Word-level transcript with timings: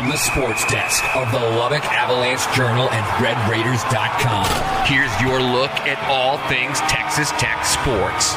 From 0.00 0.08
the 0.08 0.16
sports 0.16 0.64
desk 0.64 1.04
of 1.14 1.30
the 1.30 1.38
Lubbock 1.38 1.84
Avalanche 1.84 2.40
Journal 2.56 2.88
and 2.88 3.04
RedRaiders.com, 3.22 4.86
here's 4.86 5.20
your 5.20 5.42
look 5.42 5.70
at 5.86 6.02
all 6.08 6.38
things 6.48 6.80
Texas 6.88 7.30
Tech 7.32 7.66
sports. 7.66 8.32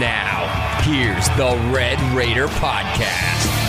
Now, 0.00 0.48
here's 0.82 1.28
the 1.36 1.56
Red 1.72 2.00
Raider 2.16 2.48
Podcast. 2.48 3.63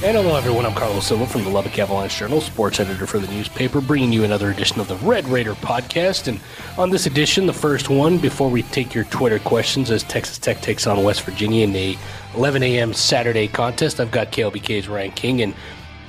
And 0.00 0.16
hello, 0.16 0.36
everyone. 0.36 0.64
I'm 0.64 0.74
Carlos 0.74 1.08
Silva 1.08 1.26
from 1.26 1.42
the 1.42 1.50
Lubbock 1.50 1.76
Avalanche 1.76 2.16
Journal, 2.16 2.40
sports 2.40 2.78
editor 2.78 3.04
for 3.04 3.18
the 3.18 3.26
newspaper, 3.26 3.80
bringing 3.80 4.12
you 4.12 4.22
another 4.22 4.52
edition 4.52 4.80
of 4.80 4.86
the 4.86 4.94
Red 4.98 5.26
Raider 5.26 5.54
podcast. 5.54 6.28
And 6.28 6.38
on 6.78 6.90
this 6.90 7.06
edition, 7.06 7.46
the 7.46 7.52
first 7.52 7.90
one, 7.90 8.16
before 8.16 8.48
we 8.48 8.62
take 8.62 8.94
your 8.94 9.02
Twitter 9.06 9.40
questions, 9.40 9.90
as 9.90 10.04
Texas 10.04 10.38
Tech 10.38 10.60
takes 10.60 10.86
on 10.86 11.02
West 11.02 11.22
Virginia 11.22 11.64
in 11.64 11.72
the 11.72 11.98
11 12.36 12.62
a.m. 12.62 12.94
Saturday 12.94 13.48
contest, 13.48 13.98
I've 13.98 14.12
got 14.12 14.30
KLBK's 14.30 14.86
Ryan 14.86 15.10
King 15.10 15.42
and 15.42 15.52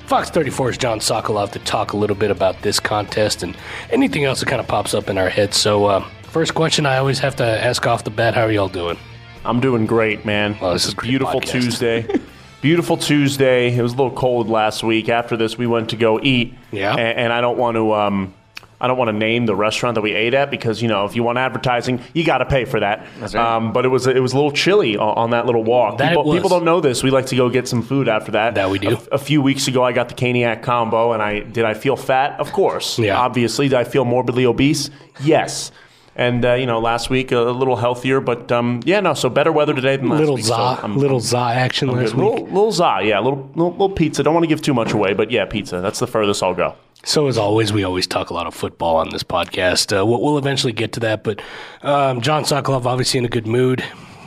Fox 0.05 0.29
34's 0.29 0.77
Jon 0.77 0.99
Sokoloff 0.99 1.49
to 1.53 1.59
talk 1.59 1.93
a 1.93 1.98
little 1.98 2.15
bit 2.15 2.29
about 2.29 2.62
this 2.62 2.79
contest 2.79 3.41
and 3.41 3.57
anything 3.90 4.24
else 4.24 4.40
that 4.41 4.46
kind 4.46 4.62
of 4.62 4.68
pops 4.68 4.93
up 4.93 5.09
in 5.09 5.18
our 5.18 5.29
heads. 5.29 5.57
So, 5.57 5.85
uh, 5.85 6.07
first 6.26 6.53
question 6.53 6.85
I 6.85 6.99
always 6.99 7.18
have 7.18 7.35
to 7.37 7.43
ask 7.43 7.87
off 7.87 8.03
the 8.03 8.12
bat: 8.12 8.35
How 8.35 8.43
are 8.43 8.51
y'all 8.51 8.70
doing? 8.70 8.99
I'm 9.46 9.59
doing 9.59 9.87
great, 9.87 10.26
man. 10.26 10.55
Well, 10.62 10.74
this 10.74 10.84
this 10.84 10.90
is 10.90 10.93
is 10.93 10.99
a 10.99 11.01
beautiful 11.01 11.41
podcast. 11.41 11.51
Tuesday. 11.51 12.07
beautiful 12.62 12.98
Tuesday. 12.98 13.76
It 13.76 13.82
was 13.82 13.93
a 13.93 13.96
little 13.96 14.15
cold 14.15 14.49
last 14.49 14.84
week. 14.84 15.10
After 15.10 15.38
this, 15.38 15.57
we 15.57 15.68
went 15.68 15.90
to 15.91 15.96
go 15.96 16.20
eat. 16.21 16.54
Yeah. 16.71 16.91
And, 16.96 17.20
and 17.20 17.34
I 17.34 17.41
don't 17.41 17.57
want 17.57 17.76
to. 17.76 17.93
Um, 17.93 18.34
I 18.82 18.88
don't 18.88 18.98
want 18.98 19.10
to 19.10 19.13
name 19.13 19.46
the 19.46 19.55
restaurant 19.55 19.96
that 19.96 20.02
we 20.02 20.13
ate 20.13 20.34
at 20.34 20.49
because 20.49 20.82
you 20.82 20.87
know 20.87 21.04
if 21.05 21.15
you 21.15 21.21
want 21.21 21.37
advertising, 21.37 22.02
you 22.13 22.24
got 22.24 22.37
to 22.37 22.46
pay 22.46 22.63
for 22.63 22.80
that. 22.80 23.05
That's 23.20 23.35
right. 23.35 23.55
Um, 23.55 23.74
but 23.74 23.84
it 23.84 23.90
was 23.90 24.07
it 24.07 24.21
was 24.21 24.32
a 24.32 24.35
little 24.35 24.52
chilly 24.52 24.96
on, 24.96 25.18
on 25.18 25.30
that 25.32 25.46
little 25.46 25.63
walk. 25.63 25.98
That 25.98 26.10
people, 26.10 26.32
people 26.32 26.49
don't 26.49 26.63
know 26.63 26.80
this. 26.80 27.04
We 27.04 27.12
like 27.12 27.26
to 27.27 27.35
go 27.35 27.49
get 27.49 27.68
some 27.68 27.82
food 27.82 28.07
after 28.07 28.32
that. 28.34 28.55
That 28.55 28.70
we 28.70 28.80
do. 28.80 28.96
A, 28.96 29.15
a 29.15 29.18
few 29.18 29.41
weeks 29.41 29.68
ago, 29.68 29.84
I 29.84 29.91
got 29.91 30.07
the 30.07 30.15
Caniac 30.15 30.63
combo, 30.63 31.12
and 31.12 31.21
I 31.21 31.41
did 31.41 31.65
I 31.65 31.74
feel 31.74 31.98
fat? 31.98 32.40
Of 32.40 32.54
course. 32.54 32.98
Yeah. 32.98 33.20
Obviously, 33.20 33.68
did 33.68 33.77
I 33.77 33.84
feel 33.84 34.05
morbidly 34.05 34.46
obese? 34.46 34.90
Yes. 35.21 35.71
And 36.15 36.43
uh, 36.43 36.54
you 36.54 36.65
know, 36.65 36.79
last 36.79 37.10
week 37.10 37.32
a 37.32 37.40
little 37.40 37.76
healthier, 37.77 38.20
but 38.20 38.52
um, 38.52 38.82
yeah, 38.85 38.99
no. 38.99 39.13
So 39.13 39.29
better 39.29 39.52
weather 39.52 39.74
today 39.74 39.96
than 39.96 40.10
last 40.10 40.20
little 40.20 40.35
week. 40.35 40.46
za, 40.46 40.54
so 40.55 40.62
I'm- 40.82 40.98
little 40.98 41.18
I'm- 41.18 41.21
za 41.21 41.38
action 41.38 41.90
I'm 41.90 41.96
last 41.98 42.13
good. 42.15 42.21
week. 42.24 42.32
Little, 42.32 42.46
little 42.48 42.71
za, 42.71 42.99
yeah, 43.04 43.20
little, 43.20 43.49
little 43.55 43.71
little 43.71 43.90
pizza. 43.90 44.24
Don't 44.24 44.34
want 44.34 44.43
to 44.43 44.48
give 44.48 44.62
too 44.62 44.74
much 44.74 44.91
away, 44.91 45.13
but 45.13 45.32
yeah, 45.32 45.46
pizza. 45.46 45.80
That's 45.82 45.99
the 45.99 46.07
furthest 46.07 46.43
I'll 46.43 46.54
go. 46.55 46.76
So 47.04 47.27
as 47.27 47.37
always, 47.37 47.71
we 47.71 47.85
always 47.85 48.07
talk 48.07 48.30
a 48.30 48.34
lot 48.34 48.46
of 48.48 48.54
football 48.54 48.98
on 48.98 49.10
this 49.12 49.24
podcast. 49.24 49.98
Uh, 49.98 50.05
we'll, 50.05 50.21
we'll 50.21 50.37
eventually 50.37 50.74
get 50.74 50.91
to 50.93 50.99
that, 51.02 51.24
but 51.24 51.41
um, 51.82 52.20
Jon 52.20 52.43
Sokoloff 52.43 52.85
obviously 52.85 53.20
in 53.20 53.26
a 53.26 53.30
good 53.30 53.48
mood. 53.48 53.82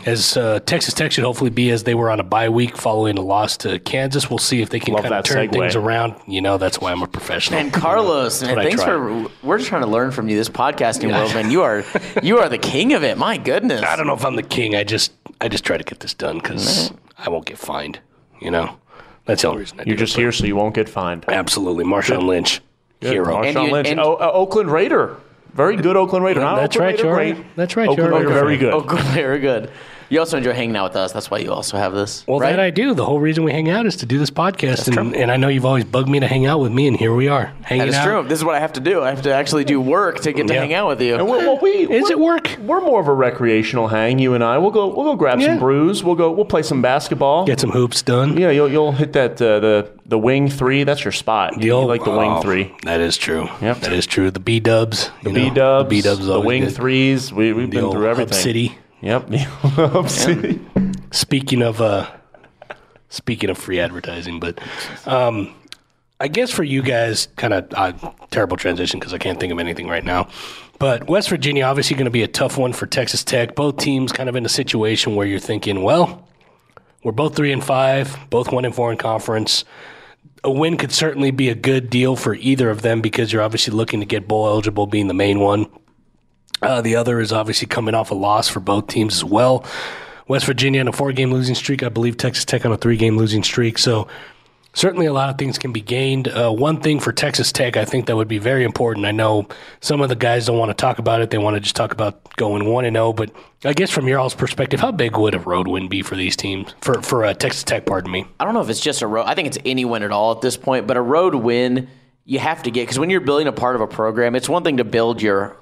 As 0.05 0.37
uh, 0.37 0.59
Texas 0.67 0.95
Tech 0.95 1.13
should 1.13 1.23
hopefully 1.25 1.51
be, 1.51 1.71
as 1.71 1.85
they 1.85 1.95
were 1.95 2.11
on 2.11 2.19
a 2.19 2.25
bye 2.25 2.49
week 2.49 2.77
following 2.77 3.17
a 3.19 3.21
loss 3.21 3.57
to 3.59 3.79
Kansas. 3.79 4.29
We'll 4.29 4.39
see 4.39 4.61
if 4.61 4.69
they 4.71 4.81
can 4.81 4.95
Love 4.95 5.03
kind 5.05 5.15
of 5.15 5.25
turn 5.25 5.49
segue. 5.49 5.53
things 5.53 5.77
around. 5.77 6.17
You 6.27 6.41
know, 6.41 6.59
that's 6.59 6.81
why 6.81 6.91
I'm 6.91 7.03
a 7.03 7.07
professional. 7.07 7.61
And 7.61 7.73
Carlos, 7.73 8.43
man, 8.43 8.57
what 8.57 8.59
I 8.67 8.69
thanks 8.69 8.83
for. 8.83 9.29
We're 9.45 9.59
just 9.59 9.69
trying 9.69 9.83
to 9.83 9.89
learn 9.89 10.11
from 10.11 10.29
you 10.29 10.37
this 10.37 10.49
podcasting 10.49 11.13
world, 11.13 11.33
man. 11.35 11.51
You 11.53 11.63
are 11.63 11.85
you 12.23 12.39
are 12.39 12.49
the 12.49 12.59
king 12.59 12.95
of 12.95 13.05
it. 13.05 13.17
My 13.17 13.37
goodness. 13.39 13.83
I 13.83 13.95
don't 13.95 14.07
know 14.09 14.15
if 14.15 14.25
I'm 14.25 14.35
the 14.37 14.43
king. 14.43 14.75
I 14.75 14.83
just 14.83 15.13
I 15.41 15.49
just 15.49 15.65
try 15.65 15.77
to 15.77 15.85
get 15.85 16.01
this 16.01 16.15
done 16.15 16.39
because 16.39 16.93
I 17.17 17.29
won't 17.29 17.47
get 17.47 17.59
fined. 17.59 18.01
You 18.41 18.51
know, 18.51 18.77
that's 19.25 19.43
the 19.43 19.49
only 19.49 19.61
reason 19.61 19.79
I 19.81 19.85
You're 19.87 19.97
just 19.97 20.17
it, 20.17 20.21
here 20.21 20.33
so 20.33 20.45
you 20.47 20.57
won't 20.57 20.75
get 20.75 20.89
fined. 20.89 21.27
Absolutely, 21.29 21.85
Marshawn 21.85 22.25
Lynch, 22.27 22.61
hero. 23.01 23.37
Marshawn 23.37 23.47
And 23.57 23.67
you- 23.67 23.73
Lynch, 23.73 23.89
and- 23.89 24.01
oh, 24.01 24.15
uh, 24.15 24.31
Oakland 24.35 24.69
Raider, 24.73 25.17
very 25.55 25.77
good 25.77 25.97
Oakland 25.97 26.25
Raider. 26.25 26.41
Not 26.41 26.57
That's 26.57 26.75
Oakland 26.77 26.99
right, 26.99 27.05
Raider, 27.05 27.07
you 27.07 27.13
are- 27.13 27.35
great. 27.45 27.57
that's 27.57 27.77
right, 27.77 27.85
you 27.85 27.91
Oakland 27.93 28.13
Raider, 28.15 28.29
very 28.31 28.57
good. 28.57 28.75
Oh, 28.75 28.81
good, 28.81 29.01
very 29.01 29.39
good. 29.39 29.71
You 30.13 30.19
also 30.19 30.37
enjoy 30.37 30.53
hanging 30.53 30.77
out 30.77 30.91
with 30.91 30.97
us. 30.97 31.13
That's 31.13 31.31
why 31.31 31.39
you 31.39 31.51
also 31.51 31.79
have 31.79 31.95
this. 31.95 32.23
Well, 32.27 32.39
right? 32.39 32.51
that 32.51 32.61
I 32.61 32.69
do. 32.69 32.93
The 32.93 33.05
whole 33.07 33.19
reason 33.19 33.45
we 33.45 33.53
hang 33.53 33.71
out 33.71 33.87
is 33.87 33.97
to 33.97 34.05
do 34.07 34.19
this 34.19 34.29
podcast, 34.31 34.95
and, 34.95 35.17
and 35.17 35.31
I 35.33 35.39
know 35.39 35.49
you've 35.49 35.65
always 35.65 35.85
bugged 35.85 36.11
me 36.11 36.21
to 36.21 36.27
hang 36.29 36.45
out 36.45 36.61
with 36.61 36.71
me, 36.71 36.87
and 36.87 36.95
here 36.95 37.15
we 37.15 37.29
are 37.29 37.47
hanging 37.63 37.87
That 37.87 37.89
is 37.89 37.95
out. 37.95 38.05
true. 38.05 38.23
This 38.29 38.39
is 38.39 38.45
what 38.45 38.55
I 38.55 38.61
have 38.61 38.75
to 38.75 38.81
do. 38.81 39.01
I 39.03 39.09
have 39.09 39.23
to 39.23 39.33
actually 39.33 39.65
do 39.65 39.81
work 39.81 40.21
to 40.21 40.35
get 40.35 40.49
to 40.49 40.53
Yeah. 40.55 40.61
hang 40.61 40.75
out 40.75 40.89
with 40.89 41.01
you. 41.01 41.15
And 41.15 41.27
we're, 41.27 41.39
well, 41.39 41.59
we, 41.63 41.71
Is 41.91 42.11
it 42.11 42.19
work? 42.19 42.59
We're 42.61 42.83
more 42.83 43.01
of 43.01 43.09
a 43.09 43.15
recreational 43.15 43.89
hang. 43.89 44.19
You 44.19 44.35
and 44.35 44.45
I. 44.45 44.59
We'll 44.59 44.71
go. 44.71 44.89
We'll 44.89 45.07
go 45.07 45.17
grab 45.17 45.41
Yeah. 45.41 45.47
some 45.47 45.59
brews. 45.61 46.05
We'll 46.05 46.15
go. 46.15 46.31
We'll 46.31 46.45
play 46.45 46.63
some 46.63 46.83
basketball. 46.83 47.47
Get 47.47 47.61
some 47.61 47.71
hoops 47.71 48.03
done. 48.03 48.37
Yeah, 48.37 48.51
you'll, 48.51 48.71
you'll 48.71 48.93
hit 48.93 49.15
that 49.15 49.41
uh, 49.41 49.61
the 49.61 49.91
the 50.05 50.19
wing 50.19 50.51
three. 50.51 50.85
That's 50.85 51.05
your 51.07 51.13
spot. 51.13 51.55
The 51.57 51.65
you 51.65 51.73
old- 51.73 51.89
like 51.89 52.05
the 52.05 52.11
oh, 52.11 52.19
wing 52.19 52.43
three. 52.43 52.75
That 52.83 53.01
is 53.01 53.17
true. 53.17 53.49
Yep. 53.63 53.81
That 53.81 53.95
is 53.95 54.07
true. 54.07 54.31
The 54.31 54.41
B 54.41 54.61
dubs. 54.61 55.11
The 55.23 55.31
B 55.33 55.49
dubs, 55.49 55.87
The 55.87 55.89
B 55.89 56.03
dubs. 56.03 56.27
the 56.27 56.39
wing 56.39 56.69
threes. 56.69 57.33
We 57.33 57.55
we've 57.55 57.71
The 57.71 57.77
been 57.79 57.85
old 57.87 57.95
through 57.95 58.09
everything. 58.11 58.35
Hub 58.35 58.43
City. 58.43 58.79
Yep. 59.03 59.27
the 59.29 59.39
Hub 59.39 60.09
City. 60.09 60.61
Speaking 61.11 61.63
of 61.63 61.81
uh, 61.81 62.11
speaking 63.09 63.51
of 63.51 63.59
free 63.59 63.81
advertising, 63.81 64.41
but 64.41 64.59
um, 65.07 65.55
I 66.21 66.29
guess 66.29 66.51
for 66.51 66.63
you 66.63 66.83
guys, 66.83 67.29
kind 67.37 67.53
of 67.53 67.67
uh, 67.75 67.93
terrible 68.31 68.57
transition 68.57 69.01
because 69.01 69.13
I 69.13 69.19
can't 69.19 69.39
think 69.41 69.53
of 69.53 69.59
anything 69.59 69.89
right 69.89 70.05
now. 70.05 70.29
But 70.79 71.09
West 71.09 71.29
Virginia 71.29 71.65
obviously 71.65 71.97
going 71.97 72.07
to 72.07 72.11
be 72.11 72.23
a 72.23 72.29
tough 72.29 72.57
one 72.57 72.73
for 72.73 72.87
Texas 72.87 73.23
Tech. 73.25 73.55
Both 73.55 73.79
teams 73.79 74.13
kind 74.13 74.29
of 74.29 74.37
in 74.37 74.47
a 74.47 74.49
situation 74.49 75.17
where 75.17 75.27
you're 75.27 75.39
thinking, 75.41 75.83
well, 75.83 76.29
we're 77.03 77.13
both 77.13 77.35
three 77.35 77.53
and 77.53 77.63
five, 77.63 78.17
both 78.31 78.53
one 78.53 78.65
and 78.65 78.75
four 78.75 78.93
in 78.93 78.99
conference. 78.99 79.65
A 80.45 80.51
win 80.51 80.77
could 80.77 80.93
certainly 80.93 81.31
be 81.31 81.49
a 81.49 81.55
good 81.55 81.91
deal 81.91 82.17
for 82.17 82.35
either 82.35 82.71
of 82.71 82.83
them 82.83 83.01
because 83.01 83.33
you're 83.33 83.43
obviously 83.43 83.75
looking 83.75 84.01
to 84.01 84.07
get 84.07 84.27
bowl 84.27 84.47
eligible, 84.47 84.87
being 84.87 85.09
the 85.09 85.15
main 85.15 85.41
one. 85.41 85.67
Uh, 86.63 86.81
the 86.81 86.97
other 86.97 87.21
is 87.21 87.33
obviously 87.33 87.67
coming 87.67 87.95
off 87.95 88.11
a 88.11 88.15
loss 88.15 88.49
for 88.49 88.61
both 88.61 88.87
teams 88.87 89.15
as 89.17 89.25
well. 89.25 89.65
West 90.29 90.47
Virginia 90.47 90.81
on 90.81 90.89
a 90.89 90.93
four 90.93 91.13
game 91.13 91.33
losing 91.33 91.55
streak. 91.55 91.83
I 91.83 91.89
believe 91.89 92.17
Texas 92.17 92.45
Tech 92.45 92.65
on 92.65 92.73
a 92.73 92.77
three 92.77 92.97
game 92.97 93.17
losing 93.17 93.43
streak. 93.43 93.79
So 93.79 94.09
certainly 94.75 95.07
a 95.07 95.13
lot 95.13 95.29
of 95.29 95.39
things 95.39 95.59
can 95.59 95.73
be 95.73 95.81
gained. 95.81 96.29
Uh, 96.29 96.51
one 96.51 96.81
thing 96.81 97.01
for 97.01 97.13
Texas 97.13 97.53
Tech, 97.53 97.77
I 97.77 97.85
think 97.85 98.07
that 98.07 98.17
would 98.17 98.29
be 98.29 98.39
very 98.39 98.65
important. 98.65 99.07
I 99.07 99.11
know 99.11 99.47
some 99.81 100.01
of 100.01 100.09
the 100.09 100.17
guys 100.17 100.47
don't 100.47 100.59
want 100.59 100.71
to 100.71 100.75
talk 100.75 100.99
about 100.99 101.21
it. 101.21 101.31
They 101.31 101.39
want 101.39 101.55
to 101.55 101.61
just 101.61 101.77
talk 101.77 101.93
about 101.93 102.35
going 102.37 102.65
1 102.65 102.85
and 102.85 102.97
0. 102.97 103.13
But 103.13 103.33
I 103.65 103.73
guess 103.73 103.91
from 103.91 104.09
your 104.09 104.19
all's 104.19 104.35
perspective, 104.35 104.81
how 104.81 104.93
big 104.93 105.17
would 105.17 105.35
a 105.35 105.41
road 105.41 105.69
win 105.69 105.89
be 105.89 106.03
for 106.03 106.17
these 106.17 106.37
teams? 106.37 106.75
For, 106.81 107.03
for 107.03 107.25
uh, 107.25 107.35
Texas 107.35 107.65
Tech, 107.65 107.87
pardon 107.87 108.11
me. 108.11 108.27
I 108.41 108.45
don't 108.45 108.55
know 108.55 108.63
if 108.63 108.71
it's 108.71 108.81
just 108.81 109.03
a 109.03 109.07
road. 109.07 109.25
I 109.25 109.35
think 109.35 109.49
it's 109.49 109.59
any 109.65 109.85
win 109.85 110.03
at 110.03 110.11
all 110.11 110.33
at 110.33 110.41
this 110.41 110.57
point, 110.57 110.87
but 110.87 110.97
a 110.97 111.03
road 111.03 111.35
win 111.35 111.89
you 112.25 112.39
have 112.39 112.63
to 112.63 112.71
get 112.71 112.83
because 112.83 112.99
when 112.99 113.11
you're 113.11 113.21
building 113.21 113.49
a 113.49 113.53
part 113.53 113.75
of 113.75 113.81
a 113.83 113.87
program, 113.87 114.35
it's 114.35 114.49
one 114.49 114.63
thing 114.63 114.77
to 114.77 114.85
build 114.85 115.21
your 115.21 115.57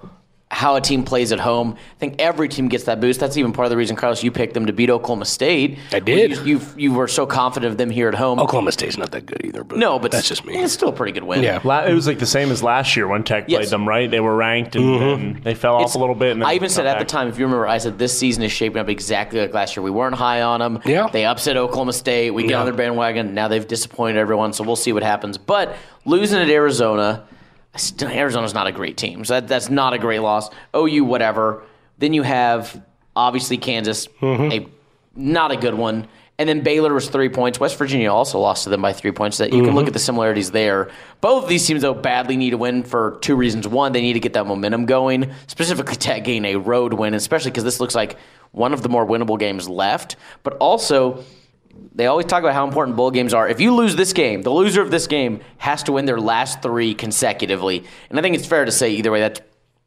how 0.53 0.75
a 0.75 0.81
team 0.81 1.05
plays 1.05 1.31
at 1.31 1.39
home. 1.39 1.77
I 1.79 1.99
think 2.01 2.17
every 2.19 2.49
team 2.49 2.69
gets 2.69 2.85
that 2.85 3.01
boost. 3.01 3.21
That's 3.21 3.37
even 3.37 3.53
part 3.53 3.67
of 3.67 3.71
the 3.71 3.77
reason, 3.77 3.95
Carlos, 3.95 4.25
you 4.25 4.33
picked 4.33 4.53
them 4.55 4.67
to 4.67 4.73
beat 4.73 4.91
Oklahoma 4.91 5.25
State. 5.25 5.79
I 5.93 6.01
did. 6.01 6.33
You, 6.39 6.43
you, 6.59 6.61
you 6.77 6.93
were 6.93 7.07
so 7.07 7.25
confident 7.25 7.71
of 7.71 7.79
them 7.79 7.89
here 7.89 8.09
at 8.09 8.15
home. 8.15 8.41
Oklahoma 8.41 8.73
State's 8.73 8.97
not 8.97 9.13
that 9.13 9.27
good 9.27 9.45
either. 9.45 9.63
But 9.63 9.79
No, 9.79 10.01
but 10.01 10.11
that's 10.11 10.29
just 10.29 10.45
me. 10.45 10.59
It's 10.61 10.73
still 10.73 10.89
a 10.89 10.93
pretty 10.93 11.13
good 11.13 11.23
win. 11.23 11.45
Yeah. 11.45 11.61
La- 11.63 11.85
It 11.85 11.95
was 11.95 12.09
like 12.09 12.19
the 12.19 12.27
same 12.27 12.51
as 12.51 12.65
last 12.65 12.97
year 12.97 13.07
when 13.07 13.23
Tech 13.23 13.47
played 13.47 13.61
Yes. 13.61 13.71
them, 13.71 13.87
right? 13.89 14.11
They 14.11 14.19
were 14.19 14.35
ranked 14.35 14.75
and, 14.75 14.85
mm-hmm. 14.85 15.23
and 15.37 15.45
they 15.45 15.55
fell 15.55 15.77
off 15.77 15.83
It's- 15.83 15.95
a 15.95 15.99
little 16.01 16.17
bit. 16.17 16.33
And 16.33 16.43
I 16.43 16.55
even 16.55 16.69
said 16.69 16.83
got 16.83 16.97
at 16.97 16.99
the 16.99 17.05
time, 17.05 17.29
if 17.29 17.39
you 17.39 17.45
remember, 17.45 17.69
I 17.69 17.79
said 17.79 17.97
this 17.99 18.19
season 18.19 18.43
is 18.43 18.51
shaping 18.51 18.79
up 18.79 18.89
exactly 18.89 19.39
like 19.41 19.55
last 19.55 19.77
year. 19.77 19.85
We 19.85 19.93
weren't 19.93 20.17
high 20.17 20.43
on 20.43 20.59
them. 20.59 20.81
Yeah. 20.85 21.09
They 21.13 21.25
upset 21.27 21.57
Oklahoma 21.57 21.93
State. 21.93 22.33
We 22.33 22.43
get 22.43 22.51
Yeah. 22.51 22.59
on 22.61 22.65
their 22.67 22.75
bandwagon. 22.75 23.35
Now 23.35 23.47
they've 23.47 23.67
disappointed 23.67 24.19
everyone, 24.19 24.53
so 24.53 24.65
we'll 24.65 24.75
see 24.75 24.93
what 24.93 25.05
happens. 25.05 25.39
But 25.39 25.77
losing 26.05 26.41
at 26.41 26.49
Arizona, 26.49 27.23
still, 27.77 28.09
Arizona's 28.09 28.55
not 28.55 28.67
a 28.67 28.73
great 28.73 28.97
team. 28.97 29.25
So 29.25 29.35
that, 29.35 29.49
that's 29.49 29.71
not 29.71 29.93
a 29.93 29.99
great 29.99 30.21
loss. 30.21 30.51
OU, 30.77 31.05
whatever. 31.05 31.63
Then 31.99 32.13
you 32.15 32.23
have, 32.23 32.81
obviously, 33.15 33.57
Kansas, 33.59 34.07
Mm-hmm. 34.21 34.53
a 34.53 34.67
not 35.17 35.51
a 35.51 35.57
good 35.57 35.75
one. 35.75 36.07
And 36.39 36.49
then 36.49 36.63
Baylor 36.63 36.95
was 36.95 37.09
three 37.11 37.29
points. 37.29 37.61
West 37.61 37.77
Virginia 37.77 38.11
also 38.11 38.39
lost 38.39 38.65
to 38.65 38.71
them 38.71 38.81
by 38.81 38.95
three 38.95 39.13
points. 39.13 39.37
That 39.39 39.51
you 39.53 39.59
Mm-hmm. 39.59 39.67
can 39.67 39.75
look 39.75 39.87
at 39.89 39.93
the 39.93 39.99
similarities 39.99 40.51
there. 40.53 40.91
Both 41.21 41.43
of 41.45 41.49
these 41.51 41.67
teams, 41.67 41.83
though, 41.83 41.93
badly 41.93 42.37
need 42.37 42.55
a 42.55 42.57
win 42.59 42.83
for 42.85 43.19
two 43.21 43.37
reasons. 43.37 43.69
One, 43.69 43.93
they 43.93 44.01
need 44.01 44.15
to 44.15 44.21
get 44.21 44.33
that 44.33 44.47
momentum 44.47 44.87
going. 44.87 45.33
Specifically, 45.49 45.97
Tech 45.97 46.25
gain 46.25 46.45
a 46.47 46.57
road 46.57 46.95
win, 46.95 47.13
especially 47.13 47.51
because 47.51 47.65
this 47.65 47.79
looks 47.81 47.95
like 47.95 48.17
one 48.53 48.73
of 48.73 48.83
the 48.83 48.89
more 48.89 49.05
winnable 49.07 49.39
games 49.39 49.69
left. 49.69 50.17
But 50.43 50.55
also, 50.55 51.23
they 51.95 52.07
always 52.07 52.27
talk 52.27 52.41
about 52.43 52.55
how 52.55 52.67
important 52.67 52.97
bowl 52.97 53.11
games 53.11 53.35
are. 53.35 53.49
If 53.49 53.61
you 53.61 53.75
lose 53.75 53.97
this 53.97 54.13
game, 54.13 54.43
the 54.43 54.51
loser 54.51 54.81
of 54.83 54.91
this 54.91 55.07
game 55.07 55.41
has 55.59 55.83
to 55.85 55.93
win 55.93 56.07
their 56.07 56.21
last 56.21 56.63
three 56.63 56.95
consecutively. 56.95 57.85
And 58.09 58.19
I 58.19 58.23
think 58.23 58.37
it's 58.37 58.47
fair 58.47 58.65
to 58.65 58.73
say 58.73 58.91
either 58.93 59.11
way 59.11 59.21
that's 59.21 59.41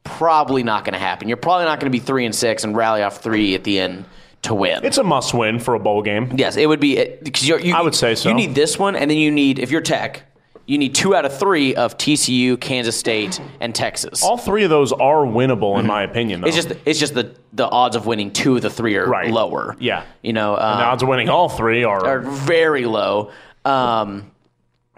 probably 0.04 0.62
not 0.62 0.84
going 0.84 0.92
to 0.92 0.98
happen. 0.98 1.28
You're 1.28 1.36
probably 1.36 1.64
not 1.64 1.80
going 1.80 1.90
to 1.90 1.98
be 1.98 2.04
three 2.04 2.24
and 2.24 2.34
six 2.34 2.62
and 2.64 2.76
rally 2.76 3.02
off 3.02 3.22
three 3.22 3.54
at 3.54 3.64
the 3.64 3.80
end 3.80 4.04
to 4.42 4.54
win. 4.54 4.84
It's 4.84 4.98
a 4.98 5.02
must 5.02 5.34
win 5.34 5.58
for 5.58 5.74
a 5.74 5.80
bowl 5.80 6.02
game. 6.02 6.32
yes, 6.36 6.56
it 6.56 6.66
would 6.68 6.80
be 6.80 7.16
because 7.22 7.48
you 7.48 7.74
I 7.74 7.80
would 7.80 7.94
say 7.94 8.14
so. 8.14 8.28
You 8.28 8.34
need 8.34 8.54
this 8.54 8.78
one, 8.78 8.94
and 8.94 9.10
then 9.10 9.18
you 9.18 9.30
need 9.30 9.58
if 9.58 9.70
you're 9.70 9.80
Tech, 9.80 10.22
you 10.66 10.78
need 10.78 10.94
two 10.94 11.14
out 11.14 11.24
of 11.24 11.38
three 11.38 11.74
of 11.74 11.98
TCU, 11.98 12.58
Kansas 12.60 12.96
State, 12.96 13.40
and 13.60 13.74
Texas. 13.74 14.22
All 14.22 14.38
three 14.38 14.64
of 14.64 14.70
those 14.70 14.92
are 14.92 15.24
winnable, 15.24 15.78
in 15.78 15.86
my 15.86 16.02
opinion. 16.02 16.40
Though. 16.40 16.46
it's 16.48 16.56
just 16.56 16.72
it's 16.86 16.98
just 16.98 17.14
the 17.14 17.34
the 17.52 17.68
odds 17.68 17.96
of 17.96 18.06
winning 18.06 18.32
two 18.32 18.56
of 18.56 18.62
the 18.62 18.70
three 18.70 18.96
are 18.96 19.06
Right. 19.06 19.30
lower. 19.30 19.76
Yeah. 19.78 20.04
you 20.22 20.32
know, 20.32 20.52
um, 20.54 20.78
the 20.78 20.84
odds 20.84 21.02
of 21.02 21.08
winning 21.08 21.28
all 21.28 21.48
three 21.48 21.84
are. 21.84 22.04
are 22.04 22.20
very 22.20 22.84
low. 22.86 23.30
Um, 23.64 24.30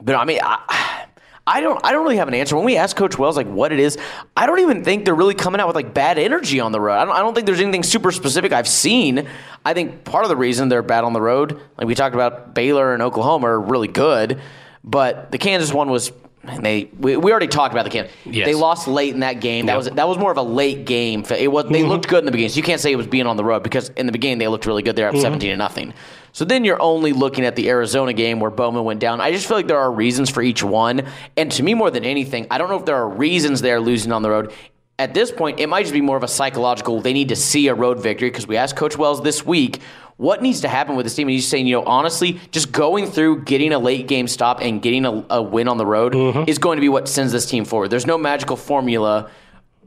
but 0.01 0.15
I 0.15 0.25
mean, 0.25 0.41
I, 0.43 1.05
I 1.47 1.61
don't, 1.61 1.79
I 1.85 1.93
don't 1.93 2.03
really 2.03 2.17
have 2.17 2.29
an 2.29 2.35
answer. 2.35 2.57
When 2.57 2.65
we 2.65 2.77
ask 2.77 2.97
Coach 2.97 3.19
Wells 3.19 3.37
like 3.37 3.47
what 3.47 3.73
it 3.73 3.79
is, 3.79 3.97
I 4.37 4.47
don't 4.47 4.59
even 4.61 4.83
think 4.85 5.05
they're 5.05 5.15
really 5.15 5.35
coming 5.35 5.61
out 5.61 5.67
with 5.69 5.77
like 5.77 5.95
bad 5.95 6.19
energy 6.19 6.59
on 6.61 6.73
the 6.73 6.81
road. 6.81 6.95
I 6.97 7.05
don't, 7.05 7.15
I 7.15 7.19
don't 7.21 7.35
think 7.35 7.47
there's 7.47 7.61
anything 7.61 7.83
super 7.85 8.11
specific 8.11 8.53
I've 8.53 8.67
seen. 8.67 9.29
I 9.65 9.73
think 9.75 10.05
part 10.05 10.25
of 10.25 10.29
the 10.29 10.37
reason 10.37 10.69
they're 10.69 10.83
bad 10.83 11.05
on 11.05 11.12
the 11.12 11.21
road, 11.21 11.61
like 11.79 11.87
we 11.87 11.95
talked 11.95 12.15
about, 12.15 12.55
Baylor 12.55 12.95
and 12.95 13.03
Oklahoma 13.03 13.47
are 13.49 13.61
really 13.61 13.87
good, 13.89 14.41
but 14.87 15.31
the 15.33 15.38
Kansas 15.38 15.73
one 15.75 15.91
was. 15.91 16.12
man, 16.44 16.62
They 16.62 16.88
we, 16.99 17.17
we 17.17 17.31
already 17.33 17.49
talked 17.49 17.75
about 17.75 17.85
the 17.85 17.91
Kansas. 17.91 18.15
Yes. 18.25 18.47
They 18.47 18.55
lost 18.55 18.87
late 18.87 19.12
in 19.12 19.21
that 19.21 19.41
game. 19.41 19.67
That 19.67 19.77
was 19.77 19.91
that 19.91 20.09
was 20.09 20.17
more 20.17 20.31
of 20.31 20.38
a 20.38 20.43
late 20.43 20.87
game. 20.87 21.25
It 21.29 21.50
was 21.50 21.65
they 21.65 21.81
mm-hmm. 21.81 21.88
looked 21.88 22.09
good 22.09 22.21
in 22.21 22.25
the 22.25 22.31
beginning. 22.31 22.50
So 22.50 22.56
you 22.56 22.62
can't 22.62 22.81
say 22.81 22.93
it 22.93 22.97
was 22.97 23.09
being 23.09 23.27
on 23.27 23.37
the 23.37 23.44
road 23.44 23.62
because 23.62 23.88
in 23.91 24.06
the 24.06 24.12
beginning 24.12 24.38
they 24.38 24.49
looked 24.49 24.65
really 24.65 24.83
good. 24.83 24.97
They're 24.97 25.09
up 25.09 25.15
mm-hmm. 25.15 25.23
seventeen 25.23 25.50
to 25.50 25.56
nothing. 25.56 25.93
So 26.33 26.44
then 26.44 26.65
you're 26.67 26.81
only 26.83 27.15
looking 27.15 27.47
at 27.47 27.56
the 27.56 27.71
Arizona 27.71 28.12
game 28.12 28.41
where 28.41 28.50
Bowman 28.50 28.85
went 28.85 29.00
down. 29.00 29.23
I 29.23 29.33
just 29.33 29.49
feel 29.49 29.56
like 29.56 29.69
there 29.69 29.79
are 29.79 29.91
reasons 29.91 30.29
for 30.29 30.43
each 30.43 30.62
one. 30.62 31.06
And 31.37 31.50
to 31.53 31.62
me, 31.62 31.73
more 31.73 31.91
than 31.91 32.05
anything, 32.05 32.47
I 32.50 32.59
don't 32.59 32.69
know 32.69 32.79
if 32.79 32.85
there 32.85 32.97
are 32.97 33.09
reasons 33.09 33.62
they're 33.62 33.81
losing 33.81 34.12
on 34.12 34.21
the 34.21 34.29
road. 34.29 34.53
At 34.99 35.15
this 35.15 35.33
point, 35.33 35.61
it 35.61 35.67
might 35.67 35.83
just 35.85 35.94
be 35.94 36.03
more 36.03 36.17
of 36.17 36.23
a 36.23 36.29
psychological. 36.29 37.00
They 37.00 37.15
need 37.15 37.31
to 37.31 37.37
see 37.37 37.69
a 37.69 37.75
road 37.75 38.03
victory 38.03 38.29
because 38.29 38.47
we 38.47 38.59
asked 38.59 38.77
Coach 38.77 38.99
Wells 38.99 39.23
this 39.23 39.47
week 39.47 39.81
what 40.17 40.41
needs 40.43 40.63
to 40.63 40.69
happen 40.69 40.97
with 40.97 41.05
this 41.05 41.15
team. 41.15 41.29
And 41.29 41.35
he's 41.35 41.47
saying, 41.47 41.67
you 41.67 41.77
know, 41.77 41.85
honestly, 41.85 42.41
just 42.51 42.73
going 42.73 43.07
through, 43.07 43.43
getting 43.43 43.73
a 43.73 43.79
late 43.79 44.09
game 44.09 44.29
stop, 44.29 44.61
and 44.61 44.81
getting 44.81 45.05
a, 45.05 45.25
a 45.31 45.43
win 45.43 45.69
on 45.69 45.77
the 45.77 45.87
road 45.87 46.15
mm-hmm. 46.15 46.49
is 46.49 46.59
going 46.59 46.77
to 46.77 46.81
be 46.81 46.89
what 46.89 47.09
sends 47.09 47.33
this 47.33 47.47
team 47.47 47.65
forward. 47.65 47.89
There's 47.89 48.07
no 48.07 48.19
magical 48.19 48.57
formula 48.57 49.31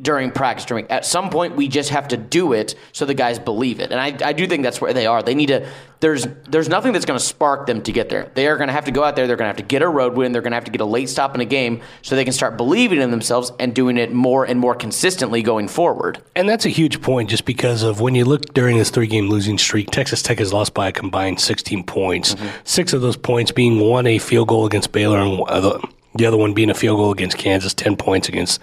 during 0.01 0.31
practice. 0.31 0.65
During 0.65 0.89
at 0.89 1.05
some 1.05 1.29
point, 1.29 1.55
we 1.55 1.67
just 1.67 1.89
have 1.89 2.07
to 2.09 2.17
do 2.17 2.53
it 2.53 2.75
so 2.91 3.05
the 3.05 3.13
guys 3.13 3.39
believe 3.39 3.79
it. 3.79 3.91
And 3.91 3.99
I, 3.99 4.29
I 4.29 4.33
do 4.33 4.47
think 4.47 4.63
that's 4.63 4.81
where 4.81 4.93
they 4.93 5.05
are. 5.05 5.21
They 5.21 5.35
need 5.35 5.47
to. 5.47 5.67
There's 6.01 6.25
there's 6.47 6.69
nothing 6.69 6.93
that's 6.93 7.03
going 7.05 7.19
to 7.19 7.25
spark 7.25 7.65
them 7.65 7.81
to 7.81 7.91
get 7.91 8.07
there. 8.07 8.31
They 8.33 8.47
are 8.47 8.55
going 8.55 8.67
to 8.67 8.73
have 8.73 8.85
to 8.85 8.91
go 8.91 9.03
out 9.03 9.17
there. 9.17 9.27
They're 9.27 9.35
going 9.35 9.45
to 9.45 9.49
have 9.49 9.57
to 9.57 9.63
get 9.63 9.81
a 9.81 9.87
road 9.87 10.15
win. 10.15 10.31
They're 10.31 10.41
going 10.41 10.51
to 10.51 10.55
have 10.55 10.63
to 10.65 10.71
get 10.71 10.79
a 10.79 10.85
late 10.85 11.09
stop 11.09 11.35
in 11.35 11.41
a 11.41 11.45
game 11.45 11.81
so 12.01 12.15
they 12.15 12.23
can 12.23 12.31
start 12.31 12.55
believing 12.55 13.01
in 13.01 13.11
themselves 13.11 13.51
and 13.59 13.75
doing 13.75 13.97
it 13.97 14.13
more 14.13 14.45
and 14.45 14.59
more 14.59 14.75
consistently 14.75 15.41
going 15.41 15.67
forward. 15.67 16.21
And 16.35 16.47
that's 16.47 16.65
a 16.65 16.69
huge 16.69 17.01
point 17.01 17.29
just 17.29 17.43
because 17.43 17.83
of 17.83 17.99
when 17.99 18.15
you 18.15 18.23
look 18.23 18.53
during 18.53 18.77
this 18.77 18.89
three 18.89 19.07
game 19.07 19.29
losing 19.29 19.57
streak, 19.57 19.91
Texas 19.91 20.21
Tech 20.21 20.39
has 20.39 20.53
lost 20.53 20.73
by 20.73 20.87
a 20.87 20.91
combined 20.93 21.41
16 21.41 21.83
points. 21.83 22.35
Six 22.63 22.93
of 22.93 23.01
those 23.01 23.17
points 23.17 23.51
being 23.51 23.81
one 23.81 24.07
a 24.07 24.19
field 24.19 24.47
goal 24.47 24.65
against 24.65 24.93
Baylor 24.93 25.19
and 25.19 25.43
uh, 25.49 25.79
the- 26.13 26.17
the 26.17 26.25
other 26.25 26.37
one 26.37 26.53
being 26.53 26.69
a 26.69 26.73
field 26.73 26.97
goal 26.97 27.11
against 27.11 27.37
Kansas, 27.37 27.73
10 27.73 27.95
points 27.95 28.27
against 28.29 28.59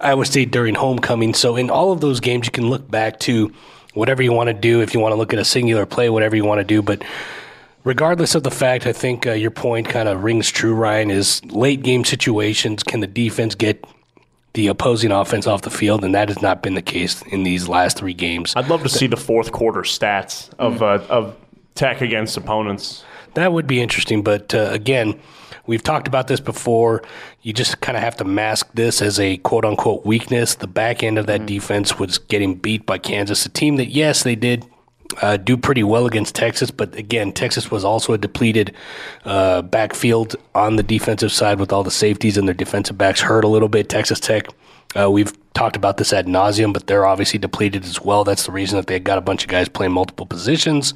Iowa 0.00 0.24
State 0.24 0.50
during 0.50 0.74
homecoming. 0.74 1.34
So 1.34 1.56
in 1.56 1.70
all 1.70 1.92
of 1.92 2.00
those 2.00 2.20
games, 2.20 2.46
you 2.46 2.52
can 2.52 2.68
look 2.70 2.90
back 2.90 3.18
to 3.20 3.52
whatever 3.94 4.22
you 4.22 4.32
want 4.32 4.48
to 4.48 4.54
do. 4.54 4.80
If 4.80 4.94
you 4.94 5.00
want 5.00 5.12
to 5.12 5.16
look 5.16 5.32
at 5.32 5.38
a 5.38 5.44
singular 5.44 5.86
play, 5.86 6.08
whatever 6.10 6.36
you 6.36 6.44
want 6.44 6.58
to 6.60 6.64
do. 6.64 6.82
But 6.82 7.02
regardless 7.84 8.34
of 8.34 8.42
the 8.42 8.50
fact, 8.50 8.86
I 8.86 8.92
think 8.92 9.26
uh, 9.26 9.32
your 9.32 9.50
point 9.50 9.88
kind 9.88 10.08
of 10.08 10.24
rings 10.24 10.50
true, 10.50 10.74
Ryan, 10.74 11.10
is 11.10 11.44
late 11.46 11.82
game 11.82 12.04
situations. 12.04 12.82
Can 12.82 13.00
the 13.00 13.06
defense 13.06 13.54
get 13.54 13.84
the 14.54 14.68
opposing 14.68 15.10
offense 15.10 15.46
off 15.46 15.62
the 15.62 15.70
field? 15.70 16.04
And 16.04 16.14
that 16.14 16.28
has 16.28 16.40
not 16.42 16.62
been 16.62 16.74
the 16.74 16.82
case 16.82 17.22
in 17.22 17.42
these 17.42 17.68
last 17.68 17.96
three 17.98 18.14
games. 18.14 18.52
I'd 18.56 18.68
love 18.68 18.82
to 18.82 18.88
see 18.88 19.06
the 19.06 19.16
fourth 19.16 19.52
quarter 19.52 19.82
stats 19.82 20.48
of 20.58 20.82
uh, 20.82 21.00
of 21.08 21.36
Tech 21.74 22.00
against 22.00 22.36
opponents. 22.36 23.04
That 23.34 23.52
would 23.52 23.66
be 23.66 23.80
interesting. 23.80 24.22
But 24.22 24.54
uh, 24.54 24.68
again, 24.70 25.18
we've 25.66 25.82
talked 25.82 26.08
about 26.08 26.28
this 26.28 26.40
before. 26.40 27.02
You 27.42 27.52
just 27.52 27.80
kind 27.80 27.96
of 27.96 28.02
have 28.02 28.16
to 28.16 28.24
mask 28.24 28.70
this 28.74 29.02
as 29.02 29.18
a 29.18 29.36
quote 29.38 29.64
unquote 29.64 30.04
weakness. 30.04 30.54
The 30.54 30.66
back 30.66 31.02
end 31.02 31.18
of 31.18 31.26
that 31.26 31.46
defense 31.46 31.98
was 31.98 32.18
getting 32.18 32.54
beat 32.54 32.86
by 32.86 32.98
Kansas, 32.98 33.46
a 33.46 33.48
team 33.48 33.76
that, 33.76 33.88
yes, 33.88 34.22
they 34.22 34.36
did. 34.36 34.66
Uh, 35.20 35.36
do 35.36 35.56
pretty 35.56 35.84
well 35.84 36.06
against 36.06 36.34
Texas, 36.34 36.72
but 36.72 36.92
again, 36.96 37.30
Texas 37.30 37.70
was 37.70 37.84
also 37.84 38.14
a 38.14 38.18
depleted 38.18 38.74
uh, 39.24 39.62
backfield 39.62 40.34
on 40.54 40.74
the 40.74 40.82
defensive 40.82 41.30
side 41.30 41.60
with 41.60 41.72
all 41.72 41.84
the 41.84 41.90
safeties 41.90 42.36
and 42.36 42.48
their 42.48 42.54
defensive 42.54 42.98
backs 42.98 43.20
hurt 43.20 43.44
a 43.44 43.48
little 43.48 43.68
bit. 43.68 43.88
Texas 43.88 44.18
Tech, 44.18 44.48
uh, 44.98 45.08
we've 45.08 45.32
talked 45.52 45.76
about 45.76 45.98
this 45.98 46.12
ad 46.12 46.26
nauseum, 46.26 46.72
but 46.72 46.86
they're 46.88 47.06
obviously 47.06 47.38
depleted 47.38 47.84
as 47.84 48.00
well. 48.00 48.24
That's 48.24 48.46
the 48.46 48.50
reason 48.50 48.76
that 48.76 48.88
they 48.88 48.98
got 48.98 49.18
a 49.18 49.20
bunch 49.20 49.44
of 49.44 49.50
guys 49.50 49.68
playing 49.68 49.92
multiple 49.92 50.26
positions 50.26 50.94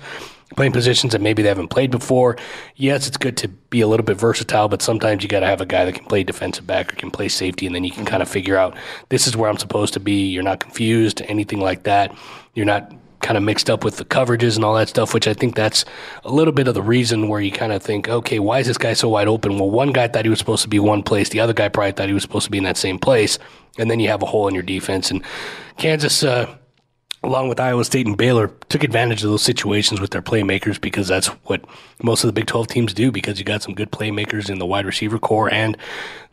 playing 0.56 0.73
positions 0.73 1.12
that 1.12 1.21
maybe 1.21 1.43
they 1.43 1.49
haven't 1.49 1.69
played 1.69 1.91
before. 1.91 2.37
Yes, 2.77 3.06
it's 3.06 3.17
good 3.17 3.37
to 3.39 3.49
be 3.49 3.81
a 3.81 3.89
little 3.89 4.05
bit 4.05 4.17
versatile, 4.17 4.69
but 4.69 4.83
sometimes 4.83 5.23
you 5.23 5.29
got 5.29 5.41
to 5.41 5.47
have 5.47 5.61
a 5.61 5.67
guy 5.67 5.85
that 5.85 5.95
can 5.95 6.05
play 6.05 6.23
defensive 6.25 6.67
back 6.67 6.93
or 6.93 6.97
can 6.97 7.11
play 7.11 7.29
safety, 7.29 7.67
and 7.67 7.75
then 7.75 7.85
you 7.85 7.91
can 7.91 8.05
kind 8.05 8.23
of 8.23 8.29
figure 8.29 8.56
out 8.56 8.77
this 9.09 9.27
is 9.27 9.37
where 9.37 9.50
I'm 9.50 9.59
supposed 9.59 9.95
to 9.95 10.00
be. 10.00 10.27
You're 10.29 10.43
not 10.43 10.61
confused, 10.61 11.23
anything 11.23 11.61
like 11.61 11.85
that. 11.85 12.17
You're 12.55 12.67
not 12.67 12.93
kind 13.21 13.37
of 13.37 13.43
mixed 13.43 13.69
up 13.69 13.85
with 13.85 13.97
the 13.97 14.05
coverages 14.05 14.56
and 14.56 14.65
all 14.65 14.75
that 14.75 14.89
stuff, 14.89 15.12
which 15.12 15.27
I 15.27 15.35
think 15.35 15.55
that's 15.55 15.85
a 16.25 16.33
little 16.33 16.53
bit 16.53 16.69
of 16.69 16.75
the 16.75 16.83
reason 16.83 17.29
where 17.29 17.41
you 17.41 17.50
kind 17.50 17.73
of 17.73 17.83
think, 17.83 18.09
okay, 18.09 18.39
why 18.39 18.61
is 18.61 18.67
this 18.67 18.79
guy 18.79 18.93
so 18.93 19.09
wide 19.09 19.29
open? 19.29 19.59
Well, 19.59 19.71
one 19.71 19.93
guy 19.93 20.09
thought 20.09 20.25
he 20.25 20.31
was 20.31 20.39
supposed 20.39 20.62
to 20.62 20.69
be 20.69 20.79
one 20.79 21.03
place, 21.03 21.29
the 21.29 21.41
other 21.41 21.53
guy 21.53 21.69
probably 21.69 21.93
thought 21.93 22.09
he 22.09 22.15
was 22.15 22.23
supposed 22.23 22.45
to 22.45 22.50
be 22.50 22.59
in 22.59 22.65
that 22.65 22.77
same 22.77 22.99
place, 22.99 23.39
and 23.77 23.91
then 23.91 24.00
you 24.00 24.09
have 24.09 24.23
a 24.23 24.27
hole 24.27 24.49
in 24.49 24.55
your 24.55 24.62
defense. 24.62 25.11
And 25.11 25.23
Kansas, 25.77 26.23
uh, 26.23 26.55
along 27.23 27.49
with 27.49 27.61
Iowa 27.61 27.85
State 27.85 28.06
and 28.06 28.17
Baylor, 28.17 28.49
took 28.69 28.85
advantage 28.85 29.25
of 29.25 29.31
those 29.31 29.43
situations 29.43 30.00
with 30.00 30.11
their 30.11 30.23
playmakers 30.23 30.81
because 30.81 31.09
that's 31.09 31.26
what 31.44 31.65
most 32.03 32.25
of 32.25 32.29
the 32.29 32.32
Big 32.32 32.47
12 32.47 32.69
teams 32.69 32.94
do 32.94 33.11
because 33.11 33.38
you 33.38 33.44
got 33.44 33.62
some 33.62 33.75
good 33.75 33.91
playmakers 33.91 34.49
in 34.49 34.59
the 34.59 34.67
wide 34.67 34.87
receiver 34.87 35.19
corps 35.19 35.53
and 35.53 35.76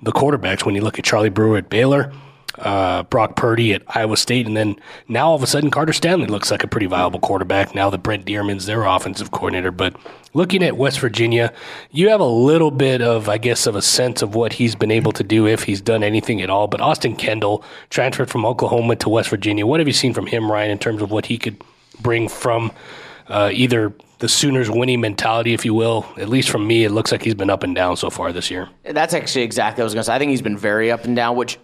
the 0.01 0.11
quarterbacks. 0.11 0.65
When 0.65 0.75
you 0.75 0.81
look 0.81 0.99
at 0.99 1.05
Charlie 1.05 1.29
Brewer 1.29 1.57
at 1.57 1.69
Baylor, 1.69 2.11
uh, 2.59 3.03
Brock 3.03 3.35
Purdy 3.35 3.73
at 3.73 3.83
Iowa 3.87 4.17
State, 4.17 4.47
and 4.47 4.55
then 4.55 4.75
now 5.07 5.29
all 5.29 5.35
of 5.35 5.43
a 5.43 5.47
sudden 5.47 5.69
Carter 5.71 5.93
Stanley 5.93 6.27
looks 6.27 6.51
like 6.51 6.63
a 6.63 6.67
pretty 6.67 6.85
viable 6.85 7.19
quarterback 7.19 7.75
now 7.75 7.89
that 7.89 8.03
Brent 8.03 8.25
Dearmon's 8.25 8.65
their 8.65 8.83
offensive 8.83 9.31
coordinator. 9.31 9.71
But 9.71 9.95
looking 10.33 10.63
at 10.63 10.77
West 10.77 10.99
Virginia, 10.99 11.53
you 11.91 12.09
have 12.09 12.19
a 12.19 12.25
little 12.25 12.71
bit 12.71 13.01
of, 13.01 13.29
I 13.29 13.37
guess, 13.37 13.67
of 13.67 13.75
a 13.75 13.81
sense 13.81 14.21
of 14.21 14.35
what 14.35 14.53
he's 14.53 14.75
been 14.75 14.91
able 14.91 15.11
to 15.13 15.23
do 15.23 15.47
if 15.47 15.63
he's 15.63 15.81
done 15.81 16.03
anything 16.03 16.41
at 16.41 16.49
all. 16.49 16.67
But 16.67 16.81
Austin 16.81 17.15
Kendall 17.15 17.63
transferred 17.89 18.29
from 18.29 18.45
Oklahoma 18.45 18.95
to 18.97 19.09
West 19.09 19.29
Virginia. 19.29 19.65
What 19.65 19.79
have 19.79 19.87
you 19.87 19.93
seen 19.93 20.13
from 20.13 20.27
him, 20.27 20.51
Ryan, 20.51 20.71
in 20.71 20.79
terms 20.79 21.01
of 21.01 21.11
what 21.11 21.25
he 21.25 21.37
could 21.37 21.61
bring 22.01 22.27
from 22.27 22.71
uh, 23.27 23.49
either 23.53 23.93
the 24.19 24.29
Sooners' 24.29 24.69
winning 24.69 25.01
mentality, 25.01 25.53
if 25.53 25.65
you 25.65 25.73
will? 25.73 26.05
At 26.17 26.29
least 26.29 26.49
from 26.49 26.65
me, 26.67 26.85
it 26.85 26.91
looks 26.91 27.11
like 27.11 27.21
he's 27.21 27.35
been 27.35 27.49
up 27.49 27.63
and 27.63 27.75
down 27.75 27.97
so 27.97 28.09
far 28.09 28.31
this 28.31 28.49
year. 28.49 28.69
That's 28.83 29.13
actually 29.13 29.43
exactly 29.43 29.81
what 29.81 29.83
I 29.83 29.87
was 29.87 29.93
going 29.93 30.01
to 30.01 30.05
say. 30.05 30.15
I 30.15 30.19
think 30.19 30.29
he's 30.31 30.41
been 30.41 30.57
very 30.57 30.91
up 30.91 31.03
and 31.05 31.15
down, 31.15 31.35
which, 31.35 31.57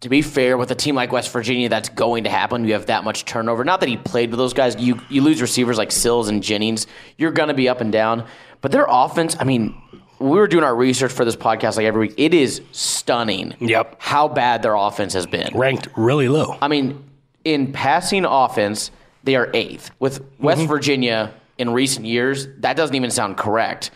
to 0.00 0.08
be 0.08 0.22
fair, 0.22 0.56
with 0.58 0.70
a 0.70 0.74
team 0.74 0.94
like 0.94 1.12
West 1.12 1.32
Virginia, 1.32 1.68
that's 1.68 1.88
going 1.88 2.24
to 2.24 2.30
happen. 2.30 2.64
You 2.66 2.74
have 2.74 2.86
that 2.86 3.04
much 3.04 3.24
turnover. 3.24 3.64
Not 3.64 3.80
that 3.80 3.88
he 3.88 3.96
played 3.96 4.30
with 4.30 4.38
those 4.38 4.52
guys. 4.52 4.76
You 4.78 5.00
you 5.08 5.22
lose 5.22 5.40
receivers 5.40 5.78
like 5.78 5.90
Sills 5.92 6.28
and 6.28 6.42
Jennings. 6.42 6.86
You're 7.16 7.32
going 7.32 7.48
to 7.48 7.54
be 7.54 7.68
up 7.68 7.80
and 7.80 7.90
down. 7.90 8.26
But 8.60 8.72
their 8.72 8.86
offense, 8.88 9.36
I 9.38 9.44
mean, 9.44 9.74
we 10.18 10.30
were 10.30 10.46
doing 10.46 10.64
our 10.64 10.74
research 10.74 11.12
for 11.12 11.24
this 11.24 11.36
podcast 11.36 11.76
like 11.76 11.86
every 11.86 12.08
week. 12.08 12.14
It 12.16 12.34
is 12.34 12.62
stunning. 12.72 13.54
Yep. 13.60 13.96
How 13.98 14.28
bad 14.28 14.62
their 14.62 14.74
offense 14.74 15.12
has 15.14 15.26
been. 15.26 15.50
Ranked 15.54 15.88
really 15.96 16.28
low. 16.28 16.56
I 16.60 16.68
mean, 16.68 17.02
in 17.44 17.72
passing 17.72 18.24
offense, 18.24 18.90
they 19.22 19.36
are 19.36 19.50
eighth. 19.54 19.90
With 19.98 20.24
West 20.38 20.60
mm-hmm. 20.60 20.68
Virginia 20.68 21.34
in 21.58 21.70
recent 21.70 22.06
years, 22.06 22.48
that 22.58 22.76
doesn't 22.76 22.94
even 22.94 23.10
sound 23.10 23.36
correct. 23.36 23.90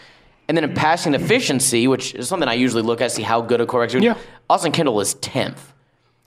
And 0.49 0.57
then 0.57 0.65
in 0.65 0.75
passing 0.75 1.15
efficiency, 1.15 1.87
which 1.89 2.15
is 2.15 2.29
something 2.29 2.49
I 2.49 2.55
usually 2.55 2.83
look 2.83 3.01
at, 3.01 3.13
see 3.13 3.23
how 3.23 3.41
good 3.41 3.61
a 3.61 3.67
quarterback 3.67 3.97
is. 3.97 4.03
Yeah. 4.03 4.17
Austin 4.49 4.73
Kendall 4.73 5.01
is 5.01 5.15
tenth. 5.15 5.73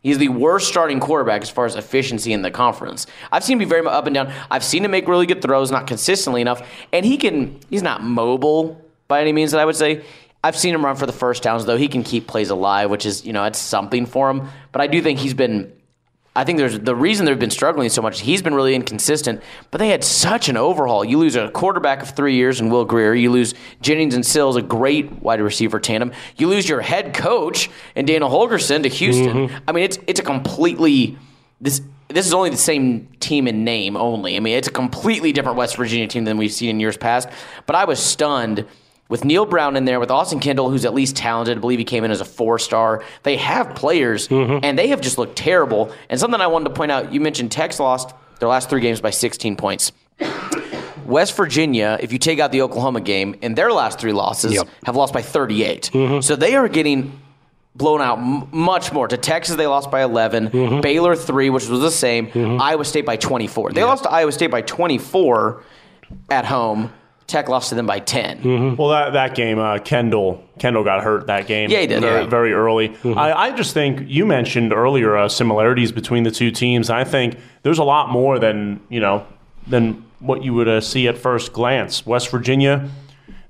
He's 0.02 0.18
the 0.18 0.30
worst 0.30 0.68
starting 0.68 1.00
quarterback 1.00 1.44
as 1.44 1.50
far 1.50 1.66
as 1.66 1.76
efficiency 1.76 2.34
in 2.34 2.42
the 2.42 2.50
conference. 2.50 3.06
I've 3.32 3.44
seen 3.44 3.54
him 3.54 3.60
be 3.60 3.66
very 3.66 3.86
up 3.86 4.08
and 4.08 4.14
down. 4.16 4.34
I've 4.50 4.64
seen 4.64 4.84
him 4.84 4.92
make 4.92 5.08
really 5.08 5.28
good 5.28 5.44
throws, 5.44 5.70
not 5.70 5.86
consistently 5.86 6.42
enough, 6.42 6.68
and 6.92 7.06
he 7.06 7.18
can. 7.18 7.60
He's 7.70 7.84
not 7.84 8.04
mobile 8.04 8.82
by 9.08 9.22
any 9.22 9.32
means 9.32 9.52
that 9.52 9.60
I 9.60 9.66
would 9.66 9.76
say. 9.76 10.04
I've 10.44 10.58
seen 10.58 10.74
him 10.74 10.84
run 10.84 10.96
for 10.96 11.06
the 11.06 11.14
first 11.14 11.44
downs 11.44 11.66
though. 11.66 11.78
He 11.78 11.88
can 11.88 12.02
keep 12.04 12.26
plays 12.26 12.50
alive, 12.50 12.90
which 12.90 13.06
is 13.06 13.26
you 13.26 13.32
know 13.34 13.44
it's 13.44 13.60
something 13.60 14.08
for 14.08 14.30
him. 14.30 14.50
But 14.72 14.82
I 14.82 14.88
do 14.88 15.02
think 15.02 15.20
he's 15.20 15.36
been. 15.36 15.72
I 16.34 16.46
think 16.46 16.60
there's 16.60 16.80
the 16.80 16.96
reason 16.96 17.26
they've 17.26 17.38
been 17.38 17.50
struggling 17.50 17.90
so 17.90 18.02
much. 18.02 18.22
He's 18.22 18.42
been 18.42 18.54
really 18.54 18.74
inconsistent, 18.74 19.44
but 19.70 19.80
they 19.80 19.90
had 19.90 20.02
such 20.02 20.48
an 20.48 20.56
overhaul. 20.56 21.04
You 21.04 21.18
lose 21.18 21.36
a 21.36 21.52
quarterback 21.52 22.02
of 22.02 22.12
three 22.12 22.36
years 22.36 22.62
in 22.62 22.70
Will 22.70 22.86
Grier. 22.86 23.14
You 23.14 23.32
lose 23.32 23.54
Jennings 23.82 24.16
and 24.16 24.26
Sills, 24.26 24.56
a 24.56 24.62
great 24.62 25.12
wide 25.22 25.42
receiver 25.42 25.78
tandem. 25.78 26.14
You 26.38 26.48
lose 26.48 26.70
your 26.70 26.80
head 26.80 27.14
coach 27.14 27.70
and 27.98 28.08
Daniel 28.08 28.30
Holgorsen 28.30 28.84
to 28.84 28.90
Houston. 28.90 29.50
Mm-hmm. 29.50 29.58
I 29.68 29.72
mean, 29.74 29.84
it's 29.84 30.00
it's 30.08 30.20
a 30.22 30.24
completely 30.24 31.18
this. 31.60 31.82
This 32.08 32.28
is 32.28 32.34
only 32.34 32.50
the 32.50 32.58
same 32.58 33.08
team 33.22 33.48
in 33.48 33.64
name 33.64 33.96
only. 33.96 34.36
I 34.36 34.42
mean, 34.42 34.58
it's 34.58 34.68
a 34.68 34.72
completely 34.72 35.32
different 35.32 35.58
West 35.58 35.78
Virginia 35.78 36.08
team 36.08 36.26
than 36.26 36.38
we've 36.38 36.52
seen 36.52 36.70
in 36.70 36.80
years 36.82 36.98
past. 36.98 37.30
But 37.66 37.78
I 37.78 37.86
was 37.86 38.04
stunned 38.04 38.66
with 39.12 39.26
Neal 39.26 39.46
Brown 39.46 39.76
in 39.76 39.84
there, 39.84 40.00
with 40.00 40.10
Austin 40.10 40.40
Kendall, 40.40 40.70
who's 40.72 40.86
at 40.86 40.94
least 40.94 41.18
talented. 41.18 41.58
I 41.58 41.60
believe 41.60 41.80
he 41.80 41.86
came 41.86 42.06
in 42.06 42.12
as 42.12 42.22
a 42.22 42.26
four 42.26 42.58
star. 42.58 43.04
They 43.24 43.36
have 43.36 43.76
players, 43.76 44.30
mm-hmm. 44.30 44.64
and 44.64 44.80
they 44.80 44.88
have 44.88 45.02
just 45.02 45.18
looked 45.18 45.36
terrible. 45.36 45.92
And 46.10 46.18
something 46.18 46.40
I 46.40 46.48
wanted 46.48 46.70
to 46.70 46.76
point 46.76 46.92
out 46.92 47.14
you 47.14 47.20
mentioned 47.20 47.52
Tech's 47.52 47.78
lost 47.80 48.16
their 48.40 48.48
last 48.48 48.70
three 48.70 48.80
games 48.80 49.02
by 49.02 49.10
16 49.10 49.58
points. 49.58 49.92
West 51.06 51.36
Virginia, 51.36 51.98
if 52.00 52.14
you 52.14 52.20
take 52.20 52.40
out 52.40 52.54
the 52.54 52.62
Oklahoma 52.62 53.02
game, 53.02 53.36
in 53.42 53.54
their 53.54 53.74
last 53.74 54.00
three 54.00 54.14
losses, 54.14 54.54
Yep. 54.54 54.70
have 54.86 54.96
lost 54.96 55.14
by 55.14 55.22
38. 55.22 55.92
Mm-hmm. 55.94 56.22
So 56.22 56.38
they 56.38 56.56
are 56.56 56.70
getting 56.70 57.20
blown 57.76 58.02
out 58.02 58.18
m- 58.18 58.48
much 58.54 58.94
more. 58.94 59.10
To 59.10 59.18
Texas, 59.18 59.58
they 59.58 59.68
lost 59.68 59.92
by 59.92 60.04
11. 60.04 60.52
Mm-hmm. 60.52 60.80
Baylor, 60.80 61.18
three, 61.18 61.50
which 61.50 61.68
was 61.68 61.82
the 61.82 61.92
same. 61.92 62.32
Iowa 62.62 62.86
State 62.86 63.06
by 63.06 63.18
24. 63.18 63.74
They 63.74 63.84
lost 63.84 64.04
to 64.04 64.10
Iowa 64.10 64.32
State 64.32 64.52
by 64.52 64.62
24 64.62 65.64
at 66.30 66.46
home. 66.46 66.94
Tech 67.32 67.48
lost 67.48 67.70
to 67.70 67.76
them 67.76 67.86
by 67.86 68.00
10. 68.00 68.76
Well, 68.76 68.90
that, 68.90 69.14
that 69.14 69.36
game, 69.36 69.58
uh, 69.58 69.78
Kendall 69.80 70.44
Kendall 70.60 70.84
got 70.84 71.02
hurt 71.04 71.28
that 71.28 71.48
game. 71.48 71.70
Yeah, 71.72 71.80
he 71.80 71.88
did. 71.88 72.02
Very, 72.02 72.22
Yeah. 72.24 72.28
very 72.30 72.54
early. 72.54 72.94
I, 73.06 73.32
I 73.34 73.52
just 73.56 73.74
think 73.74 74.04
you 74.08 74.26
mentioned 74.26 74.74
earlier 74.74 75.16
uh, 75.16 75.30
similarities 75.30 75.92
between 75.94 76.24
the 76.24 76.32
two 76.32 76.52
teams. 76.52 76.90
I 76.90 77.04
think 77.06 77.38
there's 77.64 77.80
a 77.80 77.84
lot 77.86 78.10
more 78.10 78.38
than 78.38 78.82
you 78.90 79.00
know 79.00 79.26
than 79.66 80.04
what 80.20 80.44
you 80.44 80.54
would 80.54 80.68
uh, 80.68 80.82
see 80.82 81.08
at 81.08 81.18
first 81.18 81.54
glance. 81.54 82.06
West 82.06 82.30
Virginia, 82.30 82.90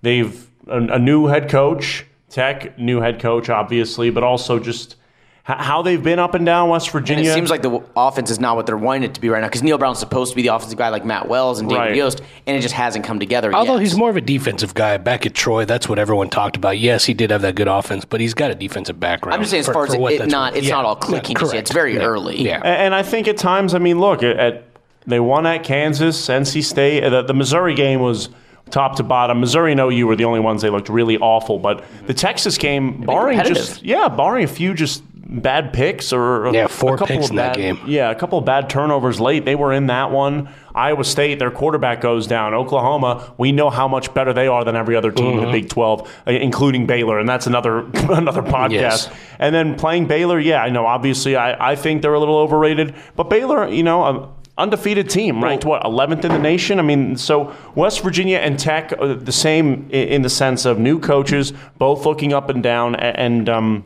they've 0.04 0.48
a, 0.68 0.78
a 0.78 1.00
new 1.00 1.26
head 1.26 1.50
coach. 1.50 2.06
Tech, 2.30 2.78
new 2.80 3.02
head 3.02 3.20
coach, 3.20 3.50
obviously, 3.50 4.10
but 4.10 4.24
also 4.24 4.58
just 4.58 4.92
h- 4.92 4.98
how 5.44 5.82
they've 5.82 6.02
been 6.04 6.20
up 6.20 6.36
and 6.36 6.46
down 6.46 6.70
West 6.70 6.88
And 6.88 6.94
Virginia. 6.94 7.32
it 7.32 7.34
seems 7.34 7.50
like 7.50 7.62
the 7.64 7.82
offense 7.96 8.30
is 8.30 8.40
not 8.40 8.56
what 8.56 8.68
they're 8.68 8.78
wanting 8.78 9.04
it 9.04 9.16
to 9.16 9.22
be 9.22 9.28
right 9.30 9.42
now 9.42 9.48
because 9.48 9.64
Neal 9.64 9.78
Brown's 9.78 9.98
supposed 10.00 10.32
to 10.32 10.36
be 10.36 10.44
the 10.44 10.50
offensive 10.54 10.78
guy 10.78 10.90
like 10.90 11.04
Matt 11.04 11.28
Wells 11.28 11.60
and 11.60 11.68
David 11.68 11.80
Right. 11.82 11.96
Yost, 11.96 12.22
and 12.46 12.56
it 12.56 12.62
just 12.62 12.76
hasn't 12.76 13.04
come 13.06 13.20
together 13.20 13.54
Although 13.54 13.74
yet. 13.74 13.82
he's 13.82 13.96
more 13.98 14.10
of 14.12 14.18
a 14.18 14.22
defensive 14.22 14.74
guy 14.76 14.98
back 14.98 15.26
at 15.26 15.34
Troy, 15.34 15.66
that's 15.66 15.90
what 15.90 15.98
everyone 15.98 16.30
talked 16.30 16.56
about. 16.58 16.78
Yes, 16.78 17.06
he 17.06 17.14
did 17.16 17.32
have 17.32 17.42
that 17.42 17.56
good 17.56 17.68
offense, 17.68 18.06
but 18.06 18.22
he's 18.22 18.34
got 18.36 18.52
a 18.52 18.56
defensive 18.56 19.00
background. 19.00 19.34
I'm 19.34 19.42
just 19.42 19.52
saying, 19.52 19.62
as 19.62 19.66
for- 19.66 19.74
far 19.74 19.86
as 19.88 19.94
for 19.96 20.00
what 20.00 20.14
it, 20.14 20.28
not, 20.30 20.56
it's 20.56 20.68
Yeah. 20.68 20.76
not 20.76 20.86
all 20.86 20.98
Yeah, 21.02 21.06
clicking. 21.08 21.36
just 21.36 21.46
yet. 21.46 21.50
correct. 21.52 21.68
it's 21.70 21.72
very 21.74 21.96
Yeah. 21.96 22.02
early. 22.04 22.40
Yeah. 22.42 22.60
And 22.64 22.94
I 22.94 23.02
think 23.04 23.28
at 23.28 23.38
times, 23.38 23.74
I 23.74 23.80
mean, 23.80 24.00
look, 24.00 24.22
at, 24.24 24.38
at 24.38 24.64
they 25.08 25.20
won 25.20 25.48
at 25.48 25.64
Kansas, 25.64 26.30
NC 26.30 26.62
State. 26.62 27.04
Uh, 27.04 27.10
the, 27.10 27.22
the 27.24 27.34
Missouri 27.34 27.74
game 27.74 28.00
was 28.02 28.30
top 28.70 28.96
to 28.98 29.04
bottom. 29.04 29.40
Missouri 29.40 29.72
and 29.72 29.82
OU 29.82 30.06
were 30.08 30.16
the 30.16 30.24
only 30.26 30.40
ones 30.40 30.62
they 30.62 30.70
looked 30.70 30.88
really 30.88 31.18
awful, 31.18 31.58
but 31.58 31.84
the 32.06 32.14
Texas 32.14 32.58
game, 32.60 33.02
barring 33.02 33.44
just 33.44 33.84
yeah, 33.84 34.08
barring 34.08 34.44
a 34.44 34.48
few 34.48 34.74
just 34.76 35.02
bad 35.32 35.72
picks 35.74 36.12
or 36.12 36.52
Yeah, 36.54 36.68
four 36.68 36.96
a 36.96 36.98
couple 36.98 37.16
picks 37.16 37.26
of 37.28 37.32
in 37.32 37.36
that 37.38 37.56
bad- 37.56 37.58
game. 37.58 37.80
Yeah, 37.88 38.12
a 38.12 38.16
couple 38.16 38.38
of 38.38 38.46
bad 38.46 38.70
turnovers 38.70 39.20
late. 39.20 39.46
They 39.46 39.56
were 39.56 39.72
in 39.72 39.88
that 39.88 40.12
one. 40.12 40.50
Iowa 40.76 41.04
State, 41.04 41.40
their 41.40 41.52
quarterback 41.52 42.02
goes 42.02 42.28
down. 42.28 42.54
Oklahoma, 42.54 43.34
we 43.38 43.52
know 43.52 43.70
how 43.70 43.88
much 43.88 44.14
better 44.14 44.34
they 44.34 44.48
are 44.48 44.64
than 44.64 44.76
every 44.76 44.96
other 44.96 45.12
team 45.12 45.32
Mm-hmm. 45.36 45.40
in 45.40 45.46
the 45.46 45.52
Big 45.52 45.70
12, 45.70 46.02
uh, 46.28 46.32
including 46.32 46.86
Baylor, 46.86 47.18
and 47.20 47.28
that's 47.28 47.48
another 47.48 47.80
another 48.10 48.42
podcast. 48.42 48.72
Yes. 48.72 49.10
And 49.40 49.56
then 49.56 49.76
playing 49.76 50.08
Baylor, 50.08 50.40
yeah, 50.40 50.62
I 50.62 50.70
know. 50.70 50.86
Obviously, 50.86 51.36
I, 51.36 51.72
I 51.72 51.76
think 51.76 52.02
they're 52.02 52.14
a 52.14 52.20
little 52.20 52.38
overrated, 52.38 52.94
but 53.16 53.30
Baylor, 53.30 53.68
you 53.68 53.84
know, 53.84 54.04
an 54.06 54.28
undefeated 54.58 55.10
team, 55.10 55.44
ranked 55.44 55.66
what 55.66 55.82
11th 55.84 56.24
in 56.26 56.32
the 56.32 56.38
nation. 56.40 56.78
I 56.80 56.84
mean, 56.84 57.16
so 57.18 57.56
West 57.76 58.02
Virginia 58.02 58.38
and 58.38 58.60
Tech, 58.60 58.94
uh, 59.00 59.14
the 59.16 59.32
same 59.32 59.90
in 59.92 60.22
the 60.22 60.30
sense 60.30 60.66
of 60.66 60.78
new 60.78 61.00
coaches, 61.00 61.52
both 61.78 62.06
looking 62.06 62.32
up 62.34 62.50
and 62.50 62.62
down, 62.62 62.96
and 62.96 63.50
um, 63.50 63.84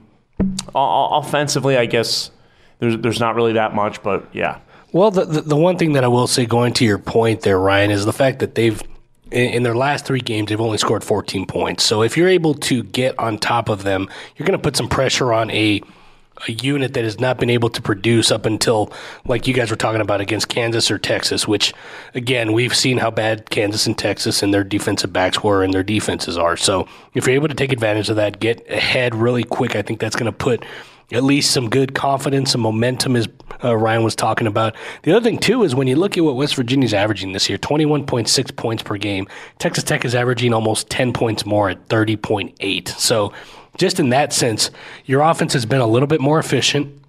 offensively, 0.73 1.77
I 1.77 1.85
guess 1.85 2.31
there's 2.79 2.97
there's 2.97 3.19
not 3.19 3.35
really 3.35 3.53
that 3.53 3.73
much, 3.73 4.03
but 4.03 4.27
yeah. 4.33 4.59
Well, 4.91 5.11
the, 5.11 5.25
the 5.25 5.41
the 5.41 5.55
one 5.55 5.77
thing 5.77 5.93
that 5.93 6.03
I 6.03 6.07
will 6.07 6.27
say, 6.27 6.45
going 6.45 6.73
to 6.73 6.85
your 6.85 6.97
point 6.97 7.41
there, 7.41 7.59
Ryan, 7.59 7.91
is 7.91 8.05
the 8.05 8.13
fact 8.13 8.39
that 8.39 8.55
they've 8.55 8.81
in, 9.31 9.53
in 9.53 9.63
their 9.63 9.75
last 9.75 10.05
three 10.05 10.19
games 10.19 10.49
they've 10.49 10.61
only 10.61 10.77
scored 10.77 11.03
14 11.03 11.45
points. 11.45 11.83
So 11.83 12.01
if 12.01 12.17
you're 12.17 12.29
able 12.29 12.53
to 12.55 12.83
get 12.83 13.17
on 13.19 13.37
top 13.37 13.69
of 13.69 13.83
them, 13.83 14.09
you're 14.35 14.45
going 14.45 14.57
to 14.57 14.63
put 14.63 14.75
some 14.75 14.87
pressure 14.87 15.33
on 15.33 15.51
a 15.51 15.81
a 16.47 16.51
unit 16.51 16.93
that 16.93 17.03
has 17.03 17.19
not 17.19 17.37
been 17.37 17.49
able 17.49 17.69
to 17.69 17.81
produce 17.81 18.31
up 18.31 18.45
until 18.45 18.91
like 19.25 19.47
you 19.47 19.53
guys 19.53 19.69
were 19.69 19.77
talking 19.77 20.01
about 20.01 20.21
against 20.21 20.49
Kansas 20.49 20.91
or 20.91 20.97
Texas, 20.97 21.47
which 21.47 21.73
again 22.13 22.53
we've 22.53 22.75
seen 22.75 22.97
how 22.97 23.09
bad 23.09 23.49
Kansas 23.49 23.87
and 23.87 23.97
Texas 23.97 24.43
and 24.43 24.53
their 24.53 24.63
defensive 24.63 25.13
backs 25.13 25.43
were 25.43 25.63
and 25.63 25.73
their 25.73 25.83
defenses 25.83 26.37
are. 26.37 26.57
So 26.57 26.87
if 27.13 27.25
you're 27.25 27.35
able 27.35 27.47
to 27.47 27.53
take 27.53 27.71
advantage 27.71 28.09
of 28.09 28.17
that, 28.17 28.39
get 28.39 28.69
ahead 28.69 29.15
really 29.15 29.43
quick, 29.43 29.75
I 29.75 29.81
think 29.81 29.99
that's 29.99 30.15
going 30.15 30.31
to 30.31 30.37
put 30.37 30.65
at 31.11 31.23
least 31.23 31.51
some 31.51 31.69
good 31.69 31.93
confidence 31.93 32.53
and 32.53 32.63
momentum, 32.63 33.15
as 33.15 33.27
uh, 33.63 33.75
Ryan 33.75 34.03
was 34.03 34.15
talking 34.15 34.47
about. 34.47 34.75
The 35.03 35.15
other 35.15 35.23
thing, 35.23 35.37
too, 35.37 35.63
is 35.63 35.75
when 35.75 35.87
you 35.87 35.95
look 35.95 36.17
at 36.17 36.23
what 36.23 36.35
West 36.35 36.55
Virginia's 36.55 36.93
averaging 36.93 37.33
this 37.33 37.47
year 37.47 37.57
21.6 37.57 38.55
points 38.55 38.83
per 38.83 38.97
game. 38.97 39.27
Texas 39.59 39.83
Tech 39.83 40.03
is 40.03 40.15
averaging 40.15 40.53
almost 40.53 40.89
10 40.89 41.13
points 41.13 41.45
more 41.45 41.69
at 41.69 41.87
30.8. 41.89 42.89
So, 42.89 43.33
just 43.77 43.99
in 43.99 44.09
that 44.09 44.33
sense, 44.33 44.71
your 45.05 45.21
offense 45.21 45.53
has 45.53 45.65
been 45.65 45.81
a 45.81 45.87
little 45.87 46.07
bit 46.07 46.21
more 46.21 46.39
efficient. 46.39 47.01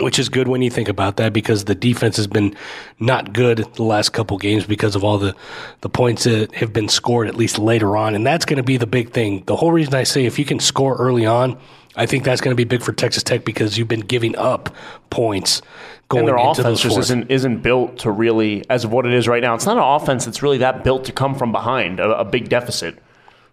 Which 0.00 0.20
is 0.20 0.28
good 0.28 0.46
when 0.46 0.62
you 0.62 0.70
think 0.70 0.88
about 0.88 1.16
that 1.16 1.32
because 1.32 1.64
the 1.64 1.74
defense 1.74 2.18
has 2.18 2.28
been 2.28 2.54
not 3.00 3.32
good 3.32 3.66
the 3.74 3.82
last 3.82 4.10
couple 4.10 4.38
games 4.38 4.64
because 4.64 4.94
of 4.94 5.02
all 5.02 5.18
the, 5.18 5.34
the 5.80 5.88
points 5.88 6.22
that 6.22 6.54
have 6.54 6.72
been 6.72 6.88
scored 6.88 7.26
at 7.26 7.34
least 7.34 7.58
later 7.58 7.96
on. 7.96 8.14
And 8.14 8.24
that's 8.24 8.44
going 8.44 8.58
to 8.58 8.62
be 8.62 8.76
the 8.76 8.86
big 8.86 9.10
thing. 9.10 9.42
The 9.46 9.56
whole 9.56 9.72
reason 9.72 9.94
I 9.94 10.04
say 10.04 10.24
if 10.24 10.38
you 10.38 10.44
can 10.44 10.60
score 10.60 10.94
early 10.98 11.26
on, 11.26 11.58
I 11.96 12.06
think 12.06 12.22
that's 12.22 12.40
going 12.40 12.52
to 12.52 12.56
be 12.56 12.62
big 12.62 12.82
for 12.82 12.92
Texas 12.92 13.24
Tech 13.24 13.44
because 13.44 13.76
you've 13.76 13.88
been 13.88 14.02
giving 14.02 14.36
up 14.36 14.72
points 15.10 15.62
going 16.08 16.20
And 16.20 16.28
their 16.28 16.38
into 16.38 16.60
offense 16.60 16.80
just 16.80 16.96
isn't 16.96 17.28
isn't 17.28 17.62
built 17.62 17.98
to 17.98 18.12
really, 18.12 18.64
as 18.70 18.84
of 18.84 18.92
what 18.92 19.04
it 19.04 19.12
is 19.12 19.26
right 19.26 19.42
now. 19.42 19.54
It's 19.54 19.66
not 19.66 19.78
an 19.78 19.82
offense 19.82 20.24
that's 20.24 20.42
really 20.42 20.58
that 20.58 20.84
built 20.84 21.06
to 21.06 21.12
come 21.12 21.34
from 21.34 21.50
behind 21.50 21.98
a, 21.98 22.20
a 22.20 22.24
big 22.24 22.48
deficit. 22.48 23.02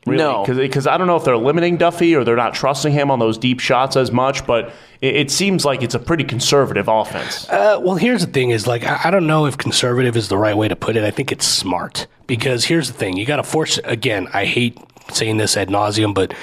Really. 0.05 0.24
No. 0.24 0.45
because 0.45 0.85
I 0.85 0.97
don't 0.97 1.07
know 1.07 1.15
if 1.15 1.24
they're 1.24 1.35
limiting 1.35 1.79
Duffey 1.79 2.15
or 2.15 2.24
they're 2.24 2.35
not 2.35 2.53
trusting 2.53 2.93
him 2.93 3.09
on 3.09 3.17
those 3.17 3.39
deep 3.39 3.59
shots 3.59 3.95
as 3.95 4.12
much, 4.12 4.45
but 4.45 4.71
it, 5.01 5.15
it 5.15 5.31
seems 5.31 5.65
like 5.65 5.81
it's 5.81 5.95
a 5.95 6.00
pretty 6.00 6.24
conservative 6.24 6.88
offense. 6.88 7.50
Uh, 7.50 7.79
well, 7.81 7.95
here's 7.95 8.24
the 8.24 8.31
thing: 8.31 8.51
is 8.51 8.67
like 8.67 8.83
I, 8.83 9.01
I 9.05 9.12
don't 9.12 9.25
know 9.25 9.47
if 9.47 9.57
conservative 9.57 10.15
is 10.15 10.29
the 10.29 10.38
right 10.38 10.55
way 10.55 10.67
to 10.67 10.75
put 10.75 10.95
it. 10.95 11.03
I 11.03 11.09
think 11.09 11.31
it's 11.31 11.47
smart 11.47 12.05
because 12.27 12.65
here's 12.65 12.88
the 12.88 12.93
thing: 12.93 13.17
you 13.17 13.25
got 13.25 13.38
to 13.38 13.43
force. 13.43 13.79
Again, 13.83 14.27
I 14.31 14.45
hate 14.45 14.77
saying 15.12 15.38
this 15.38 15.57
ad 15.57 15.69
nauseum, 15.69 16.13
but 16.13 16.35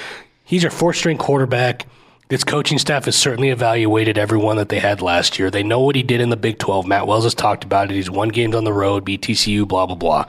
he's 0.43 0.63
your 0.63 0.71
fourth 0.71 0.97
string 0.97 1.17
quarterback. 1.17 1.85
This 2.33 2.43
coaching 2.43 2.79
staff 2.79 3.05
has 3.05 3.15
certainly 3.15 3.49
evaluated 3.49 4.17
everyone 4.17 4.57
that 4.57 4.69
they 4.69 4.79
had 4.79 5.03
last 5.03 5.37
year. 5.37 5.51
They 5.51 5.61
know 5.61 5.79
what 5.79 5.95
he 5.95 6.01
did 6.01 6.19
in 6.19 6.31
the 6.31 6.35
Big 6.35 6.57
12. 6.57 6.87
Matt 6.87 7.05
Wells 7.05 7.25
has 7.25 7.35
talked 7.35 7.63
about 7.63 7.91
it. 7.91 7.93
He's 7.93 8.09
won 8.09 8.29
games 8.29 8.55
on 8.55 8.63
the 8.63 8.73
road, 8.73 9.05
BTCU, 9.05 9.67
blah, 9.67 9.85
blah, 9.85 9.95
blah. 9.95 10.25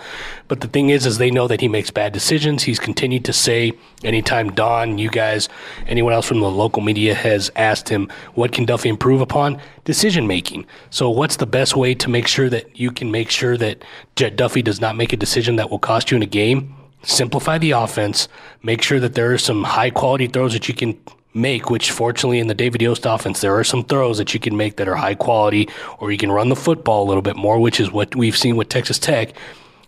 But 0.47 0.61
the 0.61 0.69
thing 0.69 0.91
is, 0.91 1.07
is 1.07 1.17
they 1.17 1.31
know 1.31 1.49
that 1.49 1.63
he 1.63 1.67
makes 1.69 1.91
bad 1.91 2.13
decisions. 2.13 2.63
He's 2.63 2.79
continued 2.79 3.25
to 3.25 3.33
say 3.33 3.73
anytime 4.03 4.53
Don, 4.53 4.99
you 4.99 5.09
guys, 5.09 5.49
anyone 5.87 6.13
else 6.13 6.27
from 6.27 6.41
the 6.41 6.51
local 6.51 6.83
media 6.83 7.15
has 7.15 7.51
asked 7.57 7.89
him, 7.89 8.11
what 8.35 8.53
can 8.53 8.67
Duffey 8.67 8.91
improve 8.91 9.23
upon? 9.23 9.59
Decision 9.85 10.27
making. 10.27 10.67
So 10.91 11.09
what's 11.09 11.37
the 11.37 11.47
best 11.47 11.75
way 11.75 11.95
to 11.95 12.11
make 12.11 12.27
sure 12.27 12.51
that 12.51 12.79
you 12.79 12.91
can 12.91 13.11
make 13.11 13.31
sure 13.31 13.57
that 13.57 13.83
Jett 14.15 14.37
Duffey 14.37 14.63
does 14.63 14.79
not 14.79 14.95
make 14.95 15.15
a 15.15 15.17
decision 15.17 15.57
that 15.57 15.71
will 15.71 15.79
cost 15.79 16.11
you 16.11 16.19
in 16.19 16.23
a 16.23 16.27
game? 16.27 16.77
Simplify 17.03 17.57
the 17.57 17.71
offense. 17.71 18.29
Make 18.63 18.83
sure 18.83 19.01
that 19.01 19.15
there 19.15 19.33
are 19.33 19.39
some 19.39 19.65
high 19.65 19.89
quality 19.89 20.27
throws 20.27 20.53
that 20.53 20.69
you 20.69 20.75
can 20.75 20.99
make, 21.35 21.69
which 21.69 21.91
fortunately 21.91 22.39
in 22.39 22.47
the 22.47 22.55
David 22.55 22.81
Yost 22.81 23.05
offense, 23.05 23.41
there 23.41 23.59
are 23.59 23.65
some 23.65 23.85
throws 23.85 24.19
that 24.19 24.33
you 24.33 24.41
can 24.41 24.57
make 24.57 24.77
that 24.77 24.89
are 24.89 24.95
high 24.95 25.15
quality, 25.15 25.69
or 25.99 26.13
you 26.13 26.19
can 26.19 26.33
run 26.33 26.49
the 26.49 26.57
football 26.57 27.05
a 27.05 27.09
little 27.09 27.23
bit 27.23 27.37
more, 27.37 27.59
which 27.59 27.81
is 27.81 27.91
what 27.91 28.15
we've 28.15 28.37
seen 28.37 28.57
with 28.57 28.69
Texas 28.69 28.99
Tech. 28.99 29.35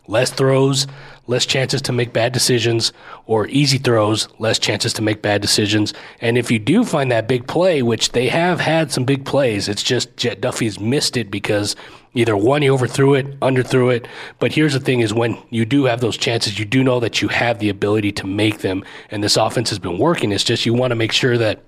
Less 0.09 0.31
throws, 0.31 0.87
less 1.27 1.47
chances 1.47 1.83
to 1.83 1.93
make 1.93 2.13
bad 2.13 2.33
decisions, 2.33 2.93
or 3.27 3.47
easy 3.49 3.79
throws, 3.79 4.29
less 4.39 4.59
chances 4.59 4.93
to 4.95 5.03
make 5.03 5.23
bad 5.23 5.43
decisions. 5.43 5.93
And 6.21 6.39
if 6.39 6.51
you 6.51 6.59
do 6.59 6.85
find 6.85 7.11
that 7.11 7.29
big 7.29 7.47
play, 7.47 7.83
which 7.83 8.13
they 8.13 8.29
have 8.29 8.61
had 8.61 8.93
some 8.93 9.05
big 9.05 9.25
plays, 9.25 9.69
it's 9.69 9.83
just 9.83 10.17
Jett 10.17 10.41
Duffey's 10.41 10.79
missed 10.79 11.17
it 11.17 11.31
because 11.31 11.77
either 12.15 12.37
one, 12.37 12.63
he 12.63 12.71
overthrew 12.71 13.15
it, 13.15 13.39
underthrew 13.41 13.95
it. 13.95 14.09
But 14.39 14.53
here's 14.53 14.73
the 14.73 14.81
thing 14.81 15.01
is 15.01 15.13
when 15.13 15.37
you 15.51 15.65
do 15.65 15.85
have 15.85 16.01
those 16.01 16.17
chances, 16.17 16.59
you 16.59 16.65
do 16.65 16.83
know 16.83 17.01
that 17.01 17.21
you 17.21 17.29
have 17.29 17.59
the 17.59 17.69
ability 17.69 18.13
to 18.13 18.27
make 18.27 18.59
them. 18.59 18.85
And 19.11 19.23
this 19.23 19.37
offense 19.37 19.69
has 19.71 19.79
been 19.79 19.99
working. 19.99 20.33
It's 20.33 20.45
just 20.45 20.67
you 20.67 20.75
want 20.75 20.93
to 20.93 20.97
make 20.97 21.13
sure 21.13 21.37
that 21.39 21.63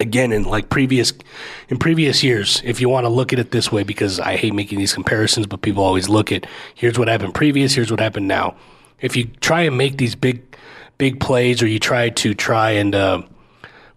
again 0.00 0.32
in 0.32 0.44
like 0.44 0.68
previous 0.68 1.12
in 1.68 1.78
previous 1.78 2.22
years 2.22 2.62
if 2.64 2.80
you 2.80 2.88
want 2.88 3.04
to 3.04 3.08
look 3.08 3.32
at 3.32 3.38
it 3.38 3.50
this 3.50 3.72
way 3.72 3.82
because 3.82 4.20
i 4.20 4.36
hate 4.36 4.54
making 4.54 4.78
these 4.78 4.94
comparisons 4.94 5.46
but 5.46 5.60
people 5.60 5.82
always 5.82 6.08
look 6.08 6.30
at 6.30 6.46
here's 6.74 6.98
what 6.98 7.08
happened 7.08 7.34
previous 7.34 7.74
here's 7.74 7.90
what 7.90 7.98
happened 8.00 8.28
now 8.28 8.54
if 9.00 9.16
you 9.16 9.24
try 9.40 9.62
and 9.62 9.76
make 9.76 9.98
these 9.98 10.14
big 10.14 10.42
big 10.98 11.20
plays 11.20 11.62
or 11.62 11.66
you 11.66 11.78
try 11.78 12.08
to 12.08 12.34
try 12.34 12.70
and 12.70 12.94
uh, 12.94 13.22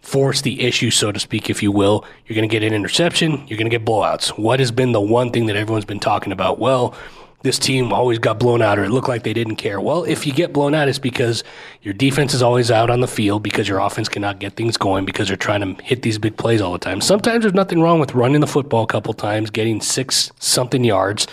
force 0.00 0.40
the 0.42 0.62
issue 0.62 0.90
so 0.90 1.10
to 1.10 1.18
speak 1.18 1.50
if 1.50 1.62
you 1.62 1.72
will 1.72 2.04
you're 2.26 2.34
going 2.34 2.48
to 2.48 2.52
get 2.52 2.62
an 2.62 2.72
interception 2.72 3.44
you're 3.46 3.58
going 3.58 3.70
to 3.70 3.76
get 3.76 3.84
blowouts 3.84 4.38
what 4.38 4.60
has 4.60 4.70
been 4.70 4.92
the 4.92 5.00
one 5.00 5.30
thing 5.30 5.46
that 5.46 5.56
everyone's 5.56 5.84
been 5.84 6.00
talking 6.00 6.32
about 6.32 6.58
well 6.58 6.94
this 7.42 7.58
team 7.58 7.92
always 7.92 8.18
got 8.18 8.38
blown 8.38 8.62
out 8.62 8.78
or 8.78 8.84
it 8.84 8.90
looked 8.90 9.08
like 9.08 9.24
they 9.24 9.32
didn't 9.32 9.56
care. 9.56 9.80
Well, 9.80 10.04
if 10.04 10.26
you 10.26 10.32
get 10.32 10.52
blown 10.52 10.74
out, 10.74 10.88
it's 10.88 10.98
because 10.98 11.42
your 11.82 11.94
defense 11.94 12.34
is 12.34 12.42
always 12.42 12.70
out 12.70 12.88
on 12.88 13.00
the 13.00 13.08
field 13.08 13.42
because 13.42 13.68
your 13.68 13.80
offense 13.80 14.08
cannot 14.08 14.38
get 14.38 14.54
things 14.54 14.76
going 14.76 15.04
because 15.04 15.28
they're 15.28 15.36
trying 15.36 15.76
to 15.76 15.82
hit 15.82 16.02
these 16.02 16.18
big 16.18 16.36
plays 16.36 16.60
all 16.60 16.72
the 16.72 16.78
time. 16.78 17.00
Sometimes 17.00 17.42
there's 17.42 17.54
nothing 17.54 17.80
wrong 17.80 17.98
with 17.98 18.14
running 18.14 18.40
the 18.40 18.46
football 18.46 18.84
a 18.84 18.86
couple 18.86 19.12
times, 19.12 19.50
getting 19.50 19.80
six 19.80 20.30
something 20.38 20.84
yards, 20.84 21.26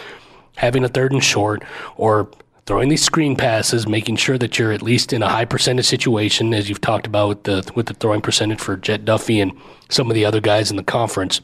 having 0.58 0.84
a 0.84 0.90
third 0.90 1.12
and 1.12 1.24
short, 1.24 1.64
or 1.96 2.30
throwing 2.70 2.88
these 2.88 3.04
screen 3.04 3.36
passes, 3.36 3.88
making 3.88 4.16
sure 4.16 4.38
that 4.38 4.60
you're 4.60 4.72
at 4.72 4.84
least 4.84 5.12
in 5.12 5.24
a 5.24 5.28
high 5.28 5.44
percentage 5.44 5.88
situation, 5.88 6.54
as 6.54 6.70
you've 6.70 6.80
talked 6.80 7.08
about 7.08 7.28
with 7.28 7.44
the 7.44 7.72
with 7.74 7.88
the 7.88 7.96
throwing 7.96 8.22
percentage 8.22 8.60
for 8.60 8.78
Jett 8.78 9.04
Duffey 9.04 9.42
and 9.42 9.52
some 9.90 10.08
of 10.12 10.14
the 10.14 10.24
other 10.24 10.40
guys 10.40 10.70
in 10.70 10.78
the 10.78 10.84
conference 10.84 11.42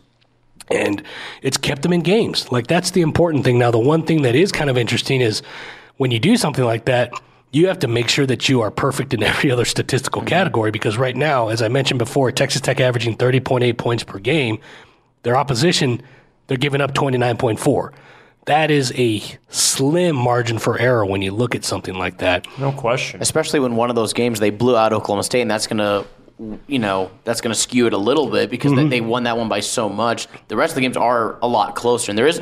and 0.70 1.01
it's 1.41 1.58
kept 1.58 1.82
them 1.82 1.94
in 1.94 2.01
games. 2.01 2.51
Like 2.51 2.67
that's 2.67 2.91
the 2.91 3.01
important 3.01 3.44
thing. 3.44 3.58
Now, 3.58 3.72
the 3.72 3.79
one 3.79 4.03
thing 4.03 4.22
that 4.22 4.36
is 4.36 4.51
kind 4.51 4.70
of 4.70 4.77
interesting 4.77 5.20
is 5.20 5.41
when 5.98 6.12
you 6.12 6.20
do 6.20 6.38
something 6.38 6.63
like 6.63 6.86
that, 6.86 7.12
you 7.51 7.70
have 7.70 7.79
to 7.79 7.88
make 7.88 8.08
sure 8.08 8.27
that 8.27 8.48
you 8.48 8.62
are 8.62 8.70
perfect 8.70 9.12
in 9.12 9.24
every 9.32 9.50
other 9.50 9.65
statistical 9.65 10.22
mm-hmm. 10.22 10.29
category 10.29 10.70
because 10.70 10.96
right 10.96 11.15
now, 11.15 11.48
as 11.48 11.63
I 11.63 11.70
mentioned 11.70 11.98
before, 11.98 12.32
Texas 12.32 12.62
Tech 12.62 12.79
averaging 12.79 13.17
30.8 13.17 13.75
points 13.79 14.03
per 14.03 14.20
game, 14.20 14.60
their 15.24 15.36
opposition, 15.36 16.03
they're 16.46 16.58
giving 16.58 16.82
up 16.82 16.94
29.4. 16.94 17.94
That 18.46 18.70
is 18.72 18.94
a 18.96 19.22
slim 19.50 20.16
margin 20.16 20.60
for 20.60 20.78
error 20.80 21.06
when 21.06 21.22
you 21.22 21.32
look 21.32 21.56
at 21.56 21.66
something 21.66 21.96
like 21.96 22.20
that. 22.20 22.48
No 22.60 22.72
question. 22.72 23.22
especially 23.22 23.60
when 23.60 23.75
one 23.75 23.90
of 23.90 23.96
those 23.96 24.14
games 24.14 24.40
they 24.40 24.52
blew 24.52 24.78
out 24.78 24.94
Oklahoma 24.94 25.24
State, 25.24 25.42
and 25.42 25.50
that's 25.50 25.66
going 25.68 25.80
to, 25.80 26.06
you 26.68 26.78
know, 26.80 27.10
that's 27.24 27.42
going 27.42 27.54
to 27.54 27.60
skew 27.60 27.88
it 27.88 27.94
a 27.94 27.98
little 27.98 28.30
bit 28.30 28.50
because 28.52 28.72
Mm-hmm. 28.74 28.90
they, 28.90 29.00
they 29.00 29.02
won 29.02 29.24
that 29.24 29.38
one 29.38 29.50
by 29.50 29.62
so 29.62 29.90
much. 29.90 30.28
The 30.48 30.56
rest 30.56 30.72
of 30.72 30.75
the 30.75 30.82
games 30.82 30.96
are 30.98 31.38
a 31.42 31.48
lot 31.48 31.75
closer, 31.75 32.12
and 32.12 32.18
there 32.18 32.28
is. 32.28 32.42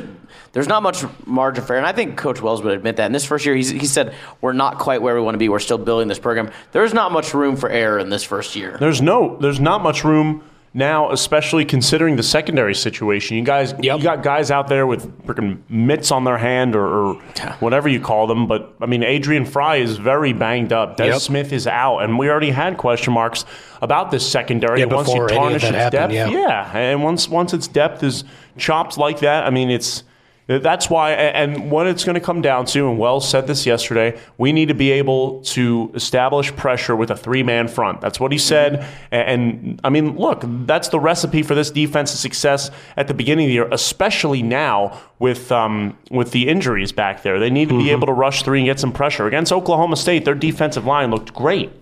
There's 0.52 0.68
not 0.68 0.84
much 0.84 1.04
margin 1.26 1.64
for 1.64 1.72
error, 1.72 1.78
and 1.78 1.86
I 1.86 1.92
think 1.92 2.16
Coach 2.16 2.40
Wells 2.40 2.62
would 2.62 2.74
admit 2.74 2.96
that. 2.96 3.06
In 3.06 3.12
this 3.12 3.24
first 3.24 3.44
year, 3.44 3.56
he's, 3.56 3.70
he 3.70 3.86
said 3.86 4.14
we're 4.40 4.52
not 4.52 4.78
quite 4.78 5.02
where 5.02 5.14
we 5.16 5.20
want 5.20 5.34
to 5.34 5.38
be. 5.38 5.48
We're 5.48 5.58
still 5.58 5.78
building 5.78 6.06
this 6.06 6.20
program. 6.20 6.52
There's 6.70 6.94
not 6.94 7.10
much 7.10 7.34
room 7.34 7.56
for 7.56 7.68
error 7.68 7.98
in 7.98 8.08
this 8.08 8.22
first 8.22 8.54
year. 8.54 8.76
There's 8.78 9.02
no, 9.02 9.36
there's 9.40 9.58
not 9.58 9.82
much 9.82 10.04
room 10.04 10.44
now, 10.76 11.10
especially 11.12 11.64
considering 11.64 12.16
the 12.16 12.22
secondary 12.22 12.74
situation. 12.74 13.36
You 13.36 13.44
guys, 13.44 13.72
Yep. 13.80 13.98
you 13.98 14.02
got 14.02 14.22
guys 14.24 14.50
out 14.50 14.66
there 14.68 14.86
with 14.86 15.24
freaking 15.24 15.58
mitts 15.68 16.10
on 16.10 16.24
their 16.24 16.36
hand 16.36 16.74
or, 16.74 16.84
or 16.86 17.14
whatever 17.60 17.88
you 17.88 18.00
call 18.00 18.26
them. 18.26 18.46
But 18.48 18.74
I 18.80 18.86
mean, 18.86 19.04
Adrian 19.04 19.44
Frye 19.46 19.76
is 19.76 19.96
very 19.96 20.32
banged 20.32 20.72
up. 20.72 20.96
Des 20.96 21.06
Yep. 21.06 21.20
Smith 21.20 21.52
is 21.52 21.66
out, 21.68 21.98
and 22.00 22.18
we 22.18 22.28
already 22.28 22.50
had 22.50 22.76
question 22.76 23.12
marks 23.12 23.44
about 23.80 24.10
this 24.10 24.28
secondary. 24.28 24.80
Yeah, 24.80 24.86
once 24.86 25.08
you 25.08 25.14
before 25.14 25.28
any 25.30 25.36
of 25.36 25.42
tarnish 25.42 25.62
its 25.64 25.72
happened, 25.74 26.12
depth, 26.12 26.32
yeah. 26.32 26.76
and 26.76 27.02
once 27.04 27.28
once 27.28 27.54
its 27.54 27.68
depth 27.68 28.02
is 28.02 28.24
chopped 28.58 28.98
like 28.98 29.20
that, 29.20 29.46
I 29.46 29.50
mean, 29.50 29.70
it's. 29.70 30.02
That's 30.46 30.90
why, 30.90 31.12
and 31.12 31.70
what 31.70 31.86
it's 31.86 32.04
going 32.04 32.16
to 32.16 32.20
come 32.20 32.42
down 32.42 32.66
to, 32.66 32.88
and 32.88 32.98
Wells 32.98 33.26
said 33.26 33.46
this 33.46 33.64
yesterday, 33.64 34.20
we 34.36 34.52
need 34.52 34.68
to 34.68 34.74
be 34.74 34.90
able 34.90 35.40
to 35.42 35.90
establish 35.94 36.54
pressure 36.54 36.94
with 36.94 37.10
a 37.10 37.16
three 37.16 37.42
man 37.42 37.66
front. 37.66 38.02
That's 38.02 38.20
what 38.20 38.30
he 38.30 38.36
said. 38.36 38.86
And, 39.10 39.80
I 39.82 39.88
mean, 39.88 40.18
look, 40.18 40.42
that's 40.66 40.88
the 40.88 41.00
recipe 41.00 41.42
for 41.42 41.54
this 41.54 41.70
defense's 41.70 42.20
success 42.20 42.70
at 42.98 43.08
the 43.08 43.14
beginning 43.14 43.46
of 43.46 43.48
the 43.48 43.54
year, 43.54 43.68
especially 43.72 44.42
now 44.42 45.00
with 45.18 45.50
um, 45.50 45.96
with 46.10 46.32
the 46.32 46.48
injuries 46.48 46.92
back 46.92 47.22
there. 47.22 47.40
They 47.40 47.50
need 47.50 47.70
to 47.70 47.78
be 47.78 47.90
able 47.90 48.06
to 48.06 48.12
rush 48.12 48.42
three 48.42 48.58
and 48.58 48.66
get 48.66 48.78
some 48.78 48.92
pressure. 48.92 49.26
Against 49.26 49.50
Oklahoma 49.50 49.96
State, 49.96 50.26
their 50.26 50.34
defensive 50.34 50.84
line 50.84 51.10
looked 51.10 51.32
great. 51.32 51.72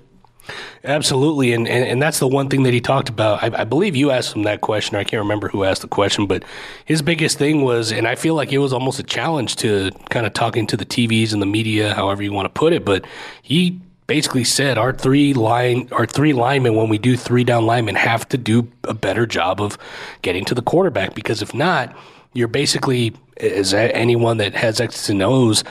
Absolutely, 0.84 1.52
and, 1.52 1.68
and 1.68 1.84
and 1.84 2.02
that's 2.02 2.18
the 2.18 2.26
one 2.26 2.48
thing 2.48 2.64
that 2.64 2.72
he 2.72 2.80
talked 2.80 3.08
about. 3.08 3.42
I, 3.42 3.60
I 3.62 3.64
believe 3.64 3.94
you 3.94 4.10
asked 4.10 4.34
him 4.34 4.42
that 4.42 4.60
question. 4.60 4.96
Or 4.96 4.98
I 4.98 5.04
can't 5.04 5.22
remember 5.22 5.48
who 5.48 5.64
asked 5.64 5.82
the 5.82 5.88
question, 5.88 6.26
but 6.26 6.44
his 6.84 7.02
biggest 7.02 7.38
thing 7.38 7.62
was, 7.62 7.92
and 7.92 8.08
I 8.08 8.16
feel 8.16 8.34
like 8.34 8.52
it 8.52 8.58
was 8.58 8.72
almost 8.72 8.98
a 8.98 9.04
challenge 9.04 9.56
to 9.56 9.92
kind 10.10 10.26
of 10.26 10.32
talking 10.32 10.66
to 10.66 10.76
the 10.76 10.84
TVs 10.84 11.32
and 11.32 11.40
the 11.40 11.46
media, 11.46 11.94
however 11.94 12.22
you 12.22 12.32
want 12.32 12.46
to 12.46 12.58
put 12.58 12.72
it. 12.72 12.84
But 12.84 13.06
he 13.42 13.80
basically 14.06 14.44
said 14.44 14.78
our 14.78 14.92
three 14.92 15.32
line, 15.32 15.88
our 15.92 16.06
three 16.06 16.32
linemen, 16.32 16.74
when 16.74 16.88
we 16.88 16.98
do 16.98 17.16
three 17.16 17.44
down 17.44 17.64
linemen, 17.64 17.94
have 17.94 18.28
to 18.28 18.36
do 18.36 18.68
a 18.84 18.94
better 18.94 19.26
job 19.26 19.60
of 19.60 19.78
getting 20.22 20.44
to 20.46 20.54
the 20.54 20.62
quarterback 20.62 21.14
because 21.14 21.42
if 21.42 21.54
not, 21.54 21.96
you're 22.34 22.48
basically 22.48 23.14
a- 23.42 23.96
anyone 23.96 24.38
that 24.38 24.54
has 24.54 24.80
X's 24.80 25.10
and 25.10 25.22
O's 25.22 25.64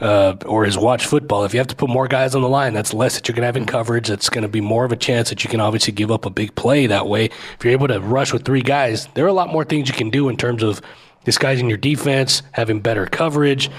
uh, 0.00 0.34
or 0.44 0.64
has 0.64 0.76
watched 0.76 1.06
football. 1.06 1.44
If 1.44 1.54
you 1.54 1.58
have 1.58 1.66
to 1.68 1.76
put 1.76 1.88
more 1.88 2.08
guys 2.08 2.34
on 2.34 2.42
the 2.42 2.48
line, 2.48 2.74
that's 2.74 2.92
less 2.92 3.14
that 3.14 3.26
you're 3.26 3.34
going 3.34 3.42
to 3.42 3.46
have 3.46 3.56
in 3.56 3.66
coverage. 3.66 4.08
That's 4.08 4.28
going 4.28 4.42
to 4.42 4.48
be 4.48 4.60
more 4.60 4.84
of 4.84 4.92
a 4.92 4.96
chance 4.96 5.30
that 5.30 5.42
you 5.42 5.50
can 5.50 5.60
obviously 5.60 5.92
give 5.92 6.10
up 6.10 6.26
a 6.26 6.30
big 6.30 6.54
play 6.54 6.86
that 6.86 7.06
way. 7.06 7.26
If 7.26 7.64
you're 7.64 7.72
able 7.72 7.88
to 7.88 8.00
rush 8.00 8.32
with 8.32 8.44
three 8.44 8.62
guys, 8.62 9.08
there 9.14 9.24
are 9.24 9.28
a 9.28 9.32
lot 9.32 9.52
more 9.52 9.64
things 9.64 9.88
you 9.88 9.94
can 9.94 10.10
do 10.10 10.28
in 10.28 10.36
terms 10.36 10.62
of 10.62 10.80
disguising 11.24 11.68
your 11.68 11.78
defense, 11.78 12.42
having 12.52 12.80
better 12.80 13.06
coverage, 13.06 13.70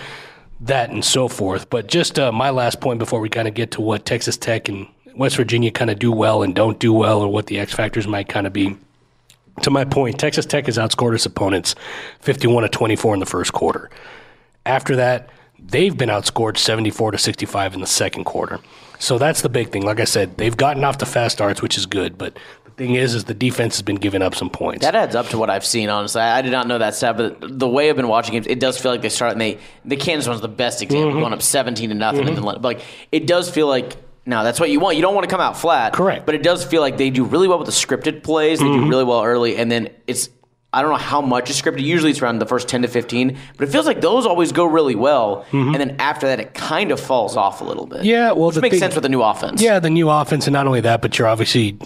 that 0.62 0.90
and 0.90 1.06
so 1.06 1.28
forth. 1.28 1.70
But 1.70 1.88
just 1.88 2.18
uh, 2.18 2.32
my 2.32 2.50
last 2.50 2.82
point 2.82 3.00
before 3.00 3.20
we 3.20 3.30
kind 3.30 3.48
of 3.48 3.54
get 3.54 3.72
to 3.72 3.82
what 3.82 4.06
Texas 4.06 4.38
Tech 4.38 4.68
and 4.70 4.88
West 5.16 5.38
Virginia 5.38 5.72
kind 5.72 5.90
of 5.90 6.00
do 6.00 6.12
well 6.12 6.44
and 6.44 6.54
don't 6.54 6.80
do 6.80 6.94
well, 6.94 7.22
or 7.22 7.28
what 7.28 7.48
the 7.48 7.60
X 7.60 7.74
factors 7.74 8.08
might 8.08 8.28
kind 8.28 8.48
of 8.48 8.54
be 8.54 8.76
to 9.62 9.70
my 9.70 9.86
point, 9.86 10.20
Texas 10.20 10.46
Tech 10.46 10.66
has 10.68 10.78
outscored 10.78 11.16
its 11.16 11.26
opponents 11.26 11.76
51 12.22 12.64
to 12.64 12.70
24 12.70 13.14
in 13.16 13.20
the 13.20 13.26
first 13.26 13.54
quarter. 13.54 13.90
After 14.66 14.96
that, 14.98 15.30
they've 15.60 15.96
been 15.98 16.10
outscored 16.10 16.58
74 16.58 17.12
to 17.12 17.18
65 17.18 17.74
in 17.76 17.82
the 17.82 17.88
second 17.88 18.26
quarter. 18.26 18.60
So 19.00 19.18
that's 19.18 19.42
the 19.42 19.50
big 19.50 19.72
thing. 19.72 19.84
Like 19.86 20.00
I 20.00 20.06
said, 20.06 20.38
they've 20.38 20.56
gotten 20.58 20.84
off 20.84 20.98
to 21.00 21.06
fast 21.06 21.36
starts, 21.38 21.62
which 21.62 21.78
is 21.78 21.86
good. 21.86 22.18
But 22.18 22.38
the 22.66 22.72
thing 22.72 22.96
is, 22.96 23.14
is 23.14 23.26
the 23.26 23.34
defense 23.34 23.76
has 23.76 23.84
been 23.84 23.96
giving 23.98 24.22
up 24.24 24.34
some 24.36 24.50
points. 24.50 24.84
That 24.84 24.96
adds 24.96 25.16
up 25.16 25.28
to 25.30 25.38
what 25.38 25.50
I've 25.50 25.66
seen. 25.66 25.90
Honestly, 25.90 26.22
I, 26.22 26.40
I 26.40 26.42
did 26.42 26.52
not 26.52 26.68
know 26.68 26.80
that 26.80 26.96
stat, 26.96 27.16
but 27.18 27.38
the 27.60 27.68
way 27.70 27.90
I've 27.90 27.96
been 27.96 28.08
watching 28.08 28.34
games, 28.34 28.48
it 28.48 28.60
does 28.60 28.78
feel 28.80 28.92
like 28.92 29.02
they 29.02 29.10
start 29.10 29.34
and 29.34 29.42
they 29.42 29.60
the 29.86 29.98
Kansas 29.98 30.28
one's 30.28 30.42
the 30.42 30.48
best 30.48 30.82
example, 30.82 31.12
Mm-hmm. 31.12 31.20
going 31.22 31.34
up 31.34 31.42
seventeen 31.44 31.90
to 31.90 31.96
nothing, 31.96 32.28
and 32.28 32.36
then 32.38 32.44
like 32.44 32.82
it 33.12 33.26
does 33.28 33.50
feel 33.50 33.68
like. 33.68 33.96
Now 34.28 34.44
that's 34.44 34.60
what 34.60 34.70
you 34.70 34.80
want. 34.80 34.96
You 34.98 35.02
don't 35.02 35.16
want 35.16 35.24
to 35.24 35.32
come 35.32 35.42
out 35.42 35.58
flat, 35.58 35.94
Correct. 35.94 36.26
But 36.26 36.36
it 36.36 36.44
does 36.44 36.64
feel 36.64 36.82
like 36.82 36.98
they 36.98 37.10
do 37.10 37.24
really 37.24 37.48
well 37.48 37.58
with 37.58 37.66
the 37.66 37.72
scripted 37.72 38.22
plays. 38.24 38.60
They 38.60 38.66
Mm-hmm. 38.66 38.84
do 38.84 38.90
really 38.90 39.04
well 39.06 39.24
early, 39.24 39.58
and 39.58 39.72
then 39.72 39.90
it's 40.06 40.30
I 40.74 40.82
don't 40.82 40.92
know 40.92 40.98
how 40.98 41.22
much 41.22 41.50
is 41.50 41.60
scripted. 41.60 41.82
Usually 41.82 42.12
it's 42.12 42.22
around 42.22 42.40
the 42.40 42.46
first 42.46 42.68
ten 42.68 42.82
to 42.84 42.88
fifteen, 42.90 43.38
but 43.58 43.68
it 43.68 43.72
feels 43.72 43.86
like 43.88 44.02
those 44.02 44.26
always 44.26 44.52
go 44.52 44.66
really 44.66 44.96
well, 44.96 45.46
and 45.54 45.74
then 45.76 45.96
after 46.00 46.28
that 46.28 46.40
it 46.42 46.54
kind 46.54 46.92
of 46.92 47.00
falls 47.00 47.38
off 47.38 47.62
a 47.62 47.64
little 47.64 47.86
bit. 47.88 48.00
Mm-hmm. 48.00 48.06
Yeah, 48.08 48.32
well, 48.34 48.48
which 48.48 48.56
the 48.56 48.62
makes 48.62 48.74
thing- 48.74 48.82
sense 48.82 48.94
with 48.96 49.04
the 49.04 49.10
new 49.10 49.22
offense. 49.24 49.62
Yeah, 49.62 49.80
the 49.80 49.90
new 49.90 50.10
offense, 50.10 50.46
and 50.46 50.54
not 50.54 50.68
only 50.68 50.82
that, 50.82 51.02
but 51.02 51.18
you're 51.18 51.28
obviously 51.28 51.80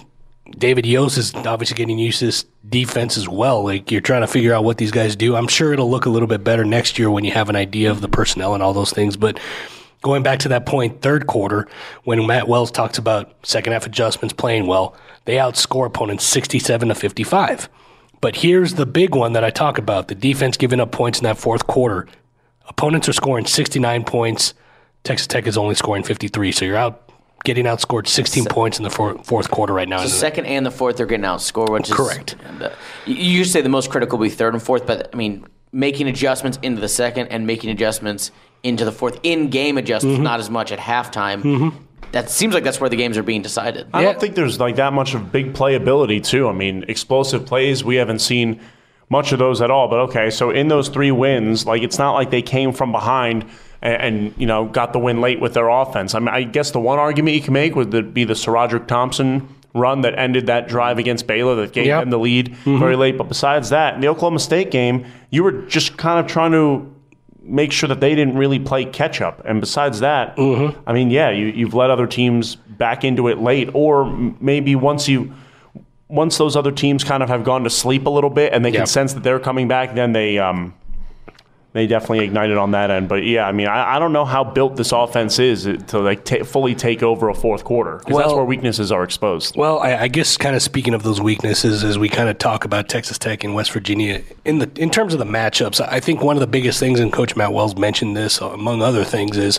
David 0.58 0.84
Yost 0.84 1.16
is 1.16 1.32
obviously 1.34 1.76
getting 1.76 1.98
used 1.98 2.18
to 2.18 2.26
this 2.26 2.44
defense 2.68 3.16
as 3.16 3.28
well. 3.28 3.62
Like 3.64 3.90
you're 3.92 4.00
trying 4.02 4.22
to 4.22 4.26
figure 4.26 4.52
out 4.52 4.64
what 4.64 4.78
these 4.78 4.90
guys 4.90 5.14
do. 5.14 5.36
I'm 5.36 5.48
sure 5.48 5.72
it'll 5.72 5.90
look 5.90 6.04
a 6.06 6.10
little 6.10 6.28
bit 6.28 6.42
better 6.42 6.64
next 6.64 6.98
year 6.98 7.08
when 7.10 7.24
you 7.24 7.30
have 7.30 7.48
an 7.48 7.56
idea 7.56 7.90
of 7.90 8.00
the 8.00 8.08
personnel 8.08 8.52
and 8.52 8.62
all 8.64 8.72
those 8.74 8.90
things. 8.92 9.16
But 9.16 9.38
going 10.02 10.22
back 10.22 10.40
to 10.40 10.48
that 10.48 10.66
point, 10.66 11.00
third 11.00 11.26
quarter, 11.26 11.66
when 12.04 12.26
Matt 12.26 12.48
Wells 12.48 12.70
talks 12.70 12.98
about 12.98 13.34
second 13.42 13.72
half 13.72 13.86
adjustments 13.86 14.34
playing 14.34 14.66
well, 14.66 14.94
they 15.24 15.36
outscore 15.36 15.86
opponents 15.86 16.24
67 16.24 16.88
to 16.88 16.94
55. 16.94 17.68
But 18.20 18.36
here's 18.36 18.74
the 18.74 18.86
big 18.86 19.14
one 19.14 19.32
that 19.32 19.44
I 19.44 19.50
talk 19.50 19.78
about: 19.78 20.08
the 20.08 20.14
defense 20.14 20.56
giving 20.56 20.80
up 20.80 20.92
points 20.92 21.18
in 21.18 21.24
that 21.24 21.38
fourth 21.38 21.66
quarter. 21.66 22.06
Opponents 22.68 23.08
are 23.08 23.12
scoring 23.12 23.46
69 23.46 24.04
points. 24.04 24.54
Texas 25.02 25.26
Tech 25.26 25.46
is 25.46 25.56
only 25.56 25.74
scoring 25.74 26.04
53. 26.04 26.52
So 26.52 26.64
you're 26.64 26.76
out 26.76 27.10
getting 27.44 27.64
outscored 27.64 28.06
16 28.06 28.44
points 28.46 28.78
in 28.78 28.84
the 28.84 28.90
four, 28.90 29.18
fourth 29.24 29.50
quarter 29.50 29.72
right 29.72 29.88
now. 29.88 30.00
The 30.00 30.08
second 30.08 30.46
and 30.46 30.64
the 30.64 30.70
fourth 30.70 31.00
are 31.00 31.06
getting 31.06 31.24
outscored, 31.24 31.70
which 31.70 31.90
is 31.90 31.96
Correct. 31.96 32.36
Uh, 32.60 32.70
you 33.04 33.44
say 33.44 33.62
the 33.62 33.68
most 33.68 33.90
critical 33.90 34.16
will 34.18 34.26
be 34.26 34.30
third 34.30 34.54
and 34.54 34.62
fourth, 34.62 34.86
but 34.86 35.10
I 35.12 35.16
mean, 35.16 35.44
making 35.72 36.06
adjustments 36.06 36.58
into 36.62 36.80
the 36.80 36.88
second 36.88 37.28
and 37.28 37.44
making 37.46 37.70
adjustments 37.70 38.30
into 38.62 38.84
the 38.84 38.92
fourth, 38.92 39.18
in-game 39.22 39.76
adjustments, 39.78 40.16
Mm-hmm. 40.16 40.24
not 40.24 40.40
as 40.40 40.50
much 40.50 40.70
at 40.72 40.78
halftime. 40.78 41.74
That 42.12 42.28
seems 42.30 42.52
like 42.54 42.62
that's 42.62 42.80
where 42.80 42.90
the 42.90 42.96
games 42.96 43.16
are 43.16 43.22
being 43.22 43.42
decided. 43.42 43.86
I 43.94 44.00
Yeah. 44.02 44.12
don't 44.12 44.20
think 44.20 44.34
there's 44.34 44.60
like 44.60 44.76
that 44.76 44.92
much 44.92 45.14
of 45.14 45.32
big 45.32 45.54
playability 45.54 46.22
too. 46.22 46.48
I 46.48 46.52
mean, 46.52 46.84
explosive 46.88 47.46
plays 47.46 47.82
we 47.82 47.96
haven't 47.96 48.18
seen 48.20 48.60
much 49.08 49.32
of 49.32 49.38
those 49.38 49.60
at 49.62 49.70
all. 49.70 49.88
But 49.88 49.98
okay, 50.00 50.28
so 50.30 50.50
in 50.50 50.68
those 50.68 50.88
three 50.88 51.10
wins, 51.10 51.66
like 51.66 51.82
it's 51.82 51.98
not 51.98 52.12
like 52.12 52.30
they 52.30 52.42
came 52.42 52.72
from 52.72 52.92
behind 52.92 53.46
and, 53.80 54.02
and 54.02 54.34
you 54.36 54.46
know 54.46 54.66
got 54.66 54.92
the 54.92 54.98
win 54.98 55.20
late 55.22 55.40
with 55.40 55.54
their 55.54 55.68
offense. 55.68 56.14
I 56.14 56.18
mean, 56.18 56.28
I 56.28 56.42
guess 56.42 56.70
the 56.70 56.80
one 56.80 56.98
argument 56.98 57.34
you 57.34 57.42
can 57.42 57.54
make 57.54 57.74
would 57.74 57.90
the- 57.90 58.02
be 58.02 58.24
the 58.24 58.34
SaRodorick 58.34 58.86
Thompson 58.86 59.48
run 59.74 60.02
that 60.02 60.18
ended 60.18 60.46
that 60.48 60.68
drive 60.68 60.98
against 60.98 61.26
Baylor 61.26 61.54
that 61.56 61.72
gave 61.72 61.86
Yep. 61.86 62.00
them 62.02 62.10
the 62.10 62.18
lead 62.18 62.54
very 62.66 62.94
late. 62.94 63.16
But 63.16 63.28
besides 63.28 63.70
that, 63.70 63.94
in 63.94 64.02
the 64.02 64.08
Oklahoma 64.08 64.38
State 64.38 64.70
game, 64.70 65.06
you 65.30 65.42
were 65.42 65.62
just 65.62 65.96
kind 65.96 66.20
of 66.20 66.26
trying 66.30 66.52
to 66.52 66.91
make 67.44 67.72
sure 67.72 67.88
that 67.88 68.00
they 68.00 68.14
didn't 68.14 68.36
really 68.36 68.58
play 68.58 68.84
catch 68.84 69.20
up. 69.20 69.42
And 69.44 69.60
besides 69.60 70.00
that, 70.00 70.38
I 70.38 70.92
mean, 70.92 71.10
yeah, 71.10 71.30
you, 71.30 71.46
you've 71.46 71.74
let 71.74 71.90
other 71.90 72.06
teams 72.06 72.56
back 72.56 73.04
into 73.04 73.28
it 73.28 73.38
late, 73.38 73.70
or 73.74 74.04
m- 74.04 74.36
maybe 74.40 74.74
once 74.76 75.08
you 75.08 75.32
once 76.08 76.36
those 76.36 76.56
other 76.56 76.70
teams 76.72 77.02
kind 77.04 77.22
of 77.22 77.28
have 77.30 77.42
gone 77.42 77.64
to 77.64 77.70
sleep 77.70 78.04
a 78.06 78.10
little 78.10 78.28
bit 78.28 78.52
and 78.52 78.62
they 78.64 78.70
Yeah. 78.70 78.80
can 78.80 78.86
sense 78.86 79.14
that 79.14 79.22
they're 79.22 79.40
coming 79.40 79.66
back, 79.66 79.94
then 79.94 80.12
they 80.12 80.38
um, 80.38 80.74
they 81.72 81.86
definitely 81.86 82.24
ignited 82.24 82.58
on 82.58 82.72
that 82.72 82.90
end. 82.90 83.08
But 83.08 83.24
yeah, 83.24 83.46
I 83.46 83.52
mean, 83.52 83.66
I, 83.66 83.96
I 83.96 83.98
don't 83.98 84.12
know 84.12 84.24
how 84.24 84.44
built 84.44 84.76
this 84.76 84.92
offense 84.92 85.38
is 85.38 85.64
to 85.64 85.98
like 85.98 86.24
ta 86.24 86.44
fully 86.44 86.74
take 86.74 87.02
over 87.02 87.28
a 87.28 87.34
fourth 87.34 87.64
quarter 87.64 87.98
because 87.98 88.16
that's 88.16 88.32
where 88.32 88.44
weaknesses 88.44 88.92
are 88.92 89.02
exposed. 89.02 89.56
Well, 89.56 89.78
I, 89.78 89.96
I 89.96 90.08
guess 90.08 90.36
kind 90.36 90.54
of 90.54 90.62
speaking 90.62 90.94
of 90.94 91.02
those 91.02 91.20
weaknesses, 91.20 91.82
as 91.82 91.98
we 91.98 92.08
kind 92.08 92.28
of 92.28 92.38
talk 92.38 92.64
about 92.64 92.88
Texas 92.88 93.18
Tech 93.18 93.42
and 93.42 93.54
West 93.54 93.72
Virginia 93.72 94.22
in 94.44 94.58
the 94.58 94.70
in 94.76 94.90
terms 94.90 95.14
of 95.14 95.18
the 95.18 95.24
matchups, 95.24 95.80
I 95.80 96.00
think 96.00 96.22
one 96.22 96.36
of 96.36 96.40
the 96.40 96.46
biggest 96.46 96.78
things, 96.78 97.00
and 97.00 97.12
Coach 97.12 97.36
Matt 97.36 97.52
Wells 97.52 97.76
mentioned 97.76 98.16
this 98.16 98.40
among 98.40 98.82
other 98.82 99.04
things, 99.04 99.38
is 99.38 99.58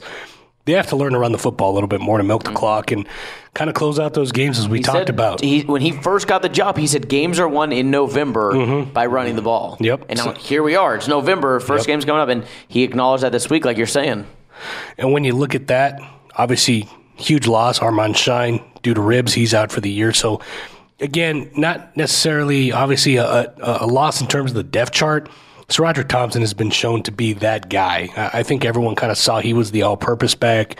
they 0.65 0.73
have 0.73 0.87
to 0.87 0.95
learn 0.95 1.13
to 1.13 1.19
run 1.19 1.31
the 1.31 1.37
football 1.37 1.71
a 1.71 1.75
little 1.75 1.87
bit 1.87 1.99
more 2.01 2.17
to 2.17 2.23
milk 2.23 2.43
the 2.43 2.51
clock 2.51 2.91
and 2.91 3.07
kind 3.53 3.69
of 3.69 3.75
close 3.75 3.99
out 3.99 4.13
those 4.13 4.31
games 4.31 4.57
as 4.57 4.67
we 4.67 4.77
He 4.77 4.83
talked 4.83 4.97
said- 4.99 5.09
about. 5.09 5.41
He, 5.41 5.61
when 5.61 5.81
he 5.81 5.91
first 5.91 6.27
got 6.27 6.41
the 6.41 6.49
job, 6.49 6.77
he 6.77 6.87
said 6.87 7.07
games 7.09 7.39
are 7.39 7.47
won 7.47 7.71
in 7.71 7.91
November 7.91 8.83
by 8.85 9.05
running 9.07 9.35
the 9.35 9.41
ball. 9.41 9.73
Mm-hmm. 9.73 9.83
Yep. 9.83 10.05
And 10.09 10.17
now 10.19 10.25
So- 10.25 10.31
here 10.33 10.63
we 10.63 10.75
are. 10.75 10.95
It's 10.95 11.07
November. 11.07 11.59
First 11.59 11.81
Yep. 11.83 11.87
game's 11.93 12.05
coming 12.05 12.21
up, 12.21 12.29
and 12.29 12.45
he 12.67 12.83
acknowledged 12.83 13.23
that 13.23 13.31
this 13.31 13.49
week, 13.49 13.65
like 13.65 13.77
you're 13.77 13.85
saying. 13.87 14.25
And 14.97 15.11
when 15.11 15.23
you 15.23 15.33
look 15.35 15.53
at 15.55 15.67
that, 15.67 15.99
obviously 16.35 16.87
huge 17.15 17.45
loss. 17.47 17.79
Armand 17.79 18.15
Shyne 18.17 18.61
due 18.81 18.93
to 18.93 19.01
ribs, 19.01 19.33
he's 19.33 19.53
out 19.53 19.71
for 19.71 19.81
the 19.81 19.89
year. 19.91 20.13
So 20.13 20.39
again, 20.99 21.51
not 21.55 21.95
necessarily 21.97 22.71
obviously 22.71 23.17
a, 23.17 23.25
a, 23.25 23.53
a 23.81 23.87
loss 23.87 24.21
in 24.21 24.27
terms 24.27 24.51
of 24.51 24.55
the 24.55 24.63
depth 24.63 24.91
chart, 24.93 25.29
SaRodorick 25.67 26.07
Thompson 26.07 26.41
has 26.41 26.53
been 26.53 26.71
shown 26.71 27.03
to 27.03 27.11
be 27.11 27.33
that 27.33 27.69
guy. 27.69 28.09
I 28.15 28.43
think 28.43 28.65
everyone 28.65 28.95
kind 28.95 29.11
of 29.11 29.17
saw 29.17 29.39
he 29.39 29.53
was 29.53 29.71
the 29.71 29.83
all-purpose 29.83 30.35
back. 30.35 30.79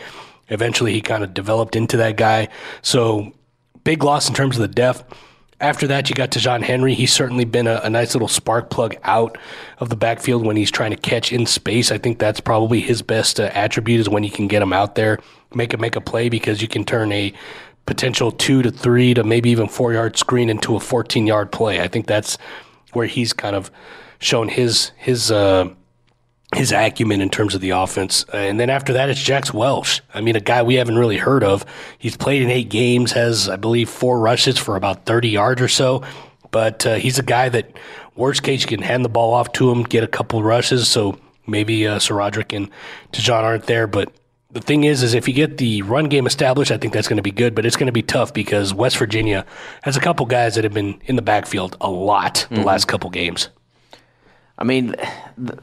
Eventually, 0.50 0.94
he 0.94 1.02
kind 1.02 1.24
of 1.24 1.34
developed 1.34 1.76
into 1.76 1.98
that 1.98 2.18
guy. 2.18 2.50
So 2.82 3.34
big 3.84 4.04
loss 4.04 4.28
in 4.28 4.36
terms 4.36 4.58
of 4.58 4.62
the 4.62 4.68
depth. 4.68 5.04
After 5.60 5.88
that, 5.88 6.10
you 6.10 6.16
got 6.16 6.32
Ta'Zhawn 6.32 6.62
Henry. 6.62 6.94
He's 6.94 7.14
certainly 7.14 7.46
been 7.46 7.68
a, 7.68 7.80
a 7.84 7.90
nice 7.90 8.14
little 8.14 8.28
spark 8.28 8.70
plug 8.70 8.98
out 9.04 9.38
of 9.80 9.88
the 9.88 9.96
backfield 9.96 10.46
when 10.46 10.58
he's 10.58 10.72
trying 10.72 10.92
to 10.92 10.98
catch 10.98 11.32
in 11.32 11.46
space. 11.46 11.90
I 11.90 11.98
think 11.98 12.20
that's 12.20 12.42
probably 12.42 12.82
his 12.82 13.02
best 13.02 13.40
uh, 13.40 13.50
attribute 13.54 14.02
is 14.02 14.10
when 14.10 14.26
you 14.26 14.32
can 14.32 14.48
get 14.48 14.62
him 14.62 14.74
out 14.74 14.96
there, 14.96 15.20
make 15.56 15.78
make 15.80 15.96
a 15.96 16.02
play 16.02 16.28
because 16.28 16.62
you 16.62 16.68
can 16.68 16.84
turn 16.84 17.14
a 17.14 17.32
potential 17.86 18.32
two 18.32 18.62
to 18.62 18.72
three 18.72 19.14
to 19.14 19.24
maybe 19.24 19.50
even 19.52 19.70
four 19.70 19.94
yard 19.94 20.18
screen 20.18 20.50
into 20.50 20.76
a 20.76 20.80
14 20.80 21.28
yard 21.28 21.52
play. 21.52 21.80
I 21.80 21.88
think 21.88 22.08
that's 22.08 22.38
where 22.92 23.08
he's 23.08 23.32
kind 23.32 23.56
of 23.56 23.72
shown 24.24 24.48
his 24.50 24.92
his 24.98 25.32
uh, 25.32 25.70
his 26.56 26.72
acumen 26.72 27.22
in 27.22 27.30
terms 27.30 27.56
of 27.56 27.62
the 27.62 27.72
offense. 27.72 28.26
And 28.34 28.60
then 28.60 28.70
after 28.70 28.94
that, 28.94 29.10
it's 29.10 29.22
Jax 29.22 29.54
Welsh. 29.54 30.02
I 30.14 30.22
mean, 30.22 30.36
a 30.36 30.40
guy 30.40 30.64
we 30.64 30.76
haven't 30.76 30.98
really 30.98 31.18
heard 31.18 31.44
of. 31.44 31.66
He's 31.98 32.18
played 32.18 32.42
in 32.42 32.50
eight 32.50 32.70
games, 32.70 33.12
has, 33.14 33.50
I 33.50 33.56
believe, 33.56 33.90
four 33.90 34.20
rushes 34.20 34.58
for 34.58 34.76
about 34.76 35.06
30 35.06 35.30
yards 35.30 35.62
or 35.62 35.68
so. 35.68 36.04
But 36.52 36.86
uh, 36.86 36.96
he's 36.96 37.18
a 37.18 37.24
guy 37.24 37.50
that, 37.50 37.76
worst 38.16 38.44
case, 38.44 38.62
you 38.62 38.68
can 38.68 38.82
hand 38.82 39.04
the 39.04 39.10
ball 39.10 39.34
off 39.34 39.52
to 39.54 39.72
him, 39.72 39.84
get 39.84 40.04
a 40.04 40.08
couple 40.08 40.44
rushes. 40.44 40.88
So 40.88 41.18
maybe 41.48 41.88
uh, 41.88 41.98
SaRodorick 41.98 42.56
and 42.56 42.70
Ta'Zhawn 43.12 43.44
aren't 43.44 43.66
there. 43.66 43.88
But 43.88 44.14
the 44.52 44.62
thing 44.62 44.84
is, 44.84 45.02
is 45.02 45.16
if 45.16 45.28
you 45.28 45.34
get 45.34 45.58
the 45.58 45.82
run 45.82 46.06
game 46.06 46.28
established, 46.28 46.72
I 46.72 46.78
think 46.78 46.94
that's 46.94 47.08
going 47.08 47.18
to 47.18 47.24
be 47.24 47.32
good. 47.32 47.56
But 47.56 47.66
it's 47.66 47.76
going 47.76 47.88
to 47.88 47.94
be 47.94 48.04
tough 48.04 48.34
because 48.34 48.74
West 48.74 48.98
Virginia 48.98 49.46
has 49.82 49.98
a 49.98 50.00
couple 50.00 50.28
guys 50.28 50.54
that 50.56 50.64
have 50.64 50.74
been 50.74 51.02
in 51.06 51.16
the 51.16 51.24
backfield 51.24 51.76
a 51.82 51.90
lot 51.90 52.46
the 52.52 52.62
last 52.62 52.88
couple 52.88 53.10
games. 53.10 53.50
I 54.58 54.64
mean, 54.64 54.96
th- 54.96 55.60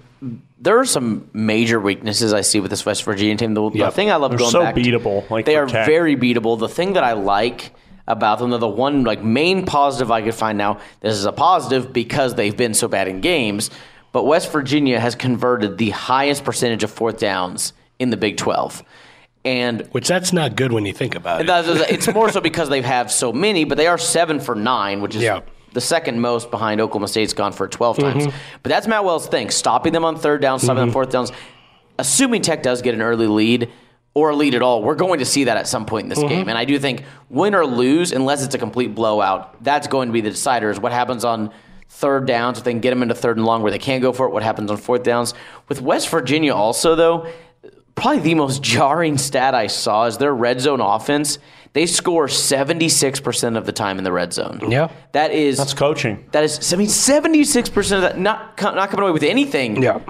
there 0.58 0.78
are 0.78 0.84
some 0.84 1.28
major 1.32 1.80
weaknesses 1.80 2.32
I 2.32 2.42
see 2.42 2.60
with 2.60 2.70
this 2.70 2.84
West 2.84 3.04
Virginia 3.04 3.36
team. 3.36 3.54
The, 3.54 3.70
the 3.70 3.90
thing 3.90 4.10
I 4.10 4.16
love 4.16 4.32
They're 4.32 4.38
going 4.38 4.50
so 4.50 4.60
back 4.62 4.74
to- 4.74 4.80
beatable, 4.80 5.28
like 5.30 5.46
they 5.46 5.56
are 5.56 5.66
Tech. 5.66 5.86
very 5.86 6.16
beatable. 6.16 6.58
The 6.58 6.68
thing 6.68 6.94
that 6.94 7.04
I 7.04 7.12
like 7.12 7.72
about 8.06 8.38
them, 8.40 8.50
the 8.50 8.68
one 8.68 9.04
like 9.04 9.22
main 9.22 9.64
positive 9.64 10.10
I 10.10 10.20
could 10.22 10.34
find 10.34 10.58
now. 10.58 10.80
This 11.00 11.14
is 11.14 11.24
a 11.24 11.32
positive 11.32 11.92
because 11.92 12.34
they've 12.34 12.56
been 12.56 12.74
so 12.74 12.88
bad 12.88 13.06
in 13.08 13.20
games. 13.20 13.70
But 14.12 14.24
West 14.24 14.50
Virginia 14.50 14.98
has 14.98 15.14
converted 15.14 15.78
the 15.78 15.90
highest 15.90 16.42
percentage 16.44 16.82
of 16.82 16.90
fourth 16.90 17.18
downs 17.20 17.72
in 18.00 18.10
the 18.10 18.16
Big 18.16 18.36
Twelve, 18.36 18.82
and 19.44 19.86
Which 19.92 20.08
that's 20.08 20.32
not 20.32 20.56
good 20.56 20.72
when 20.72 20.84
you 20.84 20.92
think 20.92 21.14
about 21.14 21.42
it. 21.42 21.48
it's 21.90 22.12
more 22.12 22.28
so 22.32 22.40
because 22.40 22.68
they 22.68 22.82
have 22.82 23.12
so 23.12 23.32
many, 23.32 23.64
but 23.64 23.78
they 23.78 23.86
are 23.86 23.98
seven 23.98 24.40
for 24.40 24.56
nine, 24.56 25.00
which 25.00 25.14
is 25.14 25.22
Yeah. 25.22 25.40
The 25.72 25.80
second 25.80 26.20
most 26.20 26.50
behind 26.50 26.80
Oklahoma 26.80 27.08
State's 27.08 27.32
gone 27.32 27.52
for 27.52 27.68
12 27.68 27.98
times. 27.98 28.26
Mm-hmm. 28.26 28.36
But 28.62 28.70
that's 28.70 28.86
Matt 28.86 29.04
Wells' 29.04 29.28
thing, 29.28 29.50
stopping 29.50 29.92
them 29.92 30.04
on 30.04 30.16
third 30.16 30.40
down, 30.40 30.58
stopping 30.58 30.80
them 30.80 30.88
on 30.88 30.92
fourth 30.92 31.10
downs. 31.10 31.32
Assuming 31.98 32.42
Tech 32.42 32.62
does 32.62 32.82
get 32.82 32.94
an 32.94 33.02
early 33.02 33.26
lead 33.26 33.70
or 34.14 34.30
a 34.30 34.36
lead 34.36 34.54
at 34.54 34.62
all, 34.62 34.82
we're 34.82 34.94
going 34.94 35.20
to 35.20 35.24
see 35.24 35.44
that 35.44 35.56
at 35.56 35.68
some 35.68 35.86
point 35.86 36.04
in 36.04 36.08
this 36.08 36.18
mm-hmm. 36.18 36.28
game. 36.28 36.48
And 36.48 36.58
I 36.58 36.64
do 36.64 36.78
think 36.78 37.04
win 37.28 37.54
or 37.54 37.66
lose, 37.66 38.12
unless 38.12 38.44
it's 38.44 38.54
a 38.54 38.58
complete 38.58 38.94
blowout, 38.94 39.62
that's 39.62 39.86
going 39.86 40.08
to 40.08 40.12
be 40.12 40.20
the 40.20 40.30
decider 40.30 40.70
is 40.70 40.80
what 40.80 40.92
happens 40.92 41.24
on 41.24 41.52
third 41.88 42.26
downs, 42.26 42.58
if 42.58 42.64
they 42.64 42.72
can 42.72 42.80
get 42.80 42.90
them 42.90 43.02
into 43.02 43.14
third 43.14 43.36
and 43.36 43.44
long 43.44 43.62
where 43.62 43.70
they 43.70 43.78
can't 43.78 44.00
go 44.00 44.12
for 44.12 44.26
it, 44.26 44.32
what 44.32 44.42
happens 44.42 44.70
on 44.70 44.76
fourth 44.76 45.02
downs. 45.02 45.34
With 45.68 45.82
West 45.82 46.08
Virginia 46.08 46.54
also, 46.54 46.94
though, 46.94 47.30
probably 47.94 48.20
the 48.20 48.34
most 48.34 48.62
jarring 48.62 49.18
stat 49.18 49.54
I 49.54 49.66
saw 49.66 50.06
is 50.06 50.16
their 50.16 50.34
red 50.34 50.60
zone 50.60 50.80
offense. 50.80 51.38
They 51.72 51.86
score 51.86 52.26
76% 52.26 53.56
of 53.56 53.64
the 53.66 53.72
time 53.72 53.98
in 53.98 54.04
the 54.04 54.12
red 54.12 54.32
zone. 54.32 54.60
Yeah. 54.70 54.90
That 55.12 55.30
is 55.30 55.56
That's 55.56 55.74
coaching. 55.74 56.24
that 56.32 56.42
is 56.44 56.72
I 56.72 56.76
mean 56.76 56.88
76% 56.88 57.92
of 57.96 58.00
that 58.02 58.18
not 58.18 58.60
not 58.60 58.90
coming 58.90 59.02
away 59.04 59.12
with 59.12 59.22
anything. 59.22 59.82
Yeah. 59.82 60.00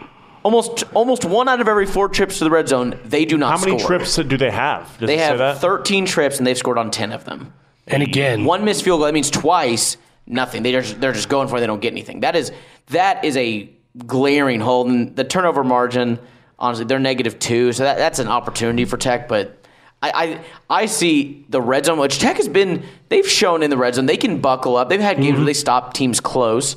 Almost 0.42 0.84
almost 0.94 1.24
one 1.26 1.48
out 1.48 1.60
of 1.60 1.68
every 1.68 1.84
four 1.86 2.08
trips 2.08 2.38
to 2.38 2.44
the 2.44 2.50
red 2.50 2.66
zone, 2.68 2.98
they 3.04 3.24
do 3.26 3.36
not 3.36 3.58
How 3.58 3.64
many 3.66 3.78
score. 3.78 3.88
trips 3.98 4.16
do 4.16 4.36
they 4.38 4.50
have? 4.50 4.96
Does 4.98 5.06
They 5.08 5.16
it 5.16 5.18
say 5.18 5.24
have 5.24 5.38
that? 5.38 5.58
13 5.58 6.06
trips 6.06 6.38
and 6.38 6.46
they've 6.46 6.56
scored 6.56 6.78
on 6.78 6.90
10 6.90 7.12
of 7.12 7.24
them. 7.24 7.52
And 7.86 8.02
again, 8.02 8.44
One 8.44 8.64
missed 8.64 8.82
field 8.84 9.00
goal, 9.00 9.06
that 9.06 9.14
means 9.14 9.30
twice, 9.30 9.96
nothing. 10.26 10.62
They 10.62 10.72
just, 10.72 11.00
they're 11.00 11.12
just 11.12 11.28
going 11.28 11.48
for 11.48 11.56
it, 11.56 11.60
they 11.60 11.66
don't 11.66 11.80
get 11.80 11.92
anything. 11.92 12.20
That 12.20 12.36
is 12.36 12.52
that 12.86 13.22
is 13.24 13.36
a 13.36 13.68
glaring 14.06 14.60
hole. 14.60 14.88
And 14.88 15.14
the 15.14 15.24
turnover 15.24 15.62
margin, 15.64 16.18
honestly, 16.58 16.86
they're 16.86 16.98
negative 16.98 17.38
two. 17.38 17.72
So 17.74 17.82
that, 17.82 17.98
that's 17.98 18.18
an 18.18 18.28
opportunity 18.28 18.84
for 18.86 18.96
Tech, 18.96 19.28
but 19.28 19.59
I, 20.02 20.12
I 20.14 20.44
I 20.82 20.86
see 20.86 21.44
the 21.48 21.60
red 21.60 21.84
zone, 21.86 21.98
which 21.98 22.18
Tech 22.18 22.36
has 22.36 22.48
been, 22.48 22.84
they've 23.08 23.28
shown 23.28 23.62
in 23.62 23.70
the 23.70 23.76
red 23.76 23.94
zone, 23.94 24.06
they 24.06 24.16
can 24.16 24.40
buckle 24.40 24.76
up. 24.76 24.88
They've 24.88 25.00
had 25.00 25.20
games 25.20 25.36
where 25.36 25.44
they 25.44 25.54
stop 25.54 25.92
teams 25.92 26.20
close. 26.20 26.76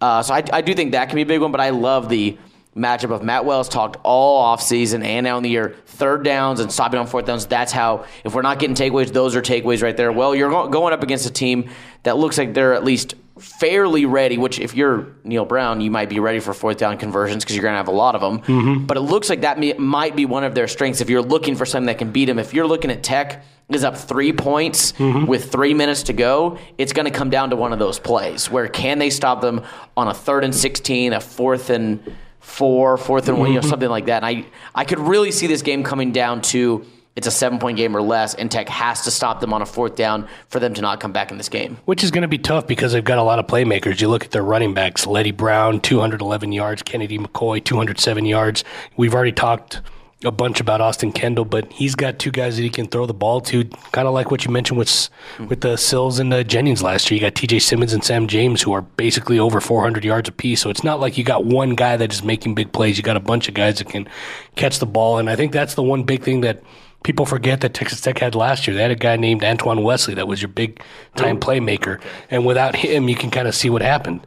Uh, 0.00 0.22
so 0.22 0.34
I, 0.34 0.44
I 0.52 0.60
do 0.62 0.74
think 0.74 0.92
that 0.92 1.08
can 1.08 1.16
be 1.16 1.22
a 1.22 1.26
big 1.26 1.40
one, 1.40 1.52
but 1.52 1.60
I 1.60 1.70
love 1.70 2.08
the 2.08 2.36
matchup 2.76 3.10
of 3.10 3.22
Matt 3.22 3.44
Wells 3.44 3.68
talked 3.68 3.98
all 4.02 4.56
offseason 4.56 5.04
and 5.04 5.24
now 5.24 5.36
in 5.36 5.42
the 5.42 5.50
year, 5.50 5.76
third 5.86 6.24
downs 6.24 6.58
and 6.60 6.72
stopping 6.72 6.98
on 6.98 7.06
fourth 7.06 7.26
downs. 7.26 7.46
That's 7.46 7.70
how, 7.70 8.06
if 8.24 8.34
we're 8.34 8.42
not 8.42 8.58
getting 8.58 8.74
takeaways, 8.74 9.12
those 9.12 9.36
are 9.36 9.42
takeaways 9.42 9.82
right 9.82 9.96
there. 9.96 10.10
Well, 10.10 10.34
you're 10.34 10.50
going 10.68 10.94
up 10.94 11.02
against 11.02 11.26
a 11.26 11.32
team 11.32 11.68
that 12.04 12.16
looks 12.16 12.38
like 12.38 12.54
they're 12.54 12.72
at 12.72 12.84
least 12.84 13.14
fairly 13.42 14.06
ready, 14.06 14.38
which 14.38 14.58
if 14.58 14.74
you're 14.74 15.14
Neal 15.24 15.44
Brown, 15.44 15.80
you 15.80 15.90
might 15.90 16.08
be 16.08 16.20
ready 16.20 16.38
for 16.38 16.54
fourth 16.54 16.78
down 16.78 16.96
conversions 16.96 17.44
because 17.44 17.56
you're 17.56 17.62
going 17.62 17.72
to 17.72 17.78
have 17.78 17.88
a 17.88 17.92
lot 17.92 18.14
of 18.14 18.20
them. 18.20 18.40
Mm-hmm. 18.40 18.86
But 18.86 18.96
it 18.96 19.00
looks 19.00 19.28
like 19.28 19.40
that 19.40 19.58
may, 19.58 19.72
might 19.74 20.14
be 20.14 20.24
one 20.24 20.44
of 20.44 20.54
their 20.54 20.68
strengths 20.68 21.00
if 21.00 21.10
you're 21.10 21.22
looking 21.22 21.56
for 21.56 21.66
something 21.66 21.86
that 21.86 21.98
can 21.98 22.12
beat 22.12 22.26
them. 22.26 22.38
If 22.38 22.54
you're 22.54 22.66
looking 22.66 22.90
at 22.90 23.02
Tech 23.02 23.44
is 23.68 23.84
up 23.84 23.96
three 23.96 24.32
points 24.32 24.92
mm-hmm. 24.92 25.26
with 25.26 25.50
three 25.50 25.74
minutes 25.74 26.04
to 26.04 26.12
go, 26.12 26.58
it's 26.78 26.92
going 26.92 27.06
to 27.06 27.10
come 27.10 27.30
down 27.30 27.50
to 27.50 27.56
one 27.56 27.72
of 27.72 27.78
those 27.78 27.98
plays 27.98 28.50
where 28.50 28.68
can 28.68 28.98
they 28.98 29.10
stop 29.10 29.40
them 29.40 29.62
on 29.96 30.08
a 30.08 30.14
third 30.14 30.44
and 30.44 30.54
16, 30.54 31.12
a 31.12 31.20
fourth 31.20 31.70
and 31.70 32.16
four, 32.40 32.96
fourth 32.96 33.28
and 33.28 33.38
one, 33.38 33.48
you 33.48 33.54
know, 33.54 33.60
mm-hmm. 33.60 33.70
something 33.70 33.88
like 33.88 34.06
that. 34.06 34.24
And 34.24 34.26
I, 34.26 34.46
I 34.74 34.84
could 34.84 34.98
really 34.98 35.30
see 35.30 35.46
this 35.46 35.62
game 35.62 35.82
coming 35.82 36.12
down 36.12 36.42
to 36.42 36.84
it's 37.14 37.26
a 37.26 37.30
seven 37.30 37.58
point 37.58 37.76
game 37.76 37.96
or 37.96 38.02
less, 38.02 38.34
and 38.34 38.50
Tech 38.50 38.68
has 38.68 39.02
to 39.02 39.10
stop 39.10 39.40
them 39.40 39.52
on 39.52 39.60
a 39.62 39.66
fourth 39.66 39.96
down 39.96 40.28
for 40.48 40.60
them 40.60 40.74
to 40.74 40.80
not 40.80 41.00
come 41.00 41.12
back 41.12 41.30
in 41.30 41.36
this 41.36 41.48
game. 41.48 41.78
which 41.84 42.02
is 42.02 42.10
going 42.10 42.22
to 42.22 42.28
be 42.28 42.38
tough 42.38 42.66
because 42.66 42.92
they've 42.92 43.04
got 43.04 43.18
a 43.18 43.22
lot 43.22 43.38
of 43.38 43.46
playmakers. 43.46 44.00
You 44.00 44.08
look 44.08 44.24
at 44.24 44.30
their 44.30 44.42
running 44.42 44.74
backs: 44.74 45.06
Leddie 45.06 45.30
Brown, 45.30 45.80
211 45.80 46.52
yards; 46.52 46.82
Kennedy 46.82 47.18
McCoy, 47.18 47.62
207 47.62 48.24
yards. 48.24 48.64
We've 48.96 49.14
already 49.14 49.32
talked 49.32 49.82
a 50.24 50.30
bunch 50.30 50.60
about 50.60 50.80
Austin 50.80 51.10
Kendall, 51.10 51.44
but 51.44 51.72
he's 51.72 51.96
got 51.96 52.18
two 52.20 52.30
guys 52.30 52.56
that 52.56 52.62
he 52.62 52.70
can 52.70 52.86
throw 52.86 53.06
the 53.06 53.12
ball 53.14 53.40
to, 53.40 53.64
kind 53.90 54.06
of 54.06 54.14
like 54.14 54.30
what 54.30 54.44
you 54.44 54.52
mentioned 54.52 54.78
with 54.78 55.08
with 55.48 55.62
the 55.62 55.76
Sills 55.76 56.18
and 56.18 56.32
the 56.32 56.44
Jennings 56.44 56.82
last 56.82 57.10
year. 57.10 57.16
You 57.16 57.26
got 57.26 57.34
T.J. 57.34 57.58
Simmons 57.58 57.92
and 57.92 58.04
Sam 58.04 58.28
James, 58.28 58.62
who 58.62 58.72
are 58.72 58.82
basically 58.82 59.38
over 59.38 59.60
400 59.60 60.04
yards 60.04 60.28
apiece. 60.28 60.60
So 60.60 60.70
it's 60.70 60.84
not 60.84 61.00
like 61.00 61.18
you 61.18 61.24
got 61.24 61.44
one 61.44 61.74
guy 61.74 61.96
that 61.96 62.12
is 62.12 62.22
making 62.22 62.54
big 62.54 62.72
plays. 62.72 62.96
You 62.96 63.02
got 63.02 63.16
a 63.16 63.20
bunch 63.20 63.48
of 63.48 63.54
guys 63.54 63.78
that 63.78 63.88
can 63.88 64.08
catch 64.54 64.78
the 64.78 64.86
ball, 64.86 65.18
and 65.18 65.28
I 65.28 65.36
think 65.36 65.52
that's 65.52 65.74
the 65.74 65.82
one 65.82 66.04
big 66.04 66.22
thing 66.22 66.40
that 66.42 66.62
people 67.02 67.26
forget 67.26 67.60
that 67.60 67.74
Texas 67.74 68.00
Tech 68.00 68.18
had 68.18 68.34
last 68.34 68.66
year. 68.66 68.76
They 68.76 68.82
had 68.82 68.90
a 68.90 68.96
guy 68.96 69.16
named 69.16 69.44
Antoine 69.44 69.82
Wesley 69.82 70.14
that 70.14 70.28
was 70.28 70.40
your 70.40 70.48
big 70.48 70.82
time 71.16 71.38
mm. 71.38 71.40
playmaker, 71.40 72.00
and 72.30 72.46
without 72.46 72.76
him, 72.76 73.08
you 73.08 73.16
can 73.16 73.30
kind 73.30 73.48
of 73.48 73.54
see 73.54 73.70
what 73.70 73.82
happened. 73.82 74.26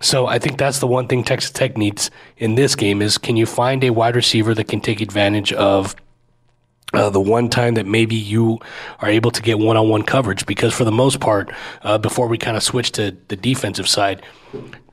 So 0.00 0.26
I 0.26 0.38
think 0.38 0.58
that's 0.58 0.78
the 0.78 0.86
one 0.86 1.08
thing 1.08 1.22
Texas 1.22 1.50
Tech 1.50 1.76
needs 1.76 2.10
in 2.38 2.54
this 2.54 2.74
game 2.74 3.02
is 3.02 3.18
can 3.18 3.36
you 3.36 3.44
find 3.44 3.84
a 3.84 3.90
wide 3.90 4.16
receiver 4.16 4.54
that 4.54 4.64
can 4.64 4.80
take 4.80 5.00
advantage 5.00 5.52
of 5.52 5.94
uh, 6.92 7.10
the 7.10 7.20
one 7.20 7.48
time 7.48 7.74
that 7.74 7.86
maybe 7.86 8.14
you 8.14 8.58
are 9.00 9.08
able 9.08 9.30
to 9.30 9.42
get 9.42 9.58
one-on-one 9.58 10.02
coverage 10.02 10.46
because 10.46 10.74
for 10.74 10.84
the 10.84 10.92
most 10.92 11.20
part 11.20 11.52
uh, 11.82 11.98
before 11.98 12.26
we 12.26 12.38
kind 12.38 12.56
of 12.56 12.62
switch 12.62 12.92
to 12.92 13.16
the 13.28 13.36
defensive 13.36 13.88
side 13.88 14.22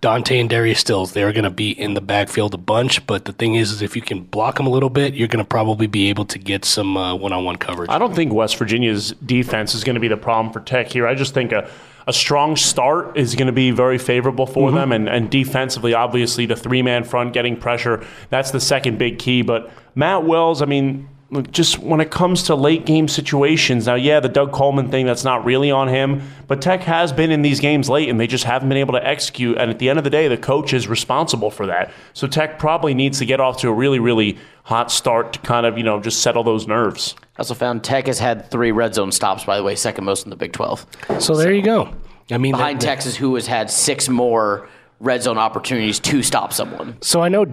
dante 0.02 0.40
and 0.40 0.50
darius 0.50 0.80
stills 0.80 1.14
they're 1.14 1.34
going 1.34 1.44
to 1.44 1.50
be 1.50 1.72
in 1.72 1.96
the 1.96 2.02
backfield 2.02 2.54
a 2.54 2.58
bunch 2.58 3.06
but 3.08 3.26
the 3.26 3.34
thing 3.34 3.56
is, 3.56 3.72
is 3.72 3.82
if 3.82 3.96
you 3.96 4.02
can 4.02 4.22
block 4.22 4.58
them 4.58 4.68
a 4.68 4.70
little 4.70 4.90
bit 4.92 5.16
you're 5.16 5.28
going 5.28 5.44
to 5.44 5.50
probably 5.50 5.88
be 5.88 6.10
able 6.10 6.26
to 6.26 6.38
get 6.38 6.64
some 6.64 6.96
uh, 6.96 7.16
one-on-one 7.16 7.56
coverage 7.56 7.90
I 7.90 7.98
don't 7.98 8.14
think 8.14 8.32
West 8.34 8.58
Virginia's 8.58 9.12
defense 9.26 9.74
is 9.74 9.84
going 9.84 9.96
to 9.96 10.00
be 10.00 10.08
the 10.08 10.18
problem 10.18 10.54
for 10.54 10.60
Tech 10.60 10.88
here. 10.92 11.08
I 11.08 11.16
just 11.16 11.34
think 11.34 11.52
a, 11.52 11.70
a 12.06 12.14
strong 12.14 12.56
start 12.56 13.18
is 13.18 13.36
going 13.36 13.48
to 13.48 13.54
be 13.54 13.72
very 13.72 13.98
favorable 13.98 14.46
for 14.46 14.72
them. 14.72 14.92
And, 14.92 15.10
and 15.10 15.30
defensively, 15.30 15.94
obviously, 15.94 16.46
the 16.46 16.56
three 16.56 16.82
man 16.82 17.04
front 17.04 17.34
getting 17.34 17.58
pressure, 17.58 18.06
that's 18.30 18.52
the 18.52 18.60
second 18.60 18.98
big 18.98 19.20
key. 19.20 19.42
But 19.42 19.72
Matt 19.96 20.24
Wells, 20.26 20.62
I 20.62 20.66
mean, 20.66 21.10
look, 21.30 21.52
just 21.52 21.80
when 21.80 22.00
it 22.00 22.10
comes 22.12 22.44
to 22.44 22.56
late 22.56 22.86
game 22.86 23.08
situations, 23.08 23.86
now, 23.88 23.96
yeah, 23.96 24.20
the 24.20 24.30
Doug 24.30 24.52
Coleman 24.52 24.90
thing, 24.90 25.06
that's 25.06 25.24
not 25.24 25.44
really 25.46 25.72
on 25.72 25.88
him. 25.88 26.22
But 26.48 26.62
Tech 26.62 26.82
has 26.84 27.12
been 27.12 27.32
in 27.32 27.42
these 27.42 27.60
games 27.60 27.90
late, 27.90 28.10
and 28.10 28.20
they 28.20 28.28
just 28.28 28.44
haven't 28.46 28.70
been 28.70 28.78
able 28.78 28.94
to 28.94 29.06
execute. 29.06 29.58
And 29.58 29.70
at 29.70 29.80
the 29.80 29.90
end 29.90 29.98
of 29.98 30.04
the 30.04 30.10
day, 30.10 30.28
the 30.28 30.38
coach 30.38 30.74
is 30.74 30.88
responsible 30.88 31.52
for 31.52 31.66
that. 31.68 31.92
So 32.14 32.28
Tech 32.28 32.60
probably 32.60 32.94
needs 32.94 33.20
to 33.20 33.26
get 33.26 33.40
off 33.40 33.58
to 33.62 33.70
a 33.70 33.74
really, 33.74 34.00
really 34.00 34.38
hot 34.64 34.92
start 34.92 35.34
to 35.34 35.40
kind 35.40 35.66
of, 35.66 35.78
you 35.78 35.84
know, 35.84 36.00
just 36.00 36.22
settle 36.22 36.44
those 36.44 36.68
nerves. 36.68 37.16
I 37.38 37.40
also 37.40 37.54
found 37.54 37.84
Tech 37.84 38.08
has 38.08 38.20
had 38.20 38.50
three 38.50 38.72
red 38.72 38.96
zone 38.96 39.12
stops, 39.12 39.44
by 39.44 39.58
the 39.58 39.64
way, 39.64 39.76
second 39.76 40.06
most 40.06 40.26
in 40.26 40.30
the 40.30 40.36
Big 40.36 40.54
12. 40.54 40.86
so 41.20 41.36
there 41.36 41.54
you 41.54 41.62
go 41.62 41.94
i 42.32 42.38
mean 42.38 42.52
Behind 42.52 42.80
that- 42.82 42.86
Texas, 42.86 43.16
who 43.16 43.36
has 43.36 43.48
had 43.48 43.70
six 43.72 44.10
more 44.10 44.68
red 45.00 45.24
zone 45.24 45.38
opportunities 45.38 46.00
to 46.02 46.22
stop 46.24 46.52
someone. 46.52 46.98
So 47.02 47.22
I 47.22 47.30
know 47.30 47.46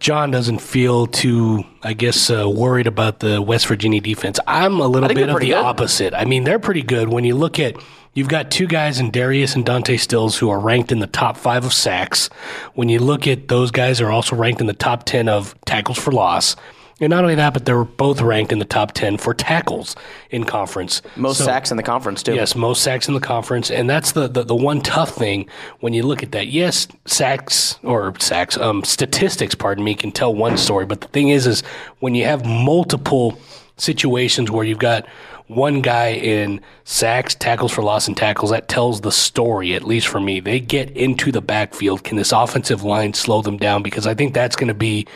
Jon 0.00 0.30
doesn't 0.30 0.58
feel 0.58 1.06
too, 1.06 1.64
I 1.82 1.92
guess, 1.92 2.30
uh, 2.30 2.48
worried 2.48 2.86
about 2.86 3.20
the 3.20 3.40
West 3.40 3.66
Virginia 3.66 4.00
defense. 4.00 4.38
I'm 4.46 4.80
a 4.80 4.86
little 4.86 5.08
bit 5.08 5.28
of 5.28 5.40
the 5.40 5.48
good. 5.48 5.54
opposite. 5.54 6.14
I 6.14 6.24
mean, 6.24 6.44
they're 6.44 6.58
pretty 6.58 6.82
good 6.82 7.08
when 7.08 7.24
you 7.24 7.34
look 7.34 7.58
at. 7.58 7.76
You've 8.14 8.28
got 8.28 8.50
two 8.50 8.66
guys 8.66 8.98
in 8.98 9.10
Darius 9.10 9.54
and 9.54 9.64
Dante 9.64 9.98
Stills 9.98 10.38
who 10.38 10.48
are 10.48 10.58
ranked 10.58 10.90
in 10.90 11.00
the 11.00 11.06
top 11.06 11.36
five 11.36 11.66
of 11.66 11.74
sacks. 11.74 12.28
When 12.74 12.88
you 12.88 12.98
look 12.98 13.26
at 13.26 13.48
those 13.48 13.70
guys, 13.70 14.00
are 14.00 14.10
also 14.10 14.36
ranked 14.36 14.60
in 14.60 14.66
the 14.66 14.72
top 14.72 15.04
ten 15.04 15.28
of 15.28 15.54
tackles 15.66 15.98
for 15.98 16.12
loss. 16.12 16.56
And 16.98 17.10
not 17.10 17.24
only 17.24 17.34
that, 17.34 17.52
but 17.52 17.66
they're 17.66 17.84
both 17.84 18.22
ranked 18.22 18.52
in 18.52 18.58
the 18.58 18.64
top 18.64 18.92
ten 18.92 19.18
for 19.18 19.34
tackles 19.34 19.94
in 20.30 20.44
conference. 20.44 21.02
Most 21.14 21.38
So- 21.38 21.44
sacks 21.44 21.70
in 21.70 21.76
the 21.76 21.82
conference 21.82 22.22
too. 22.22 22.34
Yes, 22.34 22.54
most 22.54 22.82
sacks 22.82 23.06
in 23.06 23.12
the 23.12 23.20
conference, 23.20 23.70
and 23.70 23.88
that's 23.88 24.12
the, 24.12 24.28
the 24.28 24.42
the 24.42 24.54
one 24.56 24.80
tough 24.80 25.10
thing 25.10 25.46
when 25.80 25.92
you 25.92 26.02
look 26.04 26.22
at 26.22 26.32
that. 26.32 26.46
Yes, 26.46 26.88
sacks 27.04 27.78
or 27.82 28.14
sacks, 28.18 28.56
um, 28.56 28.82
statistics, 28.82 29.54
pardon 29.54 29.84
me, 29.84 29.94
can 29.94 30.10
tell 30.10 30.34
one 30.34 30.56
story, 30.56 30.86
but 30.86 31.02
the 31.02 31.08
thing 31.08 31.28
is, 31.28 31.46
is 31.46 31.62
when 32.00 32.14
you 32.14 32.24
have 32.24 32.46
multiple 32.46 33.38
situations 33.76 34.50
where 34.50 34.64
you've 34.64 34.78
got 34.78 35.06
one 35.48 35.80
guy 35.82 36.08
in 36.12 36.60
sacks, 36.84 37.34
tackles 37.34 37.72
for 37.72 37.82
loss, 37.82 38.08
and 38.08 38.16
tackles, 38.16 38.50
that 38.50 38.68
tells 38.68 39.02
the 39.02 39.12
story. 39.12 39.74
At 39.74 39.84
least 39.84 40.08
for 40.08 40.18
me, 40.18 40.40
they 40.40 40.58
get 40.58 40.90
into 40.96 41.30
the 41.30 41.42
backfield. 41.42 42.02
Can 42.04 42.16
this 42.16 42.32
offensive 42.32 42.82
line 42.82 43.12
slow 43.14 43.42
them 43.42 43.58
down? 43.58 43.82
Because 43.82 44.06
I 44.06 44.14
think 44.14 44.34
that's 44.34 44.56
going 44.56 44.68
to 44.68 44.74
be 44.74 45.06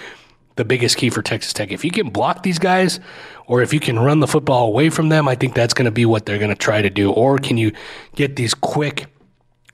the 0.60 0.64
biggest 0.66 0.98
key 0.98 1.08
for 1.08 1.22
Texas 1.22 1.54
Tech. 1.54 1.72
If 1.72 1.86
you 1.86 1.90
can 1.90 2.10
block 2.10 2.42
these 2.42 2.58
guys, 2.58 3.00
or 3.46 3.62
if 3.62 3.72
you 3.72 3.80
can 3.80 3.98
run 3.98 4.20
the 4.20 4.26
football 4.26 4.66
away 4.66 4.90
from 4.90 5.08
them, 5.08 5.26
I 5.26 5.34
think 5.34 5.54
that's 5.54 5.72
going 5.72 5.86
to 5.86 5.90
be 5.90 6.04
what 6.04 6.26
they're 6.26 6.38
going 6.38 6.50
to 6.50 6.54
try 6.54 6.82
to 6.82 6.90
do. 6.90 7.10
Or 7.10 7.38
can 7.38 7.56
you 7.56 7.72
get 8.14 8.36
these 8.36 8.52
quick, 8.52 9.06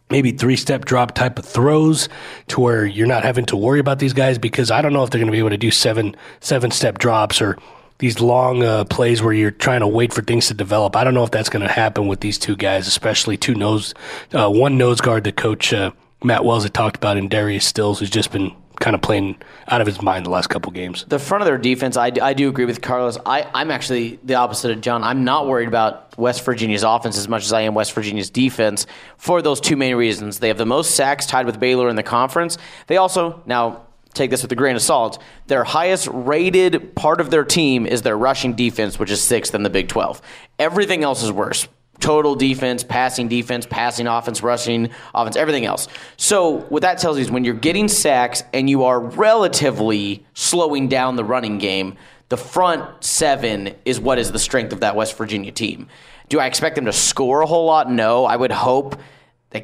maybe 0.09 0.31
three 0.31 0.55
step 0.55 0.85
drop 0.85 1.13
type 1.13 1.41
of 1.41 1.45
throws 1.45 2.09
to 2.49 2.61
where 2.61 2.87
you're 2.87 3.09
not 3.09 3.25
having 3.25 3.47
to 3.47 3.57
worry 3.57 3.81
about 3.81 3.99
these 3.99 4.13
guys? 4.13 4.39
Because 4.39 4.71
I 4.71 4.81
don't 4.81 4.93
know 4.93 5.03
if 5.03 5.11
they're 5.11 5.19
going 5.19 5.27
to 5.27 5.33
be 5.33 5.41
able 5.41 5.51
to 5.51 5.59
do 5.59 5.73
seven 5.73 6.15
seven 6.39 6.71
step 6.71 6.99
drops 6.99 7.43
or 7.43 7.59
these 7.99 8.21
long 8.21 8.63
uh, 8.63 8.85
plays 8.85 9.21
where 9.21 9.33
you're 9.33 9.51
trying 9.51 9.81
to 9.81 9.89
wait 9.89 10.13
for 10.13 10.23
things 10.23 10.47
to 10.47 10.55
develop. 10.55 10.95
I 10.95 11.03
don't 11.03 11.15
know 11.15 11.25
if 11.25 11.33
that's 11.33 11.49
going 11.49 11.67
to 11.67 11.73
happen 11.73 12.07
with 12.07 12.21
these 12.21 12.39
two 12.39 12.55
guys, 12.55 12.87
especially 12.87 13.37
two 13.37 13.57
nose, 13.57 13.93
uh, 14.33 14.49
one 14.49 14.79
nose 14.79 15.01
guard 15.01 15.25
that 15.25 15.37
Coach 15.37 15.73
uh, 15.73 15.91
Matt 16.23 16.45
Wells 16.45 16.63
had 16.63 16.75
talked 16.75 16.97
about, 16.97 17.17
and 17.17 17.29
Darius 17.29 17.67
Stills, 17.67 17.99
who's 17.99 18.11
just 18.11 18.31
been 18.31 18.55
kind 18.81 18.95
of 18.95 19.03
playing 19.03 19.37
out 19.69 19.81
of 19.81 19.87
his 19.87 20.01
mind 20.03 20.27
the 20.27 20.31
last 20.31 20.49
couple 20.49 20.71
games. 20.73 21.05
the 21.09 21.19
front 21.19 21.43
of 21.43 21.47
their 21.47 21.59
defense, 21.59 21.97
I, 21.97 22.13
I 22.23 22.35
do 22.35 22.49
agree 22.49 22.65
with 22.65 22.81
Carlos. 22.81 23.19
I, 23.27 23.49
I'm 23.55 23.71
actually 23.71 24.19
the 24.25 24.35
opposite 24.35 24.71
of 24.71 24.81
Jon. 24.81 25.03
I'm 25.03 25.25
not 25.25 25.47
worried 25.47 25.69
about 25.69 26.17
West 26.19 26.45
Virginia's 26.45 26.83
offense 26.83 27.19
as 27.19 27.29
much 27.29 27.45
as 27.45 27.53
I 27.53 27.63
am 27.63 27.75
West 27.75 27.93
Virginia's 27.93 28.31
defense 28.31 28.87
for 29.17 29.43
those 29.43 29.61
two 29.61 29.77
main 29.77 29.97
reasons. 29.97 30.39
They 30.39 30.49
have 30.49 30.59
the 30.59 30.67
most 30.67 30.95
sacks 30.95 31.27
tied 31.27 31.47
with 31.47 31.59
Baylor 31.61 31.89
in 31.89 31.97
the 31.97 32.03
conference. 32.03 32.59
They 32.87 32.97
also, 32.97 33.43
now 33.47 33.87
take 34.17 34.31
this 34.31 34.43
with 34.43 34.51
a 34.51 34.57
grain 34.57 34.75
of 34.75 34.83
salt, 34.83 35.23
their 35.47 35.63
highest 35.63 36.09
rated 36.11 36.95
part 36.97 37.21
of 37.21 37.31
their 37.31 37.45
team 37.45 37.87
is 37.87 38.03
their 38.03 38.17
rushing 38.17 38.55
defense, 38.55 38.99
which 38.99 39.11
is 39.11 39.23
sixth 39.23 39.55
in 39.55 39.63
the 39.63 39.71
Big 39.71 39.89
12. 39.89 40.21
Everything 40.59 41.05
else 41.05 41.23
is 41.23 41.31
worse 41.31 41.69
total 42.01 42.35
defense, 42.35 42.85
passing 42.85 43.29
defense, 43.29 43.67
passing 43.67 44.07
offense, 44.07 44.43
rushing 44.43 44.91
offense, 45.15 45.37
everything 45.37 45.65
else. 45.65 45.89
So 46.17 46.59
what 46.69 46.83
that 46.83 46.99
tells 46.99 47.17
you 47.17 47.23
is 47.23 47.31
when 47.31 47.45
you're 47.45 47.55
getting 47.55 47.89
sacks 47.89 48.43
and 48.53 48.69
you 48.69 48.85
are 48.85 49.01
relatively 49.01 50.25
slowing 50.35 50.89
down 50.89 51.17
the 51.17 51.25
running 51.25 51.59
game, 51.59 51.97
the 52.29 52.37
front 52.37 53.05
seven 53.05 53.75
is 53.85 54.01
what 54.01 54.19
is 54.19 54.33
the 54.33 54.39
strength 54.39 54.73
of 54.73 54.81
that 54.81 54.97
West 54.97 55.17
Virginia 55.17 55.53
team. 55.53 55.89
Do 56.29 56.41
I 56.41 56.47
expect 56.47 56.75
them 56.75 56.87
to 56.87 56.93
score 56.93 57.41
a 57.41 57.47
whole 57.47 57.67
lot? 57.67 57.91
No. 57.91 58.25
I 58.25 58.37
would 58.37 58.51
hope 58.51 58.97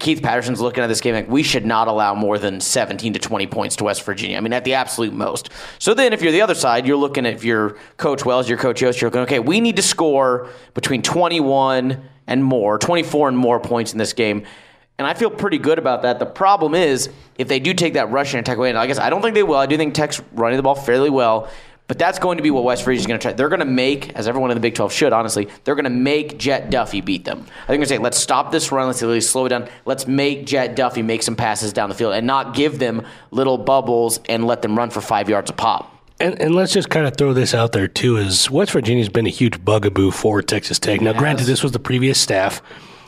Keith 0.01 0.23
Patterson's 0.23 0.61
looking 0.61 0.85
at 0.85 0.87
this 0.87 1.01
game 1.01 1.15
like 1.15 1.29
we 1.29 1.43
should 1.43 1.67
not 1.67 1.89
allow 1.89 2.15
more 2.15 2.39
than 2.39 2.61
17 2.61 3.13
to 3.15 3.19
20 3.19 3.47
points 3.47 3.77
to 3.77 3.85
West 3.85 4.05
Virginia. 4.05 4.37
I 4.37 4.41
mean, 4.41 4.53
at 4.53 4.65
the 4.65 4.75
absolute 4.75 5.13
most. 5.13 5.51
So 5.79 5.95
then, 5.95 6.13
if 6.13 6.23
you're 6.23 6.33
the 6.33 6.43
other 6.43 6.55
side, 6.55 6.87
you're 6.87 6.97
looking 6.97 7.27
at 7.27 7.35
if 7.35 7.45
you're 7.45 7.77
Coach 7.97 8.25
Wells, 8.25 8.49
your 8.49 8.59
Coach 8.59 8.81
Yost, 8.83 9.01
you're 9.01 9.11
looking, 9.11 9.23
okay, 9.23 9.39
we 9.39 9.61
need 9.61 9.77
to 9.77 9.83
score 9.83 10.49
between 10.75 11.03
21 11.03 12.03
and 12.27 12.45
more, 12.45 12.79
24 12.79 13.29
and 13.29 13.37
more 13.37 13.61
points 13.61 13.93
in 13.93 13.99
this 13.99 14.13
game. 14.13 14.47
And 14.99 15.07
I 15.07 15.15
feel 15.15 15.31
pretty 15.31 15.59
good 15.59 15.79
about 15.79 16.03
that. 16.03 16.19
The 16.19 16.27
problem 16.27 16.75
is, 16.75 17.11
if 17.37 17.49
they 17.49 17.59
do 17.59 17.75
take 17.75 17.95
that 17.95 18.11
rushing 18.11 18.39
attack 18.39 18.59
away, 18.59 18.69
and 18.69 18.79
I 18.79 18.87
guess 18.87 18.99
I 18.99 19.11
don't 19.11 19.23
think 19.23 19.35
they 19.35 19.43
will. 19.43 19.57
I 19.57 19.67
do 19.67 19.77
think 19.77 19.95
Tech's 19.95 20.21
running 20.33 20.57
the 20.57 20.63
ball 20.63 20.75
fairly 20.75 21.11
well. 21.11 21.51
But 21.89 21.99
that's 21.99 22.19
going 22.19 22.39
to 22.39 22.43
be 22.43 22.51
what 22.51 22.65
West 22.65 22.85
Virginia's 22.85 23.07
going 23.07 23.19
to 23.19 23.23
try. 23.23 23.33
They're 23.33 23.49
going 23.49 23.61
to 23.61 23.67
make, 23.67 24.15
as 24.15 24.27
everyone 24.27 24.51
in 24.51 24.57
the 24.57 24.61
Big 24.61 24.75
12 24.75 24.93
should, 24.93 25.13
honestly, 25.13 25.49
they're 25.65 25.75
going 25.75 25.85
to 25.85 25.91
make 25.91 26.39
Jett 26.39 26.71
Duffey 26.71 27.05
beat 27.05 27.25
them. 27.25 27.41
I 27.41 27.43
think 27.43 27.67
they're 27.67 27.77
going 27.77 27.81
to 27.83 27.89
say, 27.89 27.99
let's 27.99 28.19
stop 28.19 28.53
this 28.53 28.73
run. 28.73 28.87
Let's 28.87 29.03
at 29.03 29.09
least 29.09 29.31
slow 29.31 29.47
it 29.47 29.51
down. 29.51 29.69
Let's 29.85 30.07
make 30.07 30.47
Jett 30.47 30.77
Duffey 30.77 31.05
make 31.05 31.23
some 31.23 31.37
passes 31.37 31.73
down 31.73 31.89
the 31.89 31.95
field 31.95 32.15
and 32.15 32.27
not 32.27 32.55
give 32.55 32.79
them 32.79 33.05
little 33.31 33.59
bubbles 33.59 34.21
and 34.29 34.47
let 34.47 34.63
them 34.63 34.79
run 34.79 34.91
for 34.91 35.01
five 35.01 35.29
yards 35.29 35.51
a 35.51 35.53
pop. 35.53 35.93
And, 36.21 36.41
and 36.41 36.55
let's 36.55 36.73
just 36.73 36.89
kind 36.89 37.07
of 37.07 37.17
throw 37.17 37.33
this 37.33 37.53
out 37.53 37.73
there 37.73 37.89
too: 37.89 38.17
is 38.17 38.49
West 38.49 38.71
Virginia's 38.71 39.09
been 39.09 39.27
a 39.27 39.31
huge 39.31 39.65
bugaboo 39.65 40.13
for 40.13 40.41
Texas 40.41 40.79
Tech. 40.79 41.01
Now, 41.01 41.13
granted, 41.13 41.47
this 41.47 41.65
was 41.65 41.73
the 41.73 41.81
previous 41.81 42.21
staff, 42.21 42.63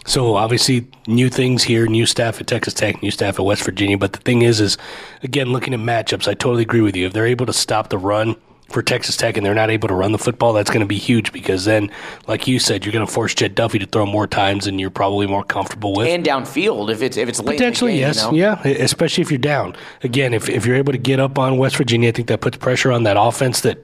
so 0.05 0.35
obviously 0.35 0.89
new 1.07 1.31
things 1.31 1.63
here, 1.63 1.87
new 1.87 2.07
staff 2.07 2.41
at 2.41 2.49
Texas 2.49 2.75
Tech, 2.75 3.01
new 3.03 3.13
staff 3.13 3.39
at 3.39 3.45
West 3.45 3.63
Virginia. 3.63 3.97
But 3.97 4.15
the 4.15 4.19
thing 4.19 4.43
is, 4.43 4.61
is 4.61 4.77
again 5.23 5.53
looking 5.53 5.75
at 5.75 5.79
matchups, 5.79 6.27
I 6.27 6.35
totally 6.35 6.63
agree 6.63 6.81
with 6.81 6.97
you. 6.97 7.07
If 7.07 7.13
they're 7.13 7.25
able 7.25 7.47
to 7.47 7.53
stop 7.53 7.89
the 7.89 7.99
run 7.99 8.35
for 8.69 8.83
Texas 8.83 9.17
Tech 9.17 9.37
and 9.37 9.45
they're 9.45 9.55
not 9.55 9.71
able 9.71 9.89
to 9.89 9.95
run 9.95 10.13
the 10.13 10.19
football, 10.19 10.53
that's 10.53 10.71
going 10.71 10.81
to 10.81 10.87
be 10.87 10.99
huge 10.99 11.33
because 11.33 11.65
then, 11.65 11.91
like 12.27 12.47
you 12.47 12.59
said, 12.59 12.85
you're 12.85 12.93
going 12.93 13.07
to 13.07 13.13
force 13.13 13.35
Jett 13.35 13.55
Duffey 13.55 13.79
to 13.79 13.87
throw 13.87 14.07
more 14.07 14.27
times 14.27 14.65
than 14.65 14.79
you're 14.79 14.91
probably 14.91 15.27
more 15.27 15.45
comfortable 15.45 15.95
with. 15.95 16.09
And 16.09 16.25
downfield 16.25 16.91
if 16.91 17.03
it's 17.03 17.17
if 17.17 17.29
it's 17.29 17.41
late 17.41 17.59
Potentially, 17.59 17.93
in 17.93 17.97
the 17.97 18.01
game, 18.01 18.09
yes. 18.09 18.33
you 18.33 18.43
know? 18.43 18.59
Yeah, 18.65 18.83
especially 18.85 19.23
if 19.23 19.31
you're 19.31 19.39
down. 19.39 19.77
Again, 20.03 20.35
if, 20.35 20.49
if 20.49 20.67
you're 20.67 20.77
able 20.77 20.93
to 20.93 20.99
get 20.99 21.21
up 21.21 21.39
on 21.39 21.59
West 21.59 21.77
Virginia, 21.77 22.09
I 22.09 22.13
think 22.13 22.29
that 22.29 22.41
puts 22.41 22.57
pressure 22.57 22.91
on 22.91 23.05
that 23.05 23.17
offense 23.19 23.61
that 23.61 23.79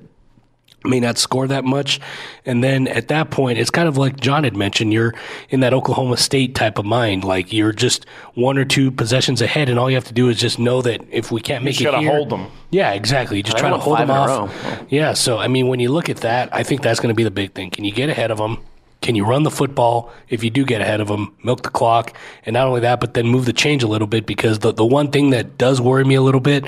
may 0.85 1.01
not 1.01 1.19
score 1.19 1.47
that 1.47 1.65
much. 1.65 2.01
And 2.47 2.65
then 2.65 2.89
at 2.89 3.09
that 3.09 3.31
point, 3.31 3.59
it's 3.59 3.71
kind 3.71 3.89
of 3.89 3.97
like 3.97 4.19
Jon 4.19 4.45
had 4.45 4.57
mentioned, 4.57 4.93
you're 4.93 5.15
in 5.51 5.61
that 5.61 5.75
Oklahoma 5.75 6.17
State 6.17 6.55
type 6.55 6.79
of 6.79 6.85
mind. 6.87 7.25
Like 7.25 7.53
you're 7.53 7.73
just 7.73 8.07
one 8.35 8.57
or 8.59 8.65
two 8.65 8.91
possessions 8.91 9.43
ahead, 9.43 9.69
and 9.69 9.79
all 9.79 9.91
you 9.91 9.97
have 9.97 10.05
to 10.07 10.15
do 10.15 10.29
is 10.29 10.39
just 10.39 10.59
know 10.59 10.83
that 10.83 11.03
if 11.11 11.31
we 11.31 11.41
can't 11.41 11.65
make 11.65 11.75
just 11.75 11.83
it 11.83 11.85
gotta 11.85 11.99
here, 12.01 12.11
hold 12.11 12.31
them. 12.31 12.47
Yeah, 12.71 12.93
exactly. 12.93 13.37
You 13.37 13.43
just 13.43 13.57
They 13.57 13.61
try 13.61 13.71
to 13.71 13.79
hold 13.79 13.99
them 13.99 14.11
off. 14.11 14.29
row. 14.29 14.87
Yeah, 14.89 15.13
so 15.13 15.39
I 15.39 15.49
mean, 15.49 15.69
when 15.69 15.81
you 15.81 15.91
look 15.91 16.09
at 16.09 16.19
that, 16.19 16.49
I 16.55 16.63
think 16.63 16.83
that's 16.83 17.01
going 17.01 17.13
to 17.13 17.17
be 17.17 17.25
the 17.25 17.31
big 17.31 17.53
thing. 17.53 17.71
Can 17.71 17.85
you 17.85 17.93
get 17.93 18.09
ahead 18.09 18.31
of 18.31 18.39
them? 18.39 18.59
Can 19.03 19.15
you 19.15 19.25
run 19.25 19.45
the 19.45 19.51
football 19.51 20.13
if 20.29 20.45
you 20.45 20.51
do 20.51 20.63
get 20.63 20.83
ahead 20.83 21.01
of 21.01 21.09
them, 21.09 21.35
milk 21.43 21.63
the 21.63 21.71
clock, 21.71 22.15
and 22.45 22.53
not 22.53 22.67
only 22.67 22.81
that, 22.81 23.01
but 23.01 23.15
then 23.15 23.27
move 23.27 23.47
the 23.47 23.53
change 23.55 23.83
a 23.83 23.87
little 23.89 24.07
bit? 24.07 24.27
Because 24.27 24.59
the 24.59 24.73
the 24.75 24.85
one 24.85 25.11
thing 25.11 25.31
that 25.31 25.57
does 25.57 25.81
worry 25.81 26.05
me 26.05 26.17
a 26.17 26.21
little 26.21 26.41
bit, 26.41 26.67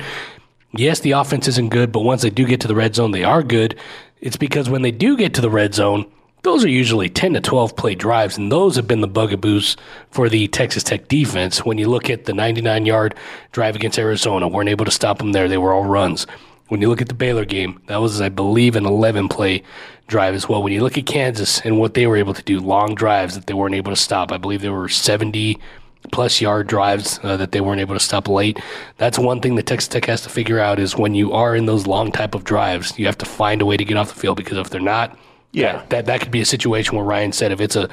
yes, 0.75 1.01
the 1.01 1.13
offense 1.13 1.49
isn't 1.49 1.71
good, 1.71 1.93
but 1.93 2.01
once 2.01 2.23
they 2.23 2.31
do 2.31 2.47
get 2.47 2.61
to 2.61 2.69
the 2.69 2.75
red 2.75 2.95
zone, 2.95 3.11
they 3.11 3.25
are 3.25 3.43
good. 3.43 3.79
It's 4.21 4.37
because 4.37 4.71
when 4.71 4.83
they 4.83 4.91
do 4.91 5.17
get 5.17 5.35
to 5.35 5.41
the 5.41 5.51
red 5.51 5.75
zone, 5.75 6.07
those 6.43 6.65
are 6.65 6.69
usually 6.69 7.09
10 7.09 7.35
to 7.35 7.41
12 7.41 7.77
play 7.77 7.95
drives, 7.95 8.37
and 8.37 8.51
those 8.51 8.75
have 8.75 8.89
been 8.89 9.01
the 9.01 9.07
bugaboos 9.07 9.77
for 10.11 10.29
the 10.29 10.49
Texas 10.49 10.83
Tech 10.83 11.07
defense. 11.07 11.65
When 11.65 11.79
you 11.79 11.89
look 11.89 12.11
at 12.11 12.25
the 12.25 12.35
99 12.35 12.85
yard 12.85 13.15
drive 13.53 13.77
against 13.77 13.99
Arizona, 13.99 14.49
weren't 14.49 14.69
able 14.69 14.85
to 14.85 14.91
stop 14.91 15.19
them 15.19 15.33
there. 15.33 15.49
They 15.49 15.59
were 15.59 15.73
all 15.73 15.85
runs. 15.85 16.27
When 16.67 16.81
you 16.81 16.89
look 16.89 17.01
at 17.03 17.09
the 17.09 17.15
Baylor 17.15 17.45
game, 17.45 17.81
that 17.87 18.01
was, 18.01 18.21
I 18.21 18.29
believe, 18.29 18.77
an 18.77 18.87
11 18.87 19.29
play 19.29 19.63
drive 20.09 20.35
as 20.35 20.49
well. 20.49 20.63
When 20.63 20.73
you 20.73 20.83
look 20.83 20.99
at 20.99 21.07
Kansas 21.07 21.61
and 21.61 21.79
what 21.79 21.95
they 21.95 22.07
were 22.07 22.17
able 22.17 22.35
to 22.35 22.43
do, 22.43 22.61
long 22.61 22.95
drives 22.95 23.35
that 23.35 23.47
they 23.47 23.55
weren't 23.55 23.75
able 23.75 23.93
to 23.93 23.97
stop, 23.97 24.33
I 24.33 24.37
believe 24.39 24.63
they 24.63 24.69
were 24.69 24.89
70 24.89 25.61
plus 26.11 26.41
yard 26.41 26.67
drives 26.67 27.21
uh, 27.23 27.37
that 27.37 27.53
they 27.53 27.61
weren't 27.61 27.81
able 27.81 27.95
to 27.95 28.01
stop 28.01 28.29
late. 28.29 28.59
That's 28.99 29.19
one 29.19 29.41
thing 29.41 29.55
that 29.57 29.67
Texas 29.67 29.89
Tech 29.89 30.05
has 30.07 30.23
to 30.23 30.29
figure 30.29 30.59
out 30.59 30.79
is 30.79 30.97
when 30.97 31.15
you 31.15 31.33
are 31.33 31.55
in 31.55 31.67
those 31.67 31.87
long 31.87 32.11
type 32.13 32.35
of 32.35 32.45
drives, 32.45 32.99
you 32.99 33.07
have 33.07 33.19
to 33.19 33.27
find 33.27 33.63
a 33.63 33.67
way 33.67 33.77
to 33.77 33.85
get 33.85 33.97
off 33.97 34.13
the 34.13 34.19
field 34.21 34.37
because 34.37 34.59
if 34.59 34.69
they're 34.71 34.81
not, 34.81 35.17
Yeah. 35.53 35.73
that, 35.77 35.91
that 35.91 36.07
that 36.07 36.21
could 36.21 36.31
be 36.33 36.41
a 36.41 36.45
situation 36.47 36.97
where 36.97 37.05
Ryan 37.05 37.31
said 37.33 37.53
if 37.53 37.61
it's 37.61 37.77
a 37.77 37.89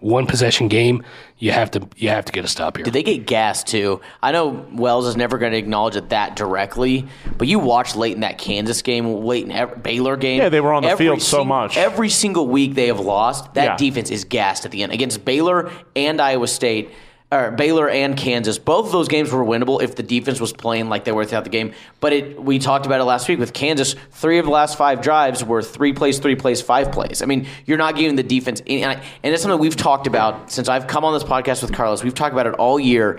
one 0.00 0.26
possession 0.26 0.68
game, 0.68 1.02
you 1.38 1.52
have 1.52 1.70
to 1.72 1.86
you 1.96 2.08
have 2.08 2.24
to 2.26 2.32
get 2.32 2.44
a 2.44 2.48
stop 2.48 2.76
here. 2.76 2.84
Did 2.84 2.94
they 2.94 3.02
get 3.02 3.26
gassed 3.26 3.66
too? 3.66 4.00
I 4.22 4.32
know 4.32 4.66
Wells 4.72 5.06
is 5.06 5.16
never 5.16 5.36
going 5.38 5.52
to 5.52 5.58
acknowledge 5.58 5.96
it 5.96 6.08
that 6.10 6.34
directly, 6.36 7.06
but 7.38 7.46
you 7.48 7.58
watched 7.58 7.94
late 7.96 8.14
in 8.14 8.20
that 8.20 8.38
Kansas 8.38 8.80
game, 8.82 9.06
late 9.24 9.44
in 9.44 9.52
ev- 9.52 9.82
Baylor 9.82 10.16
game. 10.16 10.40
Yeah, 10.40 10.48
they 10.48 10.60
were 10.60 10.72
on 10.72 10.82
the 10.82 10.90
every 10.90 11.06
field 11.06 11.22
so 11.22 11.38
sing- 11.38 11.48
much. 11.48 11.76
Every 11.76 12.08
single 12.10 12.48
week 12.48 12.74
they 12.74 12.86
have 12.88 13.00
lost. 13.00 13.54
That 13.54 13.64
Yeah. 13.64 13.76
defense 13.76 14.10
is 14.10 14.24
gassed 14.24 14.64
at 14.64 14.70
the 14.72 14.82
end 14.82 14.92
against 14.92 15.24
Baylor 15.24 15.70
and 15.94 16.20
Iowa 16.20 16.46
State. 16.48 16.90
Or 17.32 17.50
Baylor 17.50 17.88
and 17.88 18.16
Kansas, 18.16 18.56
both 18.56 18.86
of 18.86 18.92
those 18.92 19.08
games 19.08 19.32
were 19.32 19.44
winnable 19.44 19.82
if 19.82 19.96
the 19.96 20.04
defense 20.04 20.40
was 20.40 20.52
playing 20.52 20.88
like 20.88 21.04
they 21.04 21.10
were 21.10 21.24
throughout 21.24 21.42
the 21.42 21.50
game. 21.50 21.72
But 21.98 22.12
it, 22.12 22.40
we 22.40 22.60
talked 22.60 22.86
about 22.86 23.00
it 23.00 23.04
last 23.04 23.28
week 23.28 23.40
with 23.40 23.52
Kansas. 23.52 23.96
Three 24.12 24.38
of 24.38 24.44
the 24.44 24.52
last 24.52 24.78
five 24.78 25.00
drives 25.00 25.42
were 25.42 25.60
three 25.60 25.92
plays, 25.92 26.20
three 26.20 26.36
plays, 26.36 26.62
five 26.62 26.92
plays. 26.92 27.22
I 27.22 27.26
mean, 27.26 27.48
you're 27.64 27.78
not 27.78 27.96
giving 27.96 28.14
the 28.14 28.22
defense, 28.22 28.62
any, 28.68 28.84
and, 28.84 28.92
I, 28.92 29.04
and 29.24 29.34
it's 29.34 29.42
something 29.42 29.58
we've 29.58 29.74
talked 29.74 30.06
about 30.06 30.52
since 30.52 30.68
I've 30.68 30.86
come 30.86 31.04
on 31.04 31.14
this 31.14 31.24
podcast 31.24 31.62
with 31.62 31.72
Carlos. 31.72 32.04
We've 32.04 32.14
talked 32.14 32.32
about 32.32 32.46
it 32.46 32.54
all 32.54 32.78
year. 32.78 33.18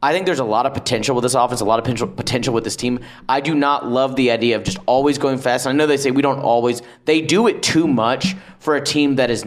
I 0.00 0.12
think 0.12 0.26
there's 0.26 0.38
a 0.38 0.44
lot 0.44 0.64
of 0.64 0.74
potential 0.74 1.16
with 1.16 1.24
this 1.24 1.34
offense, 1.34 1.60
a 1.60 1.64
lot 1.64 1.80
of 1.80 1.84
potential, 1.84 2.06
potential 2.06 2.54
with 2.54 2.62
this 2.62 2.76
team. 2.76 3.00
I 3.28 3.40
do 3.40 3.56
not 3.56 3.88
love 3.88 4.14
the 4.14 4.30
idea 4.30 4.54
of 4.54 4.62
just 4.62 4.78
always 4.86 5.18
going 5.18 5.38
fast. 5.38 5.66
And 5.66 5.74
I 5.74 5.76
know 5.76 5.88
they 5.88 5.96
say 5.96 6.12
we 6.12 6.22
don't 6.22 6.38
always, 6.38 6.80
they 7.06 7.20
do 7.20 7.48
it 7.48 7.64
too 7.64 7.88
much 7.88 8.36
for 8.60 8.76
a 8.76 8.80
team 8.80 9.16
that 9.16 9.32
is 9.32 9.44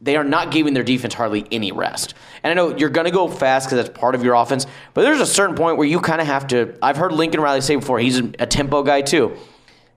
they 0.00 0.16
are 0.16 0.24
not 0.24 0.50
giving 0.50 0.72
their 0.72 0.82
defense 0.82 1.14
hardly 1.14 1.46
any 1.52 1.72
rest. 1.72 2.14
And 2.42 2.50
I 2.50 2.54
know 2.54 2.76
you're 2.76 2.90
going 2.90 3.04
to 3.04 3.10
go 3.10 3.28
fast 3.28 3.68
because 3.68 3.84
that's 3.84 3.98
part 3.98 4.14
of 4.14 4.24
your 4.24 4.34
offense, 4.34 4.66
but 4.94 5.02
there's 5.02 5.20
a 5.20 5.26
certain 5.26 5.54
point 5.54 5.76
where 5.76 5.86
you 5.86 6.00
kind 6.00 6.20
of 6.20 6.26
have 6.26 6.46
to. 6.48 6.76
I've 6.82 6.96
heard 6.96 7.12
Lincoln 7.12 7.40
Riley 7.40 7.60
say 7.60 7.76
before, 7.76 7.98
he's 7.98 8.18
a 8.18 8.46
tempo 8.46 8.82
guy 8.82 9.02
too. 9.02 9.36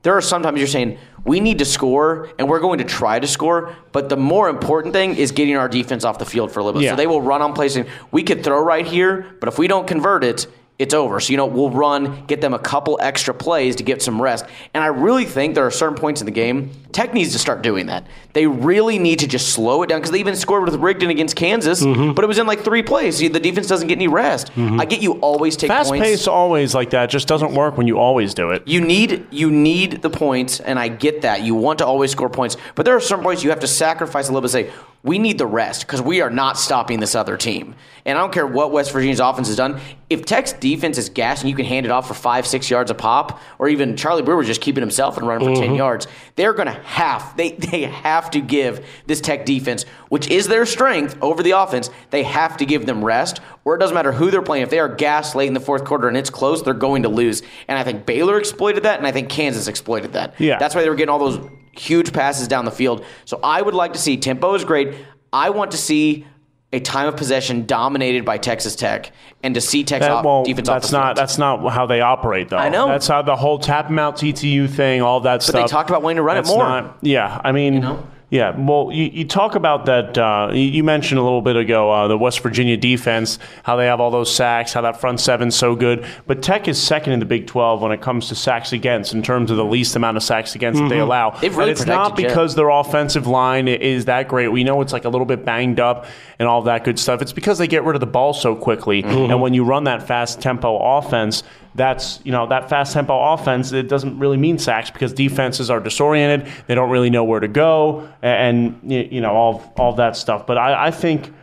There 0.01 0.15
are 0.17 0.21
sometimes 0.21 0.57
you're 0.57 0.67
saying, 0.67 0.97
we 1.23 1.39
need 1.39 1.59
to 1.59 1.65
score, 1.65 2.29
and 2.37 2.49
we're 2.49 2.59
going 2.59 2.79
to 2.79 2.83
try 2.83 3.17
to 3.17 3.27
score, 3.27 3.73
but 3.93 4.09
the 4.09 4.17
more 4.17 4.49
important 4.49 4.93
thing 4.93 5.15
is 5.15 5.31
getting 5.31 5.55
our 5.55 5.69
defense 5.69 6.03
off 6.03 6.19
the 6.19 6.25
field 6.25 6.51
for 6.51 6.59
a 6.59 6.63
little 6.65 6.81
bit. 6.81 6.85
Yeah. 6.85 6.91
So 6.91 6.95
they 6.97 7.07
will 7.07 7.21
run 7.21 7.41
on 7.41 7.53
plays, 7.53 7.77
and 7.77 7.87
we 8.11 8.23
could 8.23 8.43
throw 8.43 8.61
right 8.61 8.85
here, 8.85 9.37
but 9.39 9.47
if 9.47 9.57
we 9.57 9.69
don't 9.69 9.87
convert 9.87 10.25
it, 10.25 10.47
it's 10.79 10.93
over. 10.93 11.19
So, 11.19 11.31
you 11.31 11.37
know, 11.37 11.45
we'll 11.45 11.69
run, 11.69 12.25
get 12.25 12.41
them 12.41 12.53
a 12.53 12.59
couple 12.59 12.97
extra 13.01 13.33
plays 13.33 13.75
to 13.77 13.83
get 13.83 14.01
some 14.01 14.21
rest. 14.21 14.43
And 14.73 14.83
I 14.83 14.87
really 14.87 15.23
think 15.25 15.53
there 15.55 15.65
are 15.65 15.71
certain 15.71 15.95
points 15.95 16.19
in 16.21 16.25
the 16.25 16.31
game, 16.31 16.71
Tech 16.91 17.13
needs 17.13 17.31
to 17.33 17.39
start 17.39 17.61
doing 17.61 17.87
that. 17.87 18.05
They 18.33 18.45
really 18.47 18.99
need 18.99 19.19
to 19.19 19.27
just 19.27 19.49
slow 19.49 19.81
it 19.83 19.87
down 19.87 19.99
because 19.99 20.11
they 20.11 20.19
even 20.19 20.35
scored 20.35 20.63
with 20.65 20.75
Rigdon 20.75 21.09
against 21.09 21.35
Kansas, 21.35 21.81
Mm-hmm. 21.83 22.13
but 22.13 22.23
it 22.23 22.27
was 22.27 22.37
in 22.37 22.45
like 22.47 22.61
three 22.63 22.83
plays. 22.83 23.19
The 23.19 23.29
defense 23.39 23.67
doesn't 23.67 23.87
get 23.87 23.97
any 23.97 24.07
rest. 24.07 24.51
I 24.57 24.85
get 24.85 25.01
you 25.01 25.13
always 25.13 25.55
take 25.55 25.69
Fast 25.69 25.89
points. 25.89 26.05
pace 26.05 26.27
always 26.27 26.73
like 26.75 26.89
that 26.91 27.09
just 27.09 27.27
doesn't 27.27 27.53
work 27.53 27.77
when 27.77 27.87
you 27.87 27.97
always 27.99 28.33
do 28.33 28.51
it. 28.51 28.67
You 28.67 28.79
need 28.81 29.25
you 29.31 29.49
need 29.51 30.01
the 30.03 30.09
points, 30.09 30.59
and 30.59 30.77
I 30.79 30.87
get 30.87 31.21
that. 31.21 31.41
You 31.41 31.55
want 31.55 31.79
to 31.79 31.85
always 31.85 32.11
score 32.11 32.29
points, 32.29 32.57
but 32.75 32.85
there 32.85 32.95
are 32.95 32.99
certain 32.99 33.23
points 33.23 33.43
you 33.43 33.49
have 33.51 33.59
to 33.61 33.67
sacrifice 33.67 34.27
a 34.29 34.31
little 34.31 34.41
bit. 34.41 34.49
Say 34.51 34.71
we 35.03 35.19
need 35.19 35.37
the 35.37 35.45
rest 35.45 35.85
because 35.85 36.01
we 36.01 36.21
are 36.21 36.29
not 36.29 36.57
stopping 36.57 37.01
this 37.01 37.13
other 37.13 37.35
team. 37.35 37.75
And 38.05 38.17
I 38.17 38.21
don't 38.21 38.33
care 38.33 38.47
what 38.47 38.71
West 38.71 38.91
Virginia's 38.93 39.19
offense 39.19 39.47
has 39.47 39.57
done. 39.57 39.79
If 40.09 40.25
Tech's 40.25 40.53
defense 40.53 40.97
is 40.97 41.09
gas 41.09 41.41
and 41.41 41.49
you 41.49 41.55
can 41.55 41.65
hand 41.65 41.85
it 41.85 41.91
off 41.91 42.07
for 42.07 42.13
five, 42.13 42.47
six 42.47 42.69
yards 42.69 42.89
a 42.89 42.95
pop, 42.95 43.41
or 43.59 43.67
even 43.67 43.97
Charlie 43.97 44.21
Brewer 44.21 44.43
just 44.43 44.61
keeping 44.61 44.81
himself 44.81 45.17
and 45.17 45.27
running 45.27 45.47
for 45.47 45.55
ten 45.55 45.69
mm-hmm. 45.69 45.77
yards, 45.77 46.07
they're 46.35 46.53
going 46.53 46.67
to 46.67 46.73
have 46.73 47.35
they 47.35 47.51
they 47.71 47.83
have 47.83 48.31
to 48.31 48.39
give 48.39 48.85
this 49.05 49.19
Tech 49.19 49.45
defense, 49.45 49.83
which 50.07 50.29
is 50.29 50.47
their 50.47 50.65
strength 50.65 51.17
over 51.21 51.43
the 51.43 51.51
offense, 51.51 51.89
they 52.09 52.23
have 52.23 52.55
to 52.57 52.65
give 52.65 52.85
them 52.85 53.03
rest, 53.03 53.41
or 53.65 53.75
it 53.75 53.79
doesn't 53.79 53.95
matter 53.95 54.13
who 54.13 54.31
they're 54.31 54.41
playing. 54.41 54.63
If 54.63 54.69
they 54.69 54.79
are 54.79 54.89
gas 54.89 55.35
late 55.35 55.47
in 55.47 55.53
the 55.53 55.59
fourth 55.59 55.83
quarter 55.83 56.07
and 56.07 56.15
it's 56.15 56.29
close, 56.29 56.61
they're 56.61 56.73
going 56.73 57.03
to 57.03 57.09
lose. 57.09 57.41
And 57.67 57.77
I 57.77 57.83
think 57.83 58.05
Baylor 58.05 58.37
exploited 58.37 58.83
that, 58.83 58.99
and 58.99 59.07
I 59.07 59.11
think 59.11 59.29
Kansas 59.29 59.67
exploited 59.67 60.13
that. 60.13 60.39
Yeah. 60.39 60.57
That's 60.59 60.75
why 60.75 60.81
they 60.81 60.89
were 60.89 60.95
getting 60.95 61.11
all 61.11 61.19
those 61.19 61.39
huge 61.77 62.13
passes 62.13 62.47
down 62.47 62.65
the 62.65 62.71
field. 62.71 63.03
So 63.25 63.39
I 63.43 63.61
would 63.61 63.73
like 63.73 63.93
to 63.93 63.99
see 63.99 64.17
tempo 64.17 64.53
is 64.55 64.63
great. 64.63 64.95
I 65.31 65.49
want 65.49 65.71
to 65.71 65.77
see 65.77 66.25
a 66.71 66.79
time 66.79 67.07
of 67.07 67.15
possession 67.15 67.65
dominated 67.67 68.25
by 68.25 68.37
Texas 68.39 68.75
Tech, 68.75 69.11
and 69.43 69.53
to 69.53 69.61
see 69.61 69.83
Texas 69.83 70.07
That, 70.07 70.13
off, 70.15 70.25
well, 70.25 70.43
defense 70.43 70.67
that's 70.67 70.91
not 70.91 71.15
that's 71.15 71.37
not 71.37 71.67
how 71.71 71.85
they 71.85 72.01
operate 72.01 72.49
though. 72.49 72.57
I 72.57 72.69
know. 72.69 72.87
That's 72.87 73.07
how 73.07 73.21
the 73.21 73.35
whole 73.35 73.59
tap 73.59 73.87
'em 73.91 73.99
out 73.99 74.15
TTU 74.17 74.67
thing, 74.67 75.01
all 75.03 75.19
that 75.21 75.35
But 75.35 75.43
stuff. 75.43 75.53
But 75.53 75.61
they 75.61 75.67
talked 75.67 75.89
about 75.91 76.01
wanting 76.01 76.17
to 76.17 76.23
run 76.23 76.37
it 76.37 76.47
more. 76.47 76.57
not- 76.67 76.97
yeah, 77.01 77.39
I 77.43 77.51
mean, 77.51 77.75
You 77.75 77.79
know? 77.81 78.07
Yeah. 78.33 78.57
Well, 78.57 78.89
you, 78.91 79.11
you 79.13 79.25
talk 79.25 79.53
about 79.53 79.85
that. 79.85 80.17
Uh, 80.17 80.49
you, 80.51 80.83
mentioned 80.83 81.19
a 81.19 81.23
little 81.23 81.43
bit 81.43 81.55
ago 81.55 81.91
uh, 81.91 82.07
the 82.07 82.17
West 82.17 82.39
Virginia 82.39 82.75
defense, 82.75 83.37
how 83.61 83.75
they 83.75 83.85
have 83.85 83.99
all 83.99 84.09
those 84.09 84.33
sacks, 84.33 84.73
how 84.73 84.81
that 84.81 84.99
front 84.99 85.19
seven's 85.19 85.55
so 85.55 85.75
good. 85.75 86.03
But 86.25 86.41
Tech 86.41 86.67
is 86.67 86.81
second 86.81 87.13
in 87.13 87.19
the 87.19 87.27
Big 87.27 87.45
12 87.45 87.83
when 87.83 87.91
it 87.91 88.01
comes 88.01 88.29
to 88.29 88.35
sacks 88.35 88.73
against, 88.73 89.13
in 89.13 89.21
terms 89.21 89.51
of 89.51 89.57
the 89.57 89.63
least 89.63 89.95
amount 89.95 90.17
of 90.17 90.23
sacks 90.23 90.55
against 90.55 90.81
that 90.81 90.89
they 90.89 90.97
allow. 90.97 91.29
Mm-hmm. 91.29 91.41
They've 91.41 91.55
really 91.55 91.69
and 91.69 91.79
it's 91.79 91.85
not 91.85 92.17
Jett. 92.17 92.27
because 92.27 92.55
their 92.55 92.69
offensive 92.69 93.27
line 93.27 93.67
is 93.67 94.05
that 94.05 94.29
great. 94.29 94.47
We 94.47 94.63
know 94.63 94.81
it's 94.81 94.93
like 94.93 95.05
a 95.05 95.09
little 95.09 95.27
bit 95.27 95.45
banged 95.45 95.79
up 95.79 96.07
and 96.39 96.47
all 96.47 96.63
that 96.63 96.85
good 96.85 96.97
stuff. 96.97 97.21
It's 97.21 97.33
because 97.33 97.59
they 97.59 97.67
get 97.67 97.83
rid 97.83 97.95
of 97.95 97.99
the 97.99 98.07
ball 98.07 98.33
so 98.33 98.55
quickly. 98.55 99.03
Mm-hmm. 99.03 99.31
And 99.31 99.41
when 99.43 99.53
you 99.53 99.63
run 99.63 99.83
that 99.83 100.07
fast 100.07 100.41
tempo 100.41 100.75
offense, 100.97 101.43
that's 101.75 102.19
you 102.23 102.31
know 102.31 102.47
that 102.47 102.69
fast 102.69 102.93
tempo 102.93 103.33
offense. 103.33 103.71
It 103.71 103.87
doesn't 103.87 104.19
really 104.19 104.37
mean 104.37 104.57
sacks 104.57 104.91
because 104.91 105.13
defenses 105.13 105.69
are 105.69 105.79
disoriented. 105.79 106.51
They 106.67 106.75
don't 106.75 106.89
really 106.89 107.09
know 107.09 107.23
where 107.23 107.39
to 107.39 107.47
go, 107.47 108.07
and, 108.21 108.79
you 108.83 109.21
know 109.21 109.31
all 109.31 109.73
all 109.77 109.93
that 109.93 110.15
stuff. 110.15 110.45
But 110.45 110.57
I, 110.57 110.87
I 110.87 110.91
think 110.91 111.33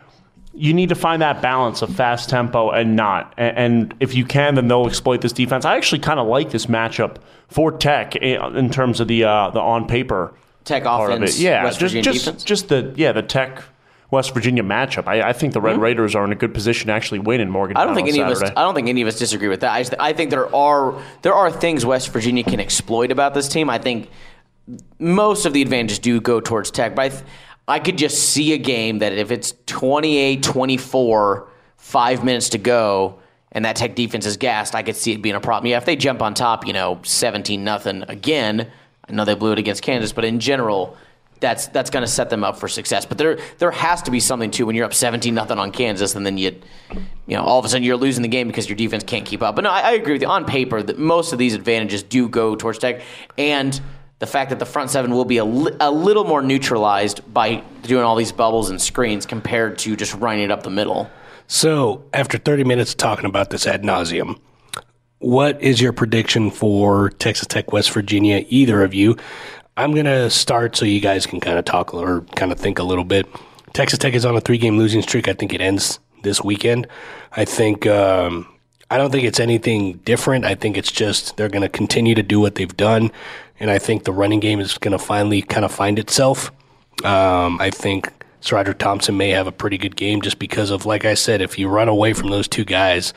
you 0.52 0.74
need 0.74 0.88
to 0.88 0.94
find 0.94 1.22
that 1.22 1.40
balance 1.40 1.80
of 1.82 1.94
fast 1.94 2.28
tempo 2.28 2.70
and 2.70 2.96
not. 2.96 3.32
And, 3.36 3.56
and 3.56 3.94
if 4.00 4.14
you 4.14 4.24
can, 4.24 4.56
then 4.56 4.68
they'll 4.68 4.86
exploit 4.86 5.20
this 5.20 5.32
defense. 5.32 5.64
I 5.64 5.76
actually 5.76 6.00
kind 6.00 6.20
of 6.20 6.26
like 6.26 6.50
this 6.50 6.66
matchup 6.66 7.16
for 7.48 7.72
Tech 7.72 8.16
in, 8.16 8.56
in 8.56 8.70
terms 8.70 9.00
of 9.00 9.08
the 9.08 9.24
uh, 9.24 9.50
the 9.50 9.60
on 9.60 9.86
paper 9.86 10.34
Tech 10.64 10.84
of 10.86 11.08
offense, 11.08 11.38
it. 11.38 11.42
Yeah, 11.42 11.64
West 11.64 11.80
just 11.80 11.94
Virginia 11.94 12.12
just 12.12 12.24
defense. 12.24 12.44
just 12.44 12.68
the 12.68 12.92
yeah 12.96 13.12
the 13.12 13.22
Tech 13.22 13.62
West 14.10 14.34
Virginia 14.34 14.62
matchup. 14.62 15.06
I, 15.06 15.22
I 15.28 15.32
think 15.32 15.52
the 15.52 15.60
Red 15.60 15.80
Raiders 15.80 16.14
are 16.14 16.24
in 16.24 16.32
a 16.32 16.36
good 16.36 16.52
position 16.52 16.88
to 16.88 16.92
actually 16.92 17.20
win 17.20 17.40
in 17.40 17.50
Morgantown. 17.50 17.82
Mm-hmm. 17.82 17.90
I 17.90 17.94
don't 17.94 18.04
think 18.04 18.08
any 18.08 18.20
of 18.20 18.28
us. 18.28 18.42
I 18.42 18.62
don't 18.62 18.74
think 18.74 18.88
any 18.88 19.02
of 19.02 19.08
us 19.08 19.18
disagree 19.18 19.48
with 19.48 19.60
that. 19.60 19.72
I, 19.72 19.80
just, 19.82 19.94
I 20.00 20.12
think 20.12 20.30
there 20.30 20.54
are 20.54 21.00
there 21.22 21.34
are 21.34 21.50
things 21.50 21.86
West 21.86 22.08
Virginia 22.08 22.42
can 22.42 22.60
exploit 22.60 23.12
about 23.12 23.34
this 23.34 23.48
team. 23.48 23.70
I 23.70 23.78
think 23.78 24.10
most 24.98 25.46
of 25.46 25.52
the 25.52 25.62
advantages 25.62 25.98
do 25.98 26.20
go 26.20 26.40
towards 26.40 26.70
Tech, 26.70 26.94
but 26.94 27.02
I, 27.02 27.08
th- 27.08 27.22
I 27.68 27.78
could 27.78 27.98
just 27.98 28.30
see 28.30 28.52
a 28.52 28.58
game 28.58 28.98
that 28.98 29.12
if 29.12 29.30
it's 29.30 29.52
28-24, 29.66 31.46
five 31.76 32.24
minutes 32.24 32.50
to 32.50 32.58
go, 32.58 33.18
and 33.52 33.64
that 33.64 33.76
Tech 33.76 33.94
defense 33.96 34.26
is 34.26 34.36
gassed, 34.36 34.74
I 34.74 34.82
could 34.82 34.96
see 34.96 35.12
it 35.12 35.22
being 35.22 35.34
a 35.34 35.40
problem. 35.40 35.70
Yeah, 35.70 35.78
if 35.78 35.84
they 35.84 35.96
jump 35.96 36.22
on 36.22 36.34
top, 36.34 36.66
you 36.66 36.72
know, 36.72 37.00
seventeen 37.02 37.64
nothing 37.64 38.04
again. 38.08 38.70
I 39.08 39.12
know 39.12 39.24
they 39.24 39.34
blew 39.34 39.52
it 39.52 39.58
against 39.58 39.82
Kansas, 39.82 40.12
but 40.12 40.24
in 40.24 40.38
general, 40.38 40.96
that's 41.40 41.66
that's 41.68 41.90
going 41.90 42.02
to 42.04 42.10
set 42.10 42.30
them 42.30 42.44
up 42.44 42.58
for 42.58 42.68
success. 42.68 43.04
But 43.04 43.18
there 43.18 43.38
there 43.58 43.70
has 43.70 44.02
to 44.02 44.10
be 44.10 44.20
something 44.20 44.50
too 44.50 44.66
when 44.66 44.76
you're 44.76 44.84
up 44.84 44.94
seventeen 44.94 45.34
nothing 45.34 45.58
on 45.58 45.72
Kansas, 45.72 46.14
and 46.14 46.24
then 46.24 46.38
you 46.38 46.60
you 47.26 47.36
know 47.36 47.42
all 47.42 47.58
of 47.58 47.64
a 47.64 47.68
sudden 47.68 47.82
you're 47.82 47.96
losing 47.96 48.22
the 48.22 48.28
game 48.28 48.46
because 48.46 48.68
your 48.68 48.76
defense 48.76 49.04
can't 49.04 49.26
keep 49.26 49.42
up. 49.42 49.56
But 49.56 49.64
no, 49.64 49.70
I, 49.70 49.80
I 49.80 49.90
agree 49.92 50.12
with 50.12 50.22
you. 50.22 50.28
On 50.28 50.44
paper, 50.44 50.82
that 50.82 50.98
most 50.98 51.32
of 51.32 51.38
these 51.38 51.54
advantages 51.54 52.02
do 52.02 52.28
go 52.28 52.54
towards 52.54 52.78
Tech, 52.78 53.02
and 53.36 53.80
the 54.20 54.26
fact 54.26 54.50
that 54.50 54.58
the 54.58 54.66
front 54.66 54.90
seven 54.90 55.12
will 55.12 55.24
be 55.24 55.38
a, 55.38 55.44
li- 55.44 55.76
a 55.80 55.90
little 55.90 56.24
more 56.24 56.42
neutralized 56.42 57.20
by 57.32 57.62
doing 57.82 58.04
all 58.04 58.16
these 58.16 58.32
bubbles 58.32 58.70
and 58.70 58.80
screens 58.80 59.26
compared 59.26 59.78
to 59.78 59.96
just 59.96 60.14
running 60.14 60.44
it 60.44 60.50
up 60.50 60.62
the 60.62 60.70
middle. 60.70 61.10
So, 61.46 62.04
after 62.12 62.38
30 62.38 62.64
minutes 62.64 62.94
talking 62.94 63.24
about 63.24 63.50
this 63.50 63.66
ad 63.66 63.82
nauseum, 63.82 64.38
what 65.18 65.60
is 65.60 65.80
your 65.80 65.92
prediction 65.92 66.50
for 66.50 67.10
Texas 67.10 67.46
Tech, 67.46 67.72
West 67.72 67.90
Virginia? 67.92 68.44
Either 68.48 68.84
of 68.84 68.94
you. 68.94 69.16
I'm 69.80 69.92
going 69.92 70.04
to 70.04 70.28
start 70.28 70.76
so 70.76 70.84
you 70.84 71.00
guys 71.00 71.24
can 71.24 71.40
kind 71.40 71.58
of 71.58 71.64
talk 71.64 71.94
or 71.94 72.20
kind 72.36 72.52
of 72.52 72.60
think 72.60 72.78
a 72.78 72.82
little 72.82 73.02
bit. 73.02 73.26
Texas 73.72 73.98
Tech 73.98 74.12
is 74.12 74.26
on 74.26 74.36
a 74.36 74.40
three 74.40 74.58
game 74.58 74.76
losing 74.76 75.00
streak. 75.00 75.26
I 75.26 75.32
think 75.32 75.54
it 75.54 75.62
ends 75.62 75.98
this 76.22 76.44
weekend. 76.44 76.86
I 77.32 77.44
think. 77.46 77.86
Um, 77.86 78.46
I 78.92 78.98
don't 78.98 79.12
think 79.12 79.24
it's 79.24 79.38
anything 79.38 79.98
different. 79.98 80.44
I 80.44 80.56
think 80.56 80.76
it's 80.76 80.90
just 80.90 81.36
they're 81.36 81.48
going 81.48 81.62
to 81.62 81.68
continue 81.68 82.14
to 82.16 82.24
do 82.24 82.40
what 82.40 82.56
they've 82.56 82.76
done, 82.76 83.12
and 83.60 83.70
I 83.70 83.78
think 83.78 84.02
the 84.02 84.12
running 84.12 84.40
game 84.40 84.58
is 84.58 84.76
going 84.78 84.92
to 84.92 84.98
finally 84.98 85.42
kind 85.42 85.64
of 85.64 85.72
find 85.72 85.96
itself. 85.96 86.50
Um, 87.04 87.58
I 87.60 87.70
think 87.70 88.12
SaRodorick 88.42 88.78
Thompson 88.78 89.16
may 89.16 89.30
have 89.30 89.46
a 89.46 89.52
pretty 89.52 89.78
good 89.78 89.94
game 89.94 90.20
just 90.20 90.40
because 90.40 90.70
of, 90.70 90.86
like 90.86 91.04
I 91.04 91.14
said, 91.14 91.40
if 91.40 91.56
you 91.56 91.68
run 91.68 91.88
away 91.88 92.12
from 92.12 92.30
those 92.30 92.48
two 92.48 92.64
guys 92.64 93.14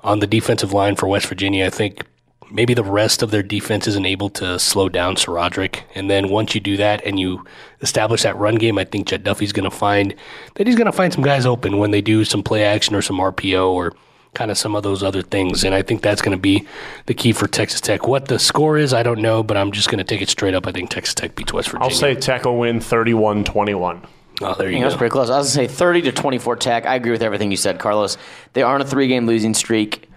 on 0.00 0.20
the 0.20 0.26
defensive 0.26 0.72
line 0.72 0.96
for 0.96 1.06
West 1.06 1.26
Virginia, 1.26 1.66
I 1.66 1.70
think 1.70 2.06
maybe 2.52 2.74
the 2.74 2.84
rest 2.84 3.22
of 3.22 3.30
their 3.30 3.42
defense 3.42 3.86
isn't 3.88 4.06
able 4.06 4.28
to 4.30 4.58
slow 4.58 4.88
down 4.88 5.16
SaRodorick. 5.16 5.82
And 5.94 6.10
then 6.10 6.28
once 6.28 6.54
you 6.54 6.60
do 6.60 6.76
that 6.76 7.04
and 7.04 7.18
you 7.18 7.44
establish 7.80 8.22
that 8.22 8.36
run 8.36 8.56
game, 8.56 8.78
I 8.78 8.84
think 8.84 9.06
Jett 9.08 9.24
Duffey's 9.24 9.52
going 9.52 9.68
to 9.70 9.76
find 9.76 10.14
that 10.54 10.66
he's 10.66 10.76
going 10.76 10.86
to 10.86 10.92
find 10.92 11.12
some 11.12 11.24
guys 11.24 11.46
open 11.46 11.78
when 11.78 11.90
they 11.90 12.00
do 12.02 12.24
some 12.24 12.42
play 12.42 12.64
action 12.64 12.94
or 12.94 13.02
some 13.02 13.16
RPO 13.18 13.68
or 13.70 13.92
kind 14.34 14.50
of 14.50 14.56
some 14.56 14.74
of 14.74 14.82
those 14.82 15.02
other 15.02 15.22
things. 15.22 15.64
And 15.64 15.74
I 15.74 15.82
think 15.82 16.02
that's 16.02 16.22
going 16.22 16.36
to 16.36 16.40
be 16.40 16.66
the 17.06 17.14
key 17.14 17.32
for 17.32 17.46
Texas 17.46 17.80
Tech. 17.80 18.06
What 18.06 18.28
the 18.28 18.38
score 18.38 18.78
is, 18.78 18.94
I 18.94 19.02
don't 19.02 19.20
know, 19.20 19.42
but 19.42 19.56
I'm 19.56 19.72
just 19.72 19.88
going 19.88 19.98
to 19.98 20.04
take 20.04 20.22
it 20.22 20.28
straight 20.30 20.54
up. 20.54 20.66
I 20.66 20.72
think 20.72 20.90
Texas 20.90 21.14
Tech 21.14 21.34
beats 21.34 21.52
West 21.52 21.68
Virginia. 21.70 21.84
I'll 21.84 21.94
say 21.94 22.14
Tech 22.14 22.44
will 22.44 22.58
win 22.58 22.78
31-21. 22.80 24.06
oh, 24.40 24.54
there 24.54 24.70
you 24.70 24.78
go. 24.78 24.84
that's 24.84 24.96
pretty 24.96 25.10
close. 25.12 25.28
I 25.30 25.38
was 25.38 25.54
gonna 25.54 25.68
say 25.68 25.72
thirty 25.74 26.00
to 26.02 26.12
twenty-four 26.12 26.56
Tech. 26.56 26.86
I 26.86 26.94
agree 26.96 27.12
with 27.12 27.22
everything 27.22 27.50
you 27.50 27.56
said, 27.56 27.78
Carlos. 27.78 28.16
They 28.54 28.62
are 28.62 28.74
on 28.74 28.80
a 28.80 28.84
three-game 28.86 29.26
losing 29.26 29.54
streak. 29.54 30.08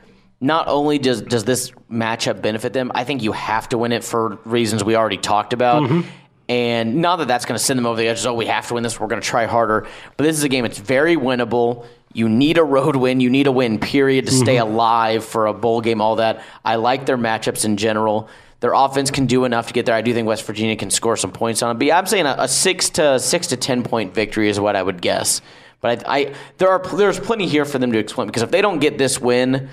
Not 0.41 0.67
only 0.67 0.99
does 0.99 1.21
does 1.21 1.43
this 1.43 1.71
matchup 1.91 2.41
benefit 2.41 2.73
them, 2.73 2.91
I 2.93 3.03
think 3.03 3.23
you 3.23 3.31
have 3.31 3.69
to 3.69 3.77
win 3.77 3.91
it 3.91 4.03
for 4.03 4.37
reasons 4.45 4.83
we 4.83 4.95
already 4.95 5.17
talked 5.17 5.53
about. 5.53 5.83
Mm-hmm. 5.83 6.09
And 6.47 6.95
not 6.97 7.17
that 7.17 7.27
that's 7.27 7.45
going 7.45 7.57
to 7.57 7.63
send 7.63 7.77
them 7.79 7.85
over 7.87 7.97
the 7.99 8.07
edge. 8.07 8.23
Oh, 8.25 8.33
we 8.33 8.45
have 8.45 8.67
to 8.67 8.75
win 8.75 8.83
this. 8.83 8.99
We're 8.99 9.07
going 9.07 9.21
to 9.21 9.27
try 9.27 9.45
harder. 9.45 9.87
But 10.15 10.25
this 10.25 10.37
is 10.37 10.43
a 10.43 10.49
game. 10.49 10.63
It's 10.65 10.77
very 10.77 11.15
winnable. 11.15 11.87
You 12.13 12.29
need 12.29 12.57
a 12.57 12.63
road 12.63 12.95
win. 12.95 13.19
You 13.19 13.29
need 13.29 13.47
a 13.47 13.51
win. 13.51 13.79
Period 13.79 14.27
to 14.27 14.31
stay 14.31 14.57
mm-hmm. 14.57 14.71
alive 14.71 15.25
for 15.25 15.47
a 15.47 15.53
bowl 15.53 15.81
game. 15.81 16.01
All 16.01 16.17
that. 16.17 16.43
I 16.63 16.75
like 16.75 17.07
their 17.07 17.17
matchups 17.17 17.65
in 17.65 17.77
general. 17.77 18.29
Their 18.59 18.73
offense 18.73 19.11
can 19.11 19.25
do 19.25 19.45
enough 19.45 19.67
to 19.67 19.73
get 19.73 19.85
there. 19.85 19.95
I 19.95 20.01
do 20.01 20.13
think 20.13 20.27
West 20.27 20.45
Virginia 20.45 20.75
can 20.75 20.89
score 20.89 21.17
some 21.17 21.31
points 21.31 21.61
on 21.61 21.75
it. 21.75 21.79
But 21.79 21.87
yeah, 21.87 21.97
I'm 21.97 22.05
saying 22.05 22.25
a, 22.25 22.35
a 22.39 22.47
six 22.47 22.89
to 22.91 23.19
six 23.19 23.47
to 23.47 23.57
ten 23.57 23.83
point 23.83 24.13
victory 24.13 24.49
is 24.49 24.59
what 24.59 24.75
I 24.75 24.83
would 24.83 25.01
guess. 25.01 25.41
But 25.81 26.07
I, 26.07 26.17
I 26.17 26.33
there 26.57 26.69
are 26.69 26.79
there's 26.95 27.19
plenty 27.19 27.47
here 27.47 27.65
for 27.65 27.79
them 27.79 27.91
to 27.91 27.99
explain 27.99 28.27
because 28.27 28.43
if 28.43 28.51
they 28.51 28.61
don't 28.61 28.79
get 28.79 28.97
this 28.97 29.19
win, 29.19 29.69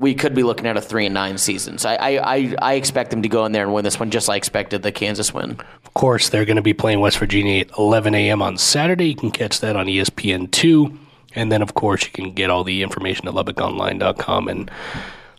we 0.00 0.14
could 0.14 0.34
be 0.34 0.42
looking 0.42 0.66
at 0.66 0.78
a 0.78 0.80
three 0.80 1.04
and 1.04 1.14
nine 1.14 1.36
season. 1.36 1.76
So 1.76 1.90
I, 1.90 2.16
I, 2.16 2.54
I, 2.60 2.74
expect 2.74 3.10
them 3.10 3.20
to 3.20 3.28
go 3.28 3.44
in 3.44 3.52
there 3.52 3.64
and 3.64 3.74
win 3.74 3.84
this 3.84 4.00
one, 4.00 4.10
just 4.10 4.28
like 4.28 4.36
I 4.36 4.38
expected 4.38 4.82
the 4.82 4.90
Kansas 4.90 5.34
win. 5.34 5.58
Of 5.84 5.94
course, 5.94 6.30
they're 6.30 6.46
going 6.46 6.56
to 6.56 6.62
be 6.62 6.72
playing 6.72 7.00
West 7.00 7.18
Virginia 7.18 7.60
at 7.60 7.78
11 7.78 8.14
a.m. 8.14 8.40
on 8.40 8.56
Saturday. 8.56 9.08
You 9.08 9.14
can 9.14 9.30
catch 9.30 9.60
that 9.60 9.76
on 9.76 9.88
E 9.90 9.98
ESPN2. 9.98 10.98
And 11.34 11.52
then, 11.52 11.60
of 11.60 11.74
course, 11.74 12.04
you 12.04 12.10
can 12.10 12.32
get 12.32 12.48
all 12.48 12.64
the 12.64 12.82
information 12.82 13.28
at 13.28 13.34
LubbockOnline.com 13.34 14.48
and 14.48 14.70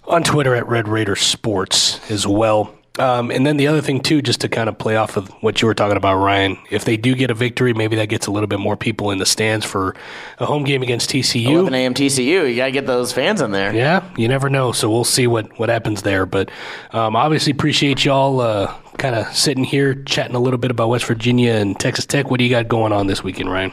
on 0.06 0.24
Twitter 0.24 0.56
at 0.56 0.68
Red 0.68 0.88
Raider 0.88 1.16
Sports 1.16 2.00
as 2.12 2.28
well. 2.28 2.74
Um, 3.00 3.32
and 3.32 3.46
then 3.46 3.56
the 3.56 3.68
other 3.68 3.82
thing 3.82 4.02
too, 4.02 4.22
just 4.22 4.42
to 4.42 4.50
kind 4.50 4.68
of 4.68 4.78
play 4.78 4.98
off 4.98 5.16
of 5.16 5.30
what 5.42 5.62
you 5.62 5.68
were 5.68 5.74
talking 5.74 5.96
about, 5.96 6.18
Ryan. 6.18 6.58
If 6.70 6.84
they 6.84 6.98
do 6.98 7.16
get 7.16 7.32
a 7.32 7.34
victory, 7.34 7.74
maybe 7.74 7.96
that 7.96 8.10
gets 8.10 8.28
a 8.28 8.32
little 8.32 8.48
bit 8.48 8.60
more 8.60 8.76
people 8.76 9.12
in 9.12 9.18
the 9.18 9.26
stands 9.26 9.66
for 9.66 9.96
a 10.40 10.46
home 10.46 10.66
game 10.66 10.84
against 10.84 11.10
TCU. 11.10 11.52
11 11.52 11.74
a.m. 11.74 11.94
TCU. 11.94 12.50
You 12.50 12.56
got 12.56 12.66
to 12.66 12.72
get 12.72 12.88
those 12.88 13.14
fans 13.14 13.40
in 13.42 13.52
there. 13.52 13.74
Yeah, 13.74 14.04
you 14.18 14.28
never 14.28 14.50
know. 14.50 14.74
So 14.74 14.90
we'll 14.90 15.06
see 15.06 15.26
what, 15.26 15.58
what 15.58 15.70
happens 15.70 16.02
there. 16.02 16.26
But 16.26 16.52
um, 16.92 17.16
obviously, 17.16 17.52
appreciate 17.52 18.04
y'all 18.04 18.42
uh, 18.42 18.76
kind 18.98 19.16
of 19.16 19.34
sitting 19.34 19.64
here 19.64 19.96
chatting 20.04 20.36
a 20.36 20.40
little 20.40 20.60
bit 20.60 20.72
about 20.72 20.90
West 20.90 21.06
Virginia 21.06 21.54
and 21.54 21.80
Texas 21.80 22.06
Tech. 22.06 22.30
What 22.30 22.40
do 22.40 22.44
you 22.44 22.50
got 22.50 22.68
going 22.68 22.92
on 22.92 23.08
this 23.08 23.24
weekend, 23.24 23.50
Ryan? 23.52 23.72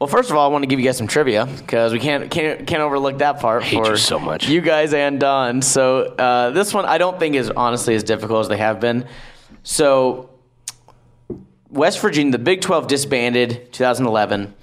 Well, 0.00 0.08
first 0.08 0.30
of 0.30 0.36
all, 0.36 0.48
I 0.48 0.50
want 0.50 0.62
to 0.62 0.66
give 0.66 0.80
you 0.80 0.86
guys 0.86 0.96
some 0.96 1.06
trivia 1.06 1.44
because 1.44 1.92
we 1.92 1.98
can't 2.00 2.30
can't 2.30 2.66
can't 2.66 2.80
overlook 2.80 3.18
that 3.18 3.38
part 3.38 3.62
hate 3.62 3.84
for 3.84 3.90
you 3.90 3.96
so 3.98 4.18
much. 4.18 4.48
you 4.48 4.62
guys 4.62 4.94
and 4.94 5.20
Don. 5.20 5.60
So 5.60 6.04
uh, 6.04 6.50
this 6.52 6.72
one 6.72 6.86
I 6.86 6.96
don't 6.96 7.18
think 7.18 7.34
is 7.34 7.50
honestly 7.50 7.94
as 7.94 8.02
difficult 8.02 8.40
as 8.40 8.48
they 8.48 8.56
have 8.56 8.80
been. 8.80 9.06
So 9.62 10.30
West 11.68 12.00
Virginia, 12.00 12.32
the 12.32 12.38
Big 12.38 12.62
12 12.62 12.86
disbanded 12.86 13.72
2011. 13.74 14.54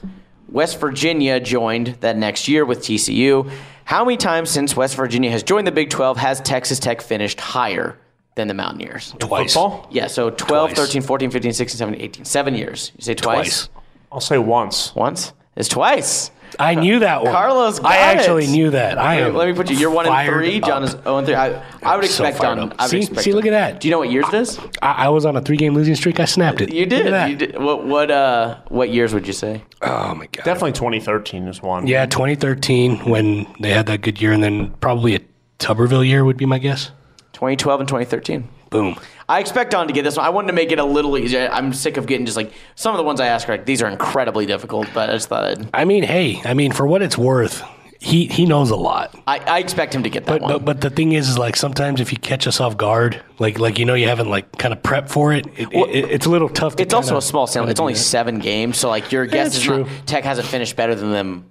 West 0.50 0.80
Virginia 0.80 1.40
joined 1.40 1.88
that 2.00 2.18
next 2.18 2.48
year 2.48 2.66
with 2.66 2.80
TCU. 2.80 3.52
How 3.86 4.04
many 4.06 4.18
times 4.18 4.50
since 4.50 4.76
West 4.76 4.96
Virginia 4.96 5.30
has 5.30 5.44
joined 5.44 5.68
the 5.68 5.72
Big 5.72 5.92
12 5.92 6.18
has 6.18 6.42
Texas 6.42 6.80
Tech 6.80 7.00
finished 7.00 7.40
higher 7.40 7.96
than 8.34 8.48
the 8.48 8.54
Mountaineers? 8.56 9.14
Twice. 9.20 9.54
Football? 9.54 9.88
Yeah, 9.92 10.08
so 10.08 10.32
12, 10.32 10.70
Twice. 10.72 10.78
13, 10.78 11.02
14, 11.04 11.30
15, 11.30 11.54
16, 11.54 11.78
17, 11.78 12.02
18. 12.02 12.26
Seven 12.26 12.56
years. 12.56 12.92
You 12.98 13.04
say 13.04 13.14
twice? 13.14 13.68
Twice. 13.68 13.77
I'll 14.12 14.20
say 14.22 14.38
once. 14.38 14.94
Once? 14.96 15.34
It's 15.56 15.68
twice. 15.70 16.32
I 16.60 16.76
knew 16.76 17.00
that 17.00 17.24
one. 17.24 17.32
Carlos 17.34 17.80
got 17.80 17.92
I 17.92 17.98
actually 17.98 18.46
it. 18.46 18.50
knew 18.52 18.70
that. 18.72 18.98
I 18.98 19.18
Let 19.18 19.28
am. 19.28 19.34
me- 19.34 19.38
Let 19.40 19.48
me 19.50 19.54
put 19.54 19.70
you. 19.70 19.76
You're 19.76 19.92
one 19.92 20.06
and 20.06 20.14
fired 20.16 20.34
three. 20.34 20.60
Jon 20.62 20.82
up. 20.82 20.84
is 20.84 20.92
zero 20.92 21.18
and 21.18 21.28
three. 21.28 21.36
I, 21.36 21.62
I 21.84 21.96
would 21.98 22.06
so 22.06 22.24
expect 22.24 22.38
fired 22.38 22.56
Don. 22.56 22.74
I 22.80 22.84
would 22.86 22.90
See- 22.90 22.98
expect 23.00 23.22
see, 23.22 23.34
look 23.34 23.46
at 23.46 23.52
that. 23.52 23.82
Do 23.82 23.88
you 23.88 23.92
know 23.92 24.00
what 24.00 24.10
years 24.10 24.26
this? 24.32 24.58
I, 24.82 24.92
I 24.94 25.10
was 25.10 25.26
on 25.26 25.36
a 25.36 25.42
three 25.42 25.58
game 25.58 25.74
losing 25.76 25.94
streak. 25.96 26.20
I 26.22 26.26
snapped 26.26 26.62
it. 26.62 26.74
You 26.74 26.86
Look 26.86 26.94
at 27.00 27.04
did. 27.04 27.14
that. 27.14 27.30
You 27.30 27.36
did. 27.36 27.60
What? 27.62 27.86
What? 27.86 28.10
Uh, 28.10 28.60
what 28.70 28.90
years 28.90 29.14
would 29.14 29.28
you 29.28 29.34
say? 29.34 29.62
Oh 29.82 30.16
my 30.16 30.26
god. 30.28 30.46
Definitely 30.46 30.72
2013 30.72 31.48
is 31.50 31.62
one. 31.62 31.86
Yeah, 31.86 32.06
2013 32.06 33.00
when 33.10 33.46
they 33.60 33.72
had 33.72 33.86
that 33.88 34.02
good 34.02 34.22
year, 34.22 34.32
and 34.32 34.42
then 34.42 34.72
probably 34.80 35.16
a 35.16 35.20
Tuberville 35.60 36.08
year 36.08 36.24
would 36.24 36.38
be 36.38 36.46
my 36.46 36.60
guess. 36.60 36.92
2012 37.34 37.82
and 37.82 37.90
2013. 37.90 38.48
Boom. 38.70 38.98
I 39.30 39.40
expect 39.40 39.72
Don 39.72 39.88
to 39.88 39.94
get 39.94 40.04
this 40.04 40.16
one. 40.16 40.26
I 40.26 40.30
wanted 40.30 40.48
to 40.48 40.54
make 40.54 40.72
it 40.72 40.80
a 40.80 40.86
little 40.86 41.18
easier. 41.18 41.50
I'm 41.52 41.74
sick 41.74 41.98
of 41.98 42.06
getting 42.08 42.26
just 42.26 42.38
like 42.38 42.52
some 42.76 42.94
of 42.94 42.98
the 42.98 43.04
ones 43.04 43.20
I 43.20 43.28
ask. 43.28 43.48
Are 43.50 43.54
like 43.54 43.66
these 43.66 43.82
are 43.82 43.90
incredibly 43.90 44.46
difficult, 44.46 44.88
but 44.94 45.10
I 45.10 45.14
just 45.14 45.28
thought 45.28 45.44
I'd, 45.44 45.70
I 45.74 45.84
mean, 45.86 46.04
hey, 46.04 46.42
I 46.46 46.54
mean, 46.54 46.72
for 46.72 46.88
what 46.88 47.02
it's 47.02 47.18
worth, 47.18 47.62
he 48.00 48.28
he 48.28 48.46
knows 48.46 48.70
a 48.70 48.76
lot. 48.78 49.20
I, 49.28 49.40
I 49.40 49.60
expect 49.60 49.94
him 49.94 50.04
to 50.04 50.10
get 50.10 50.26
that 50.28 50.32
But, 50.34 50.42
one. 50.42 50.52
but 50.54 50.66
but 50.66 50.82
the 50.82 50.90
thing 50.90 51.12
is, 51.12 51.28
is 51.28 51.38
like 51.38 51.58
sometimes 51.58 52.00
if 52.00 52.12
you 52.14 52.18
catch 52.18 52.48
us 52.48 52.62
off 52.62 52.78
guard, 52.78 53.22
like 53.38 53.60
like 53.60 53.80
you 53.80 53.86
know 53.86 53.96
you 53.96 54.08
haven't 54.08 54.30
like 54.30 54.50
kind 54.58 54.74
of 54.74 54.82
prepped 54.82 55.10
for 55.10 55.34
it, 55.34 55.46
it, 55.58 55.68
it 55.74 56.06
it's 56.12 56.26
a 56.26 56.30
little 56.30 56.48
tough. 56.48 56.78
to 56.78 56.84
it's 56.84 56.94
also 56.94 57.18
a 57.18 57.22
small 57.22 57.48
sample. 57.48 57.70
It's 57.70 57.80
only 57.82 57.94
that. 57.94 58.00
seven 58.00 58.40
games, 58.40 58.78
so 58.78 58.88
like 58.88 59.12
your 59.12 59.26
guess 59.26 59.48
it's 59.48 59.58
is 59.58 59.64
true. 59.64 59.84
not. 59.84 59.90
Tech 60.06 60.24
hasn't 60.24 60.48
finished 60.48 60.78
better 60.78 60.96
than 60.96 61.12
them. 61.12 61.50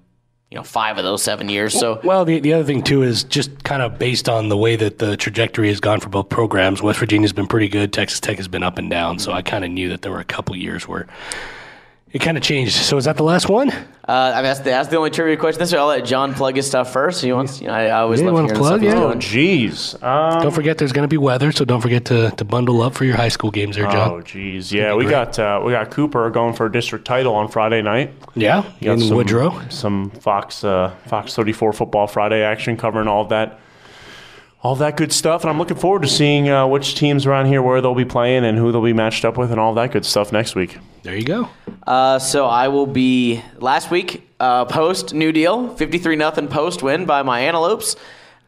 You 0.51 0.57
know, 0.57 0.63
five 0.63 0.97
of 0.97 1.03
those 1.05 1.23
seven 1.25 1.49
years. 1.49 1.75
So 1.75 2.01
Well, 2.05 2.25
the, 2.25 2.39
the 2.39 2.53
other 2.53 2.65
thing 2.65 2.83
too 2.83 3.03
is 3.03 3.25
just 3.25 3.65
kind 3.65 3.83
of 3.83 3.99
based 3.99 4.29
on 4.29 4.49
the 4.49 4.57
way 4.57 4.77
that 4.77 4.99
the 4.99 5.17
trajectory 5.17 5.69
has 5.69 5.81
gone 5.81 5.99
for 5.99 6.09
both 6.09 6.29
programs. 6.29 6.81
West 6.81 7.01
Virginia's 7.01 7.33
been 7.33 7.49
pretty 7.49 7.69
good. 7.69 7.93
Texas 7.93 8.21
Tech 8.21 8.37
has 8.37 8.47
been 8.47 8.63
up 8.63 8.79
and 8.79 8.89
down. 8.89 9.19
So 9.19 9.33
I 9.33 9.43
kind 9.43 9.65
of 9.65 9.73
knew 9.73 9.89
that 9.89 10.03
there 10.03 10.13
were 10.13 10.21
a 10.21 10.25
couple 10.25 10.55
years 10.55 10.87
where 10.87 11.07
it 12.13 12.21
kind 12.21 12.37
of 12.37 12.43
changed. 12.43 12.73
So 12.77 12.97
is 12.97 13.05
that 13.07 13.17
the 13.17 13.23
last 13.25 13.49
one? 13.49 13.71
Uh, 14.09 14.31
I 14.33 14.37
mean, 14.37 14.45
that's 14.45 14.61
the, 14.61 14.71
that's 14.71 14.89
the 14.89 14.97
only 14.97 15.11
trivia 15.11 15.37
question. 15.37 15.59
This 15.59 15.73
way, 15.73 15.79
I'll 15.79 15.89
let 15.89 16.05
Jon 16.05 16.33
plug 16.33 16.55
his 16.55 16.67
stuff 16.67 16.93
first. 16.93 17.23
He 17.23 17.33
wants, 17.33 17.61
you 17.61 17.67
know, 17.67 17.73
I, 17.75 17.87
I 17.87 17.91
always 18.03 18.21
Yeah, 18.21 18.27
you 18.27 18.33
love 18.33 18.45
wanna 18.45 18.55
hearing 18.55 18.63
the 18.63 18.69
plug? 18.69 18.81
stuff 18.81 18.81
he's 18.81 18.93
Yeah. 18.93 19.05
Oh, 19.05 19.09
doing. 19.09 19.99
jeez. 20.01 20.03
Um, 20.37 20.43
Don't 20.43 20.53
forget, 20.53 20.79
there's 20.79 20.93
going 20.93 21.03
to 21.03 21.09
be 21.13 21.17
weather, 21.19 21.51
so 21.51 21.65
don't 21.65 21.81
forget 21.81 22.05
to, 22.07 22.31
to 22.31 22.45
bundle 22.45 22.83
up 22.83 22.95
for 22.95 23.05
your 23.05 23.17
high 23.17 23.29
school 23.29 23.51
games 23.51 23.75
there, 23.75 23.87
Jon. 23.91 24.11
oh, 24.13 24.23
jeez. 24.23 24.71
Yeah, 24.71 24.95
we 24.95 25.07
got 25.07 25.37
uh, 25.41 25.61
we 25.65 25.73
got 25.73 25.91
Cooper 25.91 26.31
going 26.31 26.55
for 26.55 26.67
a 26.67 26.73
district 26.73 27.05
title 27.05 27.35
on 27.35 27.49
Friday 27.49 27.83
night. 27.83 28.13
yeah, 28.37 28.63
We 28.81 28.85
got 28.87 28.93
in 28.93 29.01
some, 29.01 29.17
Woodrow. 29.17 29.69
Some 29.71 30.11
Fox 30.11 30.63
uh, 30.63 30.95
Fox 31.09 31.35
34 31.35 31.73
Football 31.73 32.07
Friday 32.07 32.43
action 32.45 32.77
covering 32.77 33.09
all 33.09 33.23
of 33.23 33.31
that. 33.31 33.59
All 34.63 34.75
that 34.77 34.97
good 34.97 35.13
stuff, 35.13 35.43
and 35.43 35.51
I'm 35.51 35.59
looking 35.59 35.77
forward 35.77 36.03
to 36.03 36.09
seeing 36.09 36.49
uh, 36.49 36.67
which 36.67 36.97
teams 36.97 37.25
around 37.25 37.47
here 37.47 37.63
where 37.63 37.81
they'll 37.81 37.95
be 37.95 38.05
playing 38.05 38.45
and 38.45 38.59
who 38.59 38.73
they'll 38.73 38.83
be 38.83 38.93
matched 38.93 39.25
up 39.25 39.37
with, 39.37 39.51
and 39.51 39.61
all 39.61 39.75
that 39.75 39.93
good 39.93 40.05
stuff 40.05 40.33
next 40.33 40.57
week. 40.57 40.79
There 41.03 41.15
you 41.15 41.25
go. 41.25 41.49
Uh, 41.87 42.19
so 42.19 42.47
I 42.47 42.69
will 42.69 42.87
be 42.87 43.43
last 43.59 43.91
week 43.93 44.29
uh, 44.41 44.65
post 44.65 45.15
New 45.15 45.31
Deal, 45.31 45.69
fifty-three 45.77 46.17
nothing 46.17 46.49
post 46.49 46.83
win 46.83 47.05
by 47.05 47.23
my 47.23 47.41
Antelopes. 47.41 47.95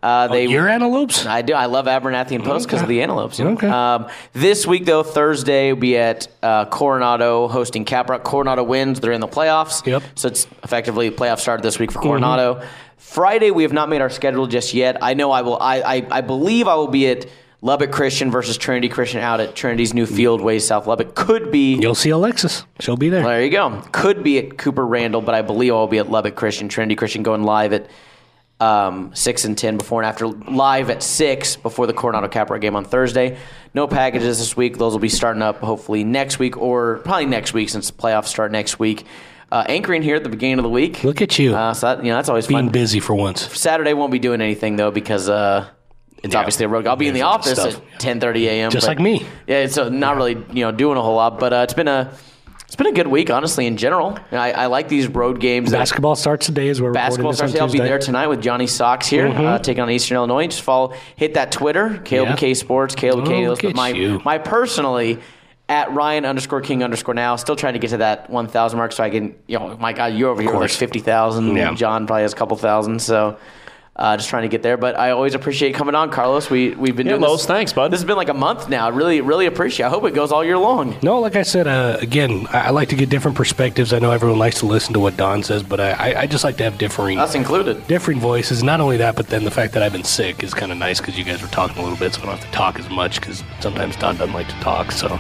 Uh, 0.01 0.29
they 0.29 0.47
Your 0.47 0.69
antelopes? 0.69 1.27
I 1.27 1.43
do. 1.43 1.55
I 1.55 1.67
love 1.67 1.87
Abernathy 1.87 2.37
and 2.37 2.45
Post 2.45 2.69
because 2.69 2.83
of 2.83 2.89
the 2.89 3.03
Antelopes. 3.03 3.41
You 3.41 3.47
know? 3.47 3.51
Okay. 3.55 3.69
Um, 3.69 4.07
this 4.33 4.65
week, 4.65 4.85
though, 4.85 5.03
Thursday, 5.03 5.73
we'll 5.73 5.81
be 5.81 5.97
at 5.97 6.29
uh, 6.41 6.67
Coronado 6.67 7.49
hosting 7.49 7.85
Caprock. 7.85 8.23
Coronado 8.23 8.63
wins. 8.63 9.01
They're 9.01 9.11
in 9.11 9.21
the 9.21 9.27
playoffs. 9.27 9.85
Yep. 9.85 10.05
So 10.15 10.29
it's 10.29 10.47
effectively 10.63 11.11
playoff 11.11 11.41
started 11.41 11.65
this 11.65 11.81
week 11.81 11.91
for 11.91 12.01
Coronado. 12.01 12.65
Friday, 13.09 13.51
we 13.51 13.63
have 13.63 13.73
not 13.73 13.89
made 13.89 14.03
our 14.03 14.11
schedule 14.11 14.47
just 14.47 14.75
yet. 14.75 14.99
I 15.03 15.15
know 15.15 15.31
I 15.31 15.41
will. 15.41 15.59
I, 15.59 15.81
I, 15.81 16.07
I 16.11 16.21
believe 16.21 16.69
I 16.69 16.75
will 16.75 16.89
be 16.89 17.09
at 17.09 17.25
Lubbock 17.63 17.91
Christian 17.91 18.31
versus 18.31 18.59
Trinity 18.59 18.91
Christian 18.91 19.21
out 19.21 19.41
at 19.41 19.57
Trinity's 19.57 19.95
new 19.95 20.05
field, 20.05 20.43
Way 20.43 20.59
South 20.59 20.87
Lubbock. 20.87 21.15
Could 21.15 21.51
be. 21.51 21.77
You'll 21.77 21.95
see 21.95 22.11
Alexis. 22.11 22.65
She'll 22.81 22.99
be 22.99 23.09
there. 23.09 23.23
There 23.23 23.43
you 23.43 23.51
go. 23.51 23.83
Could 23.93 24.23
be 24.23 24.39
at 24.39 24.59
Cooper 24.59 24.87
Randall, 24.87 25.23
but 25.23 25.35
I 25.35 25.41
believe 25.41 25.73
I'll 25.73 25.87
be 25.87 25.99
at 25.99 26.11
Lubbock 26.11 26.37
Christian, 26.37 26.69
Trinity 26.69 26.97
Christian, 26.97 27.23
going 27.23 27.45
live 27.45 27.73
at 27.73 27.89
um, 28.61 29.15
six 29.15 29.47
and 29.47 29.57
ten 29.57 29.79
before 29.79 30.03
and 30.03 30.07
after. 30.07 30.27
Live 30.27 30.91
at 30.91 31.03
six 31.03 31.57
before 31.57 31.87
the 31.87 31.95
Coronado 31.95 32.29
Caprock 32.29 32.61
game 32.61 32.77
on 32.77 32.85
Thursday. 32.85 33.39
No 33.73 33.87
packages 33.87 34.39
this 34.39 34.55
week. 34.55 34.77
Those 34.77 34.93
will 34.93 35.01
be 35.01 35.09
starting 35.09 35.41
up 35.41 35.61
hopefully 35.61 36.05
next 36.05 36.39
week 36.39 36.59
or 36.59 36.99
probably 36.99 37.25
next 37.25 37.55
week 37.55 37.71
since 37.71 37.91
the 37.91 37.97
playoffs 37.97 38.27
start 38.27 38.53
next 38.53 38.79
week. 38.79 39.07
Uh, 39.51 39.65
anchoring 39.69 40.03
here 40.03 40.15
at 40.17 40.23
the 40.25 40.29
beginning 40.29 40.59
of 40.59 40.63
the 40.63 40.69
week. 40.69 41.03
Look 41.05 41.23
at 41.23 41.39
you. 41.39 41.55
Uh, 41.57 41.73
so 41.73 41.87
that, 41.87 42.05
you 42.05 42.11
know 42.11 42.17
that's 42.17 42.29
always 42.29 42.47
being 42.47 42.65
fun. 42.67 42.69
busy 42.73 43.01
for 43.01 43.15
once. 43.15 43.59
Saturday 43.59 43.95
won't 43.95 44.13
be 44.13 44.19
doing 44.19 44.43
anything 44.43 44.77
though 44.77 44.91
because 44.91 45.29
uh, 45.29 45.67
it's 46.23 46.35
Yeah. 46.35 46.41
obviously 46.41 46.67
a 46.67 46.69
road. 46.69 46.87
I'll 46.87 46.97
be 46.97 47.09
in 47.09 47.15
the 47.15 47.23
office 47.23 47.59
at 47.59 47.81
ten 47.99 48.21
thirty 48.21 48.47
a.m. 48.47 48.71
Just 48.71 48.87
but- 48.87 48.91
like 48.97 49.01
me. 49.01 49.25
Yeah, 49.47 49.61
it's 49.61 49.79
uh, 49.79 49.89
not 49.89 50.17
really 50.17 50.35
you 50.53 50.65
know 50.65 50.71
doing 50.73 50.99
a 50.99 51.03
whole 51.03 51.15
lot, 51.17 51.39
but 51.41 51.55
uh, 51.55 51.57
it's 51.65 51.73
been 51.73 51.89
a 51.89 52.13
it's 52.67 52.77
been 52.77 52.89
a 52.89 52.93
good 52.93 53.07
week 53.07 53.31
honestly 53.31 53.65
in 53.67 53.79
general. 53.79 54.19
I, 54.31 54.53
I 54.53 54.67
like 54.67 54.89
these 54.89 55.07
road 55.09 55.41
games. 55.41 55.71
that- 55.71 55.79
Basketball 55.79 56.15
starts 56.17 56.45
today 56.45 56.69
as 56.69 56.83
we're 56.83 56.93
Basketball 56.93 57.33
starts. 57.33 57.55
on 57.55 57.61
I'll 57.63 57.73
be 57.73 57.79
there 57.79 57.99
tonight 57.99 58.27
with 58.27 58.43
Johnny 58.43 58.67
Sox 58.67 59.07
here, 59.07 59.29
uh, 59.29 59.59
taking 59.59 59.83
on 59.83 59.91
Eastern 59.91 60.17
Illinois. 60.17 60.49
Just 60.49 60.61
follow, 60.61 60.93
hit 61.17 61.33
that 61.35 61.53
Twitter, 61.53 62.03
KLBK 62.05 62.49
Yeah. 62.49 62.53
Sports, 62.53 62.95
KLBK. 62.95 63.45
Oh, 63.45 63.47
those, 63.47 63.49
look 63.49 63.65
at 63.65 63.69
but 63.71 63.77
my 63.77 63.89
you. 63.89 64.21
my 64.27 64.37
personally 64.37 65.21
at 65.69 65.93
Ryan 65.93 66.25
underscore 66.25 66.61
King 66.61 66.83
underscore 66.83 67.15
now. 67.15 67.37
Still 67.37 67.57
trying 67.57 67.75
to 67.75 67.79
get 67.79 67.91
to 67.91 67.99
that 67.99 68.31
one 68.31 68.49
thousand 68.49 68.79
mark 68.79 68.93
so 68.93 69.05
I 69.05 69.11
can. 69.11 69.35
You 69.47 69.59
know, 69.59 69.77
my 69.77 69.93
God, 69.93 70.15
you're 70.15 70.31
over 70.31 70.43
here 70.43 70.53
with 70.53 70.61
like 70.61 70.71
fifty 70.71 71.01
thousand. 71.01 71.57
Yeah. 71.57 71.75
Jon 71.75 72.07
probably 72.07 72.23
has 72.23 72.33
a 72.33 72.37
couple 72.37 72.57
thousand. 72.57 73.01
So. 73.01 73.39
Uh, 73.99 74.17
just 74.17 74.29
trying 74.29 74.43
to 74.43 74.49
get 74.49 74.63
there, 74.63 74.77
but 74.77 74.97
I 74.97 75.11
always 75.11 75.35
appreciate 75.35 75.75
coming 75.75 75.97
on, 75.97 76.09
Carlos. 76.11 76.49
We 76.49 76.71
we've 76.77 76.95
been 76.95 77.07
Yeah, 77.09 77.15
doing 77.15 77.23
Los, 77.23 77.41
this. 77.41 77.47
thanks, 77.47 77.73
bud. 77.73 77.91
This 77.91 77.99
has 77.99 78.07
been 78.07 78.15
like 78.17 78.29
a 78.29 78.35
month 78.35 78.69
now. 78.69 78.91
Really, 78.91 79.21
really 79.21 79.47
appreciate. 79.47 79.87
I 79.87 79.89
hope 79.89 80.05
it 80.05 80.15
goes 80.15 80.31
all 80.31 80.45
year 80.45 80.57
long. 80.57 80.97
No, 81.03 81.19
like 81.19 81.35
I 81.35 81.43
said, 81.43 81.67
uh, 81.67 81.97
again, 82.01 82.47
I, 82.53 82.67
I 82.67 82.71
like 82.71 82.91
to 82.91 82.95
get 82.95 83.09
different 83.11 83.37
perspectives. 83.37 83.93
I 83.93 83.99
know 83.99 84.13
everyone 84.13 84.39
likes 84.39 84.61
to 84.61 84.67
listen 84.67 84.93
to 84.93 85.01
what 85.01 85.17
Don 85.17 85.43
says, 85.43 85.65
but 85.65 85.81
I, 85.81 85.91
I, 86.13 86.21
I 86.21 86.27
just 86.29 86.45
like 86.45 86.57
to 86.59 86.63
have 86.63 86.79
differing 86.79 87.19
Us 87.19 87.35
included. 87.35 87.85
differing 87.89 88.21
voices. 88.21 88.63
Not 88.63 88.81
only 88.81 88.99
that, 88.99 89.17
but 89.17 89.27
then 89.27 89.43
the 89.43 89.51
fact 89.51 89.73
that 89.73 89.83
I've 89.83 89.93
been 89.93 90.05
sick 90.05 90.45
is 90.45 90.55
kind 90.55 90.71
of 90.71 90.79
nice 90.79 91.01
because 91.01 91.19
you 91.19 91.25
guys 91.25 91.43
were 91.43 91.49
talking 91.49 91.79
a 91.79 91.83
little 91.83 91.99
bit, 91.99 92.15
so 92.15 92.23
I 92.23 92.27
don't 92.27 92.37
have 92.39 92.45
to 92.47 92.53
talk 92.53 92.79
as 92.79 92.89
much 92.89 93.21
because 93.21 93.43
sometimes 93.59 93.97
Don 93.97 94.17
doesn't 94.17 94.33
like 94.33 94.47
to 94.47 94.61
talk. 94.61 94.93
So, 94.93 95.19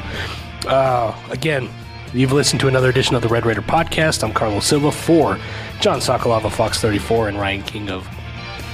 uh, 0.68 1.18
again, 1.30 1.68
you've 2.14 2.30
listened 2.32 2.60
to 2.60 2.68
another 2.68 2.90
edition 2.90 3.16
of 3.16 3.22
the 3.22 3.28
Red 3.28 3.44
Raider 3.44 3.60
podcast. 3.62 4.22
I'm 4.22 4.32
Carlos 4.32 4.66
Silva 4.66 4.92
for 4.92 5.36
Jon 5.80 5.98
Sokoloff 5.98 6.44
of 6.44 6.54
Fox 6.54 6.80
34 6.80 7.26
and 7.30 7.38
Ryan 7.40 7.62
King 7.64 7.90
of 7.90 8.06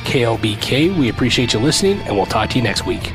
KLBK. 0.04 0.96
We 0.96 1.08
appreciate 1.08 1.52
you 1.52 1.58
listening, 1.58 1.98
and 2.02 2.16
we'll 2.16 2.26
talk 2.26 2.50
to 2.50 2.56
you 2.56 2.62
next 2.62 2.86
week. 2.86 3.12